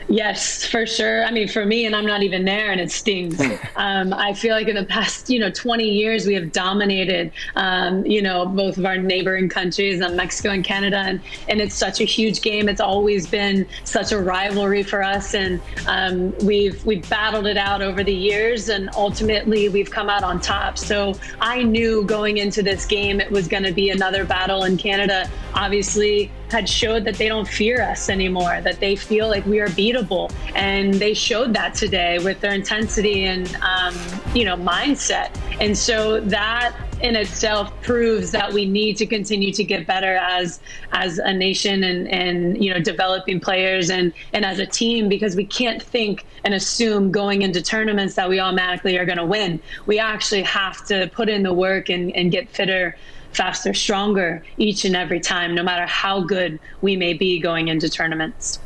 Yes, 0.08 0.66
for 0.66 0.88
sure. 0.88 1.24
I 1.24 1.32
mean, 1.32 1.48
for 1.48 1.66
me, 1.66 1.86
and 1.86 1.96
I'm 1.96 2.06
not 2.06 2.24
even 2.24 2.44
there, 2.44 2.72
and 2.72 2.82
it 2.82 2.92
stings. 2.92 3.38
Hmm. 3.44 3.54
um, 3.76 4.14
I 4.14 4.34
feel 4.34 4.56
like 4.56 4.68
in 4.68 4.76
the 4.76 4.86
past, 4.86 5.30
you 5.30 5.40
know, 5.40 5.52
20 5.52 5.84
years, 5.84 6.26
we 6.26 6.34
have 6.34 6.52
dominated, 6.52 7.32
um, 7.56 8.06
you 8.06 8.22
know, 8.22 8.46
both 8.46 8.78
of 8.78 8.86
our 8.86 8.98
neighboring 8.98 9.50
countries, 9.50 10.02
um, 10.02 10.16
Mexico 10.16 10.50
and 10.50 10.64
Canada, 10.64 10.98
and, 10.98 11.22
and 11.48 11.62
it's 11.62 11.76
such 11.76 12.02
a 12.02 12.06
huge 12.06 12.42
game. 12.42 12.68
It's 12.68 12.82
always 12.82 13.28
been 13.28 13.68
such 13.84 14.12
a 14.12 14.20
rivalry 14.20 14.82
for 14.82 15.04
us, 15.04 15.36
and 15.36 15.62
um, 15.88 16.36
we've 16.40 16.84
we've 16.86 17.08
battled 17.10 17.46
it 17.46 17.58
out 17.58 17.82
over 17.82 18.04
the 18.04 18.14
years, 18.14 18.70
and 18.70 18.90
ultimately 18.96 19.70
we've 19.70 19.92
come 19.92 20.10
out 20.10 20.24
on 20.24 20.42
top. 20.42 20.78
So 20.78 21.14
I 21.40 21.62
knew 21.62 22.04
going 22.06 22.38
into 22.38 22.64
this 22.64 22.86
game 22.86 23.20
it 23.22 23.30
was 23.30 23.48
going 23.48 23.64
to 23.64 23.72
be 23.72 23.92
another 23.92 24.26
battle, 24.26 24.64
in 24.64 24.78
Canada 24.78 25.30
obviously 25.54 26.32
had 26.52 26.68
showed 26.68 27.06
that 27.06 27.16
they 27.16 27.28
don't 27.28 27.48
fear 27.48 27.82
us 27.82 28.10
anymore, 28.10 28.62
that 28.62 28.80
they 28.80 28.96
feel 28.96 29.28
like 29.28 29.46
we 29.46 29.60
are 29.60 29.68
beatable. 29.70 30.32
And 30.56 30.94
they 30.94 31.14
showed 31.14 31.54
that 31.54 31.74
today 31.74 32.20
with 32.20 32.42
their 32.42 32.54
intensity 32.54 33.26
and, 33.26 33.56
um, 33.58 33.96
you 34.34 34.46
know, 34.46 34.56
mindset. 34.56 35.30
And 35.60 35.78
so 35.78 36.20
that 36.22 36.76
in 37.02 37.16
itself 37.16 37.72
proves 37.82 38.32
that 38.32 38.52
we 38.52 38.66
need 38.66 38.98
to 38.98 39.06
continue 39.06 39.54
to 39.54 39.64
get 39.64 39.88
better 39.88 40.18
as 40.18 40.60
as 40.92 41.18
a 41.18 41.32
nation 41.32 41.84
and 41.84 42.08
and 42.10 42.64
you 42.64 42.74
know 42.74 42.80
developing 42.80 43.40
players 43.40 43.90
and 43.90 44.12
and 44.34 44.44
as 44.44 44.60
a 44.60 44.66
team 44.66 45.08
because 45.08 45.36
we 45.36 45.46
can't 45.46 45.82
think 45.82 46.26
and 46.44 46.54
assume 46.54 47.12
going 47.12 47.42
into 47.42 47.62
tournaments 47.62 48.16
that 48.16 48.28
we 48.28 48.40
automatically 48.40 48.98
are 48.98 49.06
going 49.06 49.18
to 49.18 49.26
win 49.26 49.62
we 49.86 49.98
actually 49.98 50.44
have 50.44 50.86
to 50.86 51.10
put 51.14 51.30
in 51.30 51.44
the 51.44 51.54
work 51.54 51.90
and 51.90 52.14
and 52.16 52.32
get 52.32 52.50
fitter 52.50 52.98
faster, 53.34 53.74
stronger 53.74 54.44
each 54.58 54.86
and 54.86 54.96
every 54.96 55.20
time, 55.20 55.56
no 55.56 55.64
matter 55.64 55.86
how 55.86 56.22
good 56.22 56.60
we 56.82 56.96
may 56.96 57.14
be 57.14 57.40
going 57.40 57.68
into 57.68 57.90
tournaments. 57.90 58.60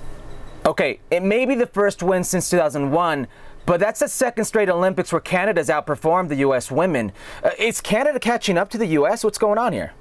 Okay, 0.65 0.99
it 1.11 1.23
may 1.23 1.45
be 1.45 1.55
the 1.55 1.67
first 1.67 2.01
win 2.01 2.23
since 2.23 2.49
2001, 2.49 3.27
but 3.65 3.79
that's 3.79 3.99
the 3.99 4.07
second 4.07 4.45
straight 4.45 4.69
Olympics 4.69 5.11
where 5.11 5.19
Canada's 5.19 5.67
outperformed 5.67 6.29
the 6.29 6.37
U.S. 6.37 6.71
women. 6.71 7.11
Uh, 7.43 7.51
is 7.59 7.81
Canada 7.81 8.19
catching 8.19 8.57
up 8.57 8.69
to 8.69 8.77
the 8.77 8.87
U.S.? 8.87 9.23
What's 9.23 9.37
going 9.37 9.57
on 9.57 9.73
here? 9.73 9.93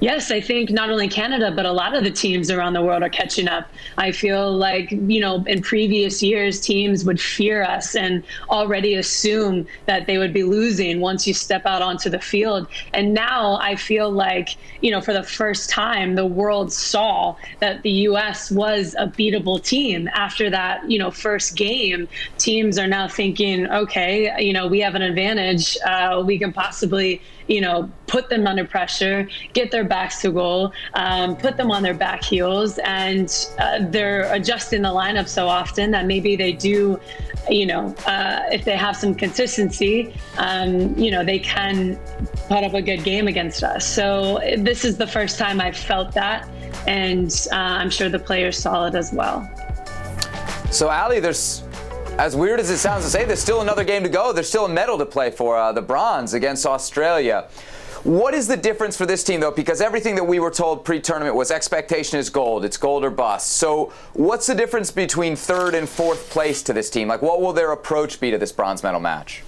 Yes, 0.00 0.30
I 0.30 0.40
think 0.40 0.70
not 0.70 0.88
only 0.88 1.08
Canada, 1.08 1.52
but 1.54 1.66
a 1.66 1.72
lot 1.72 1.94
of 1.94 2.04
the 2.04 2.10
teams 2.10 2.50
around 2.50 2.72
the 2.72 2.80
world 2.82 3.02
are 3.02 3.10
catching 3.10 3.48
up. 3.48 3.70
I 3.98 4.12
feel 4.12 4.50
like, 4.50 4.90
you 4.90 5.20
know, 5.20 5.44
in 5.46 5.60
previous 5.60 6.22
years, 6.22 6.58
teams 6.58 7.04
would 7.04 7.20
fear 7.20 7.62
us 7.62 7.94
and 7.94 8.24
already 8.48 8.94
assume 8.94 9.66
that 9.84 10.06
they 10.06 10.16
would 10.16 10.32
be 10.32 10.42
losing 10.42 11.00
once 11.00 11.26
you 11.26 11.34
step 11.34 11.66
out 11.66 11.82
onto 11.82 12.08
the 12.08 12.18
field. 12.18 12.66
And 12.94 13.12
now 13.12 13.58
I 13.60 13.76
feel 13.76 14.10
like, 14.10 14.48
you 14.80 14.90
know, 14.90 15.02
for 15.02 15.12
the 15.12 15.22
first 15.22 15.68
time, 15.68 16.14
the 16.14 16.26
world 16.26 16.72
saw 16.72 17.36
that 17.58 17.82
the 17.82 17.90
U.S. 18.08 18.50
was 18.50 18.96
a 18.98 19.06
beatable 19.06 19.62
team. 19.62 20.08
After 20.14 20.48
that, 20.48 20.90
you 20.90 20.98
know, 20.98 21.10
first 21.10 21.56
game, 21.56 22.08
teams 22.38 22.78
are 22.78 22.88
now 22.88 23.06
thinking, 23.06 23.66
okay, 23.66 24.34
you 24.42 24.54
know, 24.54 24.66
we 24.66 24.80
have 24.80 24.94
an 24.94 25.02
advantage. 25.02 25.76
Uh, 25.86 26.22
we 26.24 26.38
can 26.38 26.54
possibly 26.54 27.20
you 27.50 27.60
know, 27.60 27.90
put 28.06 28.28
them 28.28 28.46
under 28.46 28.64
pressure, 28.64 29.28
get 29.52 29.72
their 29.72 29.82
backs 29.82 30.22
to 30.22 30.30
goal, 30.30 30.72
um, 30.94 31.36
put 31.36 31.56
them 31.56 31.70
on 31.70 31.82
their 31.82 31.94
back 31.94 32.22
heels, 32.22 32.78
and 32.84 33.48
uh, 33.58 33.80
they're 33.90 34.32
adjusting 34.32 34.82
the 34.82 34.88
lineup 34.88 35.26
so 35.26 35.48
often 35.48 35.90
that 35.90 36.06
maybe 36.06 36.36
they 36.36 36.52
do, 36.52 36.98
you 37.48 37.66
know, 37.66 37.92
uh, 38.06 38.42
if 38.52 38.64
they 38.64 38.76
have 38.76 38.96
some 38.96 39.12
consistency, 39.16 40.14
um, 40.38 40.96
you 40.96 41.10
know, 41.10 41.24
they 41.24 41.40
can 41.40 41.96
put 42.46 42.62
up 42.62 42.74
a 42.74 42.82
good 42.82 43.02
game 43.02 43.26
against 43.26 43.64
us. 43.64 43.84
So 43.84 44.38
this 44.56 44.84
is 44.84 44.96
the 44.96 45.06
first 45.06 45.36
time 45.36 45.60
I've 45.60 45.76
felt 45.76 46.12
that, 46.14 46.48
and 46.86 47.48
uh, 47.50 47.56
I'm 47.56 47.90
sure 47.90 48.08
the 48.08 48.18
players 48.20 48.56
saw 48.56 48.86
it 48.86 48.94
as 48.94 49.12
well. 49.12 49.50
So, 50.70 50.88
Ali, 50.88 51.18
there's 51.18 51.64
as 52.18 52.36
weird 52.36 52.60
as 52.60 52.70
it 52.70 52.78
sounds 52.78 53.04
to 53.04 53.10
say, 53.10 53.24
there's 53.24 53.40
still 53.40 53.60
another 53.60 53.84
game 53.84 54.02
to 54.02 54.08
go. 54.08 54.32
There's 54.32 54.48
still 54.48 54.66
a 54.66 54.68
medal 54.68 54.98
to 54.98 55.06
play 55.06 55.30
for 55.30 55.56
uh, 55.56 55.72
the 55.72 55.82
bronze 55.82 56.34
against 56.34 56.66
Australia. 56.66 57.48
What 58.02 58.32
is 58.32 58.48
the 58.48 58.56
difference 58.56 58.96
for 58.96 59.04
this 59.04 59.22
team, 59.22 59.40
though? 59.40 59.50
Because 59.50 59.82
everything 59.82 60.14
that 60.14 60.24
we 60.24 60.38
were 60.38 60.50
told 60.50 60.84
pre 60.86 61.00
tournament 61.00 61.36
was 61.36 61.50
expectation 61.50 62.18
is 62.18 62.30
gold. 62.30 62.64
It's 62.64 62.78
gold 62.78 63.04
or 63.04 63.10
bust. 63.10 63.52
So, 63.58 63.92
what's 64.14 64.46
the 64.46 64.54
difference 64.54 64.90
between 64.90 65.36
third 65.36 65.74
and 65.74 65.86
fourth 65.86 66.30
place 66.30 66.62
to 66.62 66.72
this 66.72 66.88
team? 66.88 67.08
Like, 67.08 67.20
what 67.20 67.42
will 67.42 67.52
their 67.52 67.72
approach 67.72 68.18
be 68.18 68.30
to 68.30 68.38
this 68.38 68.52
bronze 68.52 68.82
medal 68.82 69.00
match? 69.00 69.42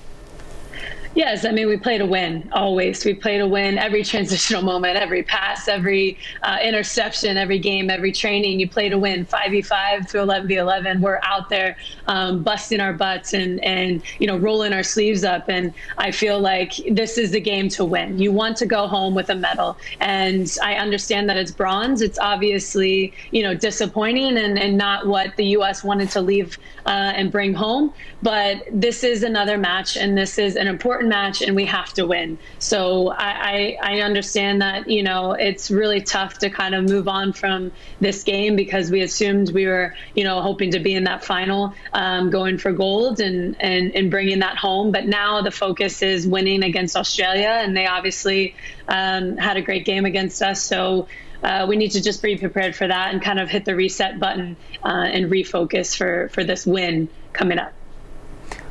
Yes, 1.14 1.44
I 1.44 1.50
mean 1.52 1.68
we 1.68 1.76
play 1.76 1.98
to 1.98 2.06
win 2.06 2.48
always. 2.52 3.04
We 3.04 3.12
play 3.12 3.36
to 3.36 3.46
win 3.46 3.76
every 3.76 4.02
transitional 4.02 4.62
moment, 4.72 4.96
every 4.96 5.22
pass, 5.22 5.68
every 5.68 6.16
uh, 6.42 6.56
interception, 6.62 7.36
every 7.36 7.58
game, 7.58 7.90
every 7.90 8.12
training. 8.12 8.60
You 8.60 8.68
play 8.68 8.88
to 8.88 8.98
win. 8.98 9.26
Five 9.26 9.50
v 9.50 9.60
five 9.60 10.08
through 10.08 10.22
eleven 10.22 10.48
v 10.48 10.56
eleven. 10.56 11.02
We're 11.02 11.20
out 11.22 11.50
there 11.50 11.76
um, 12.06 12.42
busting 12.42 12.80
our 12.80 12.94
butts 12.94 13.34
and 13.34 13.62
and 13.62 14.02
you 14.20 14.26
know 14.26 14.38
rolling 14.38 14.72
our 14.72 14.82
sleeves 14.82 15.22
up. 15.22 15.50
And 15.50 15.74
I 15.98 16.12
feel 16.12 16.40
like 16.40 16.72
this 16.90 17.18
is 17.18 17.30
the 17.30 17.40
game 17.40 17.68
to 17.70 17.84
win. 17.84 18.18
You 18.18 18.32
want 18.32 18.56
to 18.58 18.66
go 18.66 18.86
home 18.86 19.14
with 19.14 19.28
a 19.28 19.34
medal, 19.34 19.76
and 20.00 20.50
I 20.62 20.76
understand 20.76 21.28
that 21.28 21.36
it's 21.36 21.52
bronze. 21.52 22.00
It's 22.00 22.18
obviously 22.18 23.12
you 23.32 23.42
know 23.42 23.54
disappointing 23.54 24.38
and 24.38 24.58
and 24.58 24.78
not 24.78 25.06
what 25.06 25.36
the 25.36 25.44
U.S. 25.58 25.84
wanted 25.84 26.10
to 26.12 26.22
leave 26.22 26.56
uh, 26.86 27.12
and 27.14 27.30
bring 27.30 27.54
home. 27.54 27.92
But 28.22 28.62
this 28.70 29.04
is 29.04 29.22
another 29.22 29.58
match, 29.58 29.96
and 29.96 30.16
this 30.16 30.38
is 30.38 30.56
an 30.56 30.66
important 30.66 31.08
match, 31.08 31.42
and 31.42 31.56
we 31.56 31.64
have 31.66 31.92
to 31.94 32.06
win. 32.06 32.38
So 32.58 33.08
I, 33.08 33.76
I, 33.82 33.96
I 33.96 34.00
understand 34.00 34.62
that 34.62 34.88
you 34.88 35.02
know 35.02 35.32
it's 35.32 35.70
really 35.70 36.00
tough 36.00 36.38
to 36.38 36.50
kind 36.50 36.74
of 36.74 36.84
move 36.84 37.08
on 37.08 37.32
from 37.32 37.72
this 38.00 38.22
game 38.22 38.56
because 38.56 38.90
we 38.90 39.00
assumed 39.00 39.52
we 39.52 39.66
were 39.66 39.94
you 40.14 40.24
know 40.24 40.40
hoping 40.40 40.72
to 40.72 40.80
be 40.80 40.94
in 40.94 41.04
that 41.04 41.24
final, 41.24 41.74
um, 41.92 42.30
going 42.30 42.58
for 42.58 42.72
gold 42.72 43.20
and, 43.20 43.56
and 43.60 43.94
and 43.94 44.10
bringing 44.10 44.40
that 44.40 44.56
home. 44.56 44.92
But 44.92 45.06
now 45.06 45.42
the 45.42 45.50
focus 45.50 46.02
is 46.02 46.26
winning 46.26 46.62
against 46.62 46.96
Australia, 46.96 47.60
and 47.62 47.76
they 47.76 47.86
obviously 47.86 48.54
um, 48.88 49.36
had 49.36 49.56
a 49.56 49.62
great 49.62 49.84
game 49.84 50.04
against 50.04 50.42
us. 50.42 50.62
So. 50.62 51.08
Uh, 51.42 51.66
we 51.68 51.76
need 51.76 51.90
to 51.90 52.00
just 52.00 52.22
be 52.22 52.36
prepared 52.36 52.76
for 52.76 52.86
that 52.86 53.12
and 53.12 53.20
kind 53.22 53.40
of 53.40 53.48
hit 53.48 53.64
the 53.64 53.74
reset 53.74 54.20
button 54.20 54.56
uh, 54.84 54.88
and 54.88 55.30
refocus 55.30 55.96
for, 55.96 56.28
for 56.28 56.44
this 56.44 56.66
win 56.66 57.08
coming 57.32 57.58
up. 57.58 57.72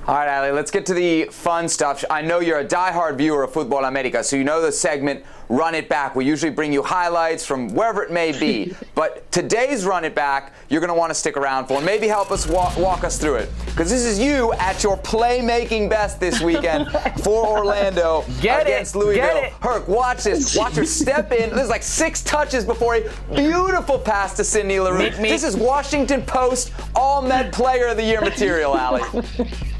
All 0.08 0.16
right, 0.16 0.36
Ali, 0.36 0.52
let's 0.52 0.72
get 0.72 0.88
to 0.88 0.96
the 0.96 1.26
fun 1.26 1.70
stuff. 1.70 2.04
I 2.10 2.24
know 2.24 2.40
you're 2.40 2.60
a 2.60 2.66
diehard 2.66 3.18
viewer 3.18 3.44
of 3.44 3.52
Futbol 3.52 3.88
America, 3.88 4.24
so 4.24 4.36
you 4.36 4.44
know 4.44 4.60
the 4.60 4.72
segment 4.72 5.24
Run 5.52 5.76
It 5.76 5.90
Back. 5.90 6.16
We 6.16 6.24
usually 6.24 6.50
bring 6.50 6.72
you 6.72 6.82
highlights 6.82 7.46
from 7.46 7.74
wherever 7.74 8.02
it 8.04 8.10
may 8.10 8.32
be. 8.32 8.74
but 8.96 9.30
today's 9.34 9.86
Run 9.86 10.06
It 10.06 10.16
Back, 10.16 10.54
you're 10.70 10.80
going 10.80 10.88
to 10.88 10.94
want 10.94 11.10
to 11.10 11.14
stick 11.14 11.36
around 11.36 11.68
for. 11.68 11.82
Maybe 11.82 12.08
help 12.08 12.32
us 12.32 12.48
walk, 12.48 12.78
walk 12.78 13.04
us 13.04 13.18
through 13.18 13.36
it. 13.36 13.50
Because 13.66 13.90
this 13.90 14.06
is 14.06 14.18
you 14.18 14.54
at 14.54 14.82
your 14.82 14.96
playmaking 14.98 15.90
best 15.90 16.22
this 16.22 16.40
weekend 16.40 16.90
for 17.24 17.46
Orlando 17.46 18.24
Get 18.40 18.62
against 18.62 18.96
it, 18.96 19.00
Louisville. 19.00 19.50
Herc, 19.62 19.90
watch 19.90 20.24
this. 20.24 20.56
Watch 20.56 20.76
her 20.76 20.86
step 20.86 21.34
in. 21.34 21.54
There's 21.54 21.68
like 21.68 21.84
six 21.84 22.24
touches 22.24 22.64
before 22.64 22.96
a 22.96 23.10
beautiful 23.36 24.00
pass 24.00 24.38
to 24.38 24.46
Sydney 24.46 24.80
Leroux. 24.80 25.10
This 25.10 25.44
is 25.44 25.58
Washington 25.58 26.22
Post 26.22 26.72
All 26.96 27.22
Met 27.22 27.52
Player 27.52 27.88
of 27.88 27.98
the 27.98 28.04
Year 28.04 28.22
material, 28.22 28.72
Ali. 28.72 29.02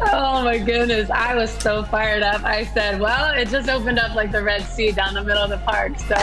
Oh 0.00 0.42
my 0.44 0.58
goodness, 0.58 1.10
I 1.10 1.34
was 1.34 1.50
so 1.50 1.82
fired 1.84 2.22
up. 2.22 2.44
I 2.44 2.64
said, 2.64 3.00
well, 3.00 3.34
it 3.34 3.48
just 3.48 3.68
opened 3.68 3.98
up 3.98 4.14
like 4.14 4.32
the 4.32 4.42
Red 4.42 4.62
Sea 4.62 4.92
down 4.92 5.14
the 5.14 5.22
middle 5.22 5.42
of 5.42 5.50
the 5.50 5.58
park. 5.58 5.98
So, 5.98 6.14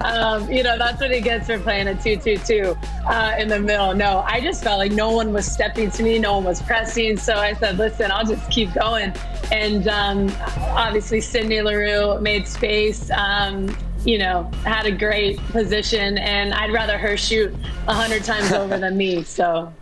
um, 0.00 0.50
you 0.50 0.62
know, 0.62 0.76
that's 0.78 1.00
what 1.00 1.10
he 1.10 1.20
gets 1.20 1.46
for 1.46 1.58
playing 1.58 1.88
a 1.88 1.94
2 1.94 2.16
2 2.16 2.38
2 2.38 2.76
uh, 3.06 3.36
in 3.38 3.48
the 3.48 3.58
middle. 3.58 3.94
No, 3.94 4.20
I 4.26 4.40
just 4.40 4.62
felt 4.62 4.78
like 4.78 4.92
no 4.92 5.10
one 5.10 5.32
was 5.32 5.50
stepping 5.50 5.90
to 5.92 6.02
me, 6.02 6.18
no 6.18 6.34
one 6.34 6.44
was 6.44 6.62
pressing. 6.62 7.16
So 7.16 7.34
I 7.34 7.54
said, 7.54 7.78
listen, 7.78 8.10
I'll 8.10 8.26
just 8.26 8.50
keep 8.50 8.72
going. 8.74 9.12
And 9.52 9.88
um, 9.88 10.32
obviously, 10.70 11.20
Sydney 11.20 11.60
Leroux 11.62 12.20
made 12.20 12.46
space. 12.46 13.10
Um, 13.10 13.76
you 14.04 14.16
know, 14.16 14.50
had 14.64 14.86
a 14.86 14.92
great 14.92 15.38
position, 15.48 16.18
and 16.18 16.54
I'd 16.54 16.72
rather 16.72 16.96
her 16.96 17.16
shoot 17.16 17.54
a 17.88 17.94
hundred 17.94 18.24
times 18.24 18.52
over 18.52 18.78
than 18.78 18.96
me. 18.96 19.24
So 19.24 19.72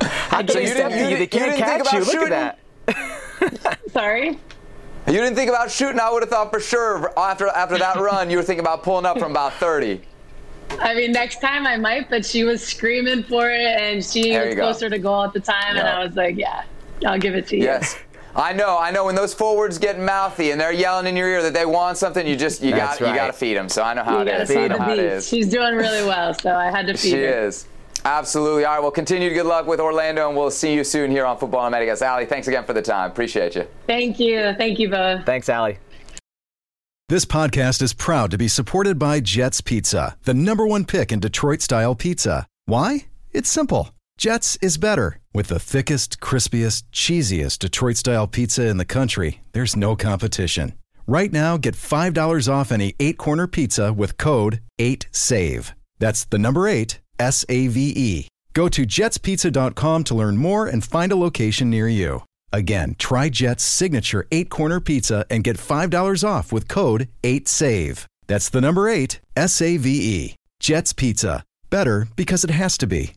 I 0.00 0.44
So 0.46 0.54
can't 0.54 0.62
you 0.62 0.66
step 0.68 0.90
didn't- 0.90 0.92
to 0.92 0.98
you 0.98 1.08
you. 1.10 1.16
They 1.16 1.26
didn't- 1.26 1.32
you 1.32 1.40
can't 1.40 1.52
think 1.52 1.64
catch 1.64 1.92
you. 1.92 2.02
about 2.02 2.14
Look 2.14 2.32
at 2.32 2.58
that. 3.66 3.78
sorry. 3.92 4.38
You 5.06 5.12
didn't 5.12 5.36
think 5.36 5.48
about 5.48 5.70
shooting. 5.70 6.00
I 6.00 6.10
would 6.10 6.22
have 6.22 6.30
thought 6.30 6.50
for 6.52 6.58
sure 6.60 7.12
after 7.18 7.46
after 7.48 7.78
that 7.78 7.96
run, 7.96 8.28
you 8.30 8.36
were 8.36 8.42
thinking 8.42 8.64
about 8.64 8.82
pulling 8.82 9.06
up 9.06 9.18
from 9.18 9.30
about 9.30 9.52
30. 9.54 10.00
I 10.80 10.94
mean, 10.94 11.12
next 11.12 11.40
time 11.40 11.64
I 11.66 11.76
might, 11.76 12.10
but 12.10 12.26
she 12.26 12.42
was 12.42 12.60
screaming 12.66 13.22
for 13.22 13.48
it, 13.48 13.60
and 13.80 14.04
she 14.04 14.36
was 14.36 14.54
go. 14.56 14.62
closer 14.62 14.90
to 14.90 14.98
goal 14.98 15.22
at 15.22 15.32
the 15.32 15.38
time, 15.40 15.76
and 15.76 15.86
I 15.86 16.04
was 16.04 16.16
like, 16.16 16.36
yeah, 16.36 16.64
I'll 17.06 17.18
give 17.20 17.36
it 17.36 17.46
to 17.48 17.56
you. 17.56 17.62
Yes. 17.62 17.96
I 18.34 18.52
know, 18.52 18.76
I 18.78 18.90
know. 18.90 19.04
When 19.06 19.14
those 19.14 19.32
forwards 19.32 19.78
get 19.78 19.98
mouthy 19.98 20.50
and 20.50 20.60
they're 20.60 20.72
yelling 20.72 21.06
in 21.06 21.16
your 21.16 21.28
ear 21.28 21.42
that 21.42 21.54
they 21.54 21.64
want 21.64 21.96
something, 21.98 22.26
you 22.26 22.34
just 22.36 22.60
you 22.62 22.72
That's 22.72 22.98
got 22.98 23.08
you 23.08 23.14
got 23.14 23.28
to 23.28 23.32
feed 23.32 23.54
them. 23.56 23.68
So 23.70 23.82
I 23.82 23.94
know 23.94 24.02
how 24.02 24.16
You 24.16 24.22
it 24.22 24.24
gotta. 24.26 24.42
I 24.42 24.44
feed 24.46 24.54
know 24.56 24.68
the 24.76 24.82
how 24.82 24.90
it 24.92 24.96
beast. 24.96 25.06
is. 25.08 25.28
She's 25.28 25.46
doing 25.48 25.74
really 25.76 26.04
well, 26.06 26.34
so 26.34 26.52
I 26.54 26.70
had 26.70 26.86
to 26.88 26.94
feed 26.94 26.98
She 27.10 27.12
her. 27.22 27.46
is. 27.46 27.66
Absolutely. 28.06 28.64
All 28.64 28.74
right. 28.74 28.80
Well, 28.80 28.92
continue 28.92 29.34
good 29.34 29.46
luck 29.46 29.66
with 29.66 29.80
Orlando, 29.80 30.28
and 30.28 30.36
we'll 30.36 30.52
see 30.52 30.72
you 30.72 30.84
soon 30.84 31.10
here 31.10 31.26
on 31.26 31.38
Football 31.38 31.66
and 31.66 31.74
Americas. 31.74 32.02
Ali, 32.02 32.24
thanks 32.24 32.46
again 32.46 32.64
for 32.64 32.72
the 32.72 32.80
time. 32.80 33.10
Appreciate 33.10 33.56
you. 33.56 33.66
Thank 33.88 34.20
you. 34.20 34.54
Thank 34.56 34.78
you 34.78 34.88
both. 34.88 35.26
Thanks, 35.26 35.48
Ali. 35.48 35.78
This 37.08 37.24
podcast 37.24 37.82
is 37.82 37.92
proud 37.92 38.30
to 38.30 38.38
be 38.38 38.46
supported 38.46 38.96
by 38.96 39.18
Jets 39.18 39.60
Pizza, 39.60 40.16
the 40.24 40.34
number 40.34 40.66
one 40.66 40.84
pick 40.84 41.10
in 41.10 41.18
Detroit 41.18 41.62
style 41.62 41.96
pizza. 41.96 42.46
Why? 42.66 43.06
It's 43.32 43.50
simple. 43.50 43.90
Jets 44.18 44.56
is 44.62 44.78
better. 44.78 45.18
With 45.34 45.48
the 45.48 45.58
thickest, 45.58 46.20
crispiest, 46.20 46.84
cheesiest 46.92 47.58
Detroit 47.58 47.96
style 47.96 48.26
pizza 48.28 48.66
in 48.66 48.76
the 48.76 48.84
country, 48.84 49.40
there's 49.52 49.76
no 49.76 49.96
competition. 49.96 50.74
Right 51.06 51.32
now, 51.32 51.56
get 51.56 51.74
$5 51.74 52.52
off 52.52 52.72
any 52.72 52.94
eight 52.98 53.18
corner 53.18 53.46
pizza 53.46 53.92
with 53.92 54.16
code 54.16 54.60
8SAVE. 54.80 55.72
That's 55.98 56.24
the 56.24 56.38
number 56.38 56.66
eight, 56.68 57.00
S 57.18 57.44
A 57.48 57.66
V 57.68 57.92
E. 57.96 58.28
Go 58.52 58.68
to 58.68 58.86
jetspizza.com 58.86 60.04
to 60.04 60.14
learn 60.14 60.36
more 60.38 60.66
and 60.66 60.82
find 60.84 61.12
a 61.12 61.16
location 61.16 61.68
near 61.70 61.88
you. 61.88 62.22
Again, 62.52 62.94
try 62.98 63.28
Jet's 63.28 63.64
signature 63.64 64.26
eight 64.32 64.48
corner 64.48 64.80
pizza 64.80 65.26
and 65.28 65.44
get 65.44 65.58
$5 65.58 66.26
off 66.26 66.52
with 66.52 66.68
code 66.68 67.08
8SAVE. 67.22 68.06
That's 68.28 68.48
the 68.48 68.60
number 68.60 68.88
eight, 68.88 69.20
S 69.36 69.60
A 69.60 69.76
V 69.76 69.90
E. 69.90 70.34
Jet's 70.58 70.92
Pizza. 70.94 71.42
Better 71.68 72.08
because 72.16 72.44
it 72.44 72.50
has 72.50 72.78
to 72.78 72.86
be. 72.86 73.12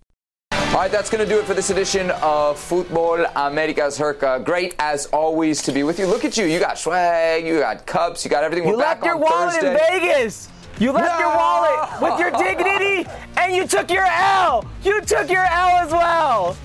All 0.51 0.75
right, 0.75 0.91
that's 0.91 1.09
going 1.09 1.23
to 1.23 1.29
do 1.31 1.39
it 1.39 1.45
for 1.45 1.53
this 1.53 1.69
edition 1.71 2.11
of 2.11 2.57
Futbol 2.57 3.29
Americas 3.35 3.97
Herca. 3.97 4.41
Great 4.43 4.75
as 4.79 5.07
always 5.07 5.61
to 5.63 5.71
be 5.71 5.83
with 5.83 5.97
you. 5.99 6.05
Look 6.05 6.25
at 6.25 6.37
you. 6.37 6.45
You 6.45 6.59
got 6.59 6.77
swag, 6.77 7.45
you 7.45 7.59
got 7.59 7.85
cups, 7.85 8.23
you 8.23 8.29
got 8.31 8.43
everything. 8.43 8.65
We're 8.67 8.73
You 8.73 8.79
back 8.79 9.01
left 9.01 9.05
your 9.05 9.15
on 9.15 9.21
wallet 9.21 9.53
Thursday. 9.61 9.71
in 9.95 10.01
Vegas. 10.01 10.49
You 10.79 10.93
left 10.93 11.19
your 11.19 11.35
wallet 11.35 12.01
with 12.01 12.19
your 12.21 12.31
dignity, 12.31 13.05
and 13.35 13.53
you 13.53 13.67
took 13.67 13.91
your 13.91 14.05
L. 14.05 14.65
You 14.81 15.01
took 15.01 15.29
your 15.29 15.43
L 15.43 15.69
as 15.77 15.91
well. 15.91 16.57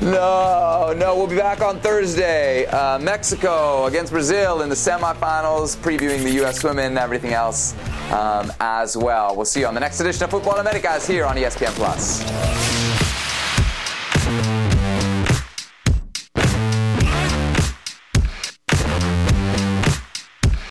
No, 0.00 0.94
no, 0.96 1.14
we'll 1.14 1.26
be 1.26 1.36
back 1.36 1.60
on 1.60 1.78
Thursday. 1.80 2.64
Uh, 2.66 2.98
Mexico 2.98 3.84
against 3.84 4.12
Brazil 4.12 4.62
in 4.62 4.70
the 4.70 4.74
semifinals, 4.74 5.76
previewing 5.76 6.22
the 6.22 6.32
U.S. 6.36 6.64
women 6.64 6.86
and 6.86 6.98
everything 6.98 7.34
else 7.34 7.74
um, 8.10 8.50
as 8.60 8.96
well. 8.96 9.36
We'll 9.36 9.44
see 9.44 9.60
you 9.60 9.66
on 9.66 9.74
the 9.74 9.80
next 9.80 10.00
edition 10.00 10.24
of 10.24 10.30
Futbol 10.30 10.58
Americas 10.58 11.06
here 11.06 11.26
on 11.26 11.36
ESPN 11.36 11.72
Plus. 11.72 13.09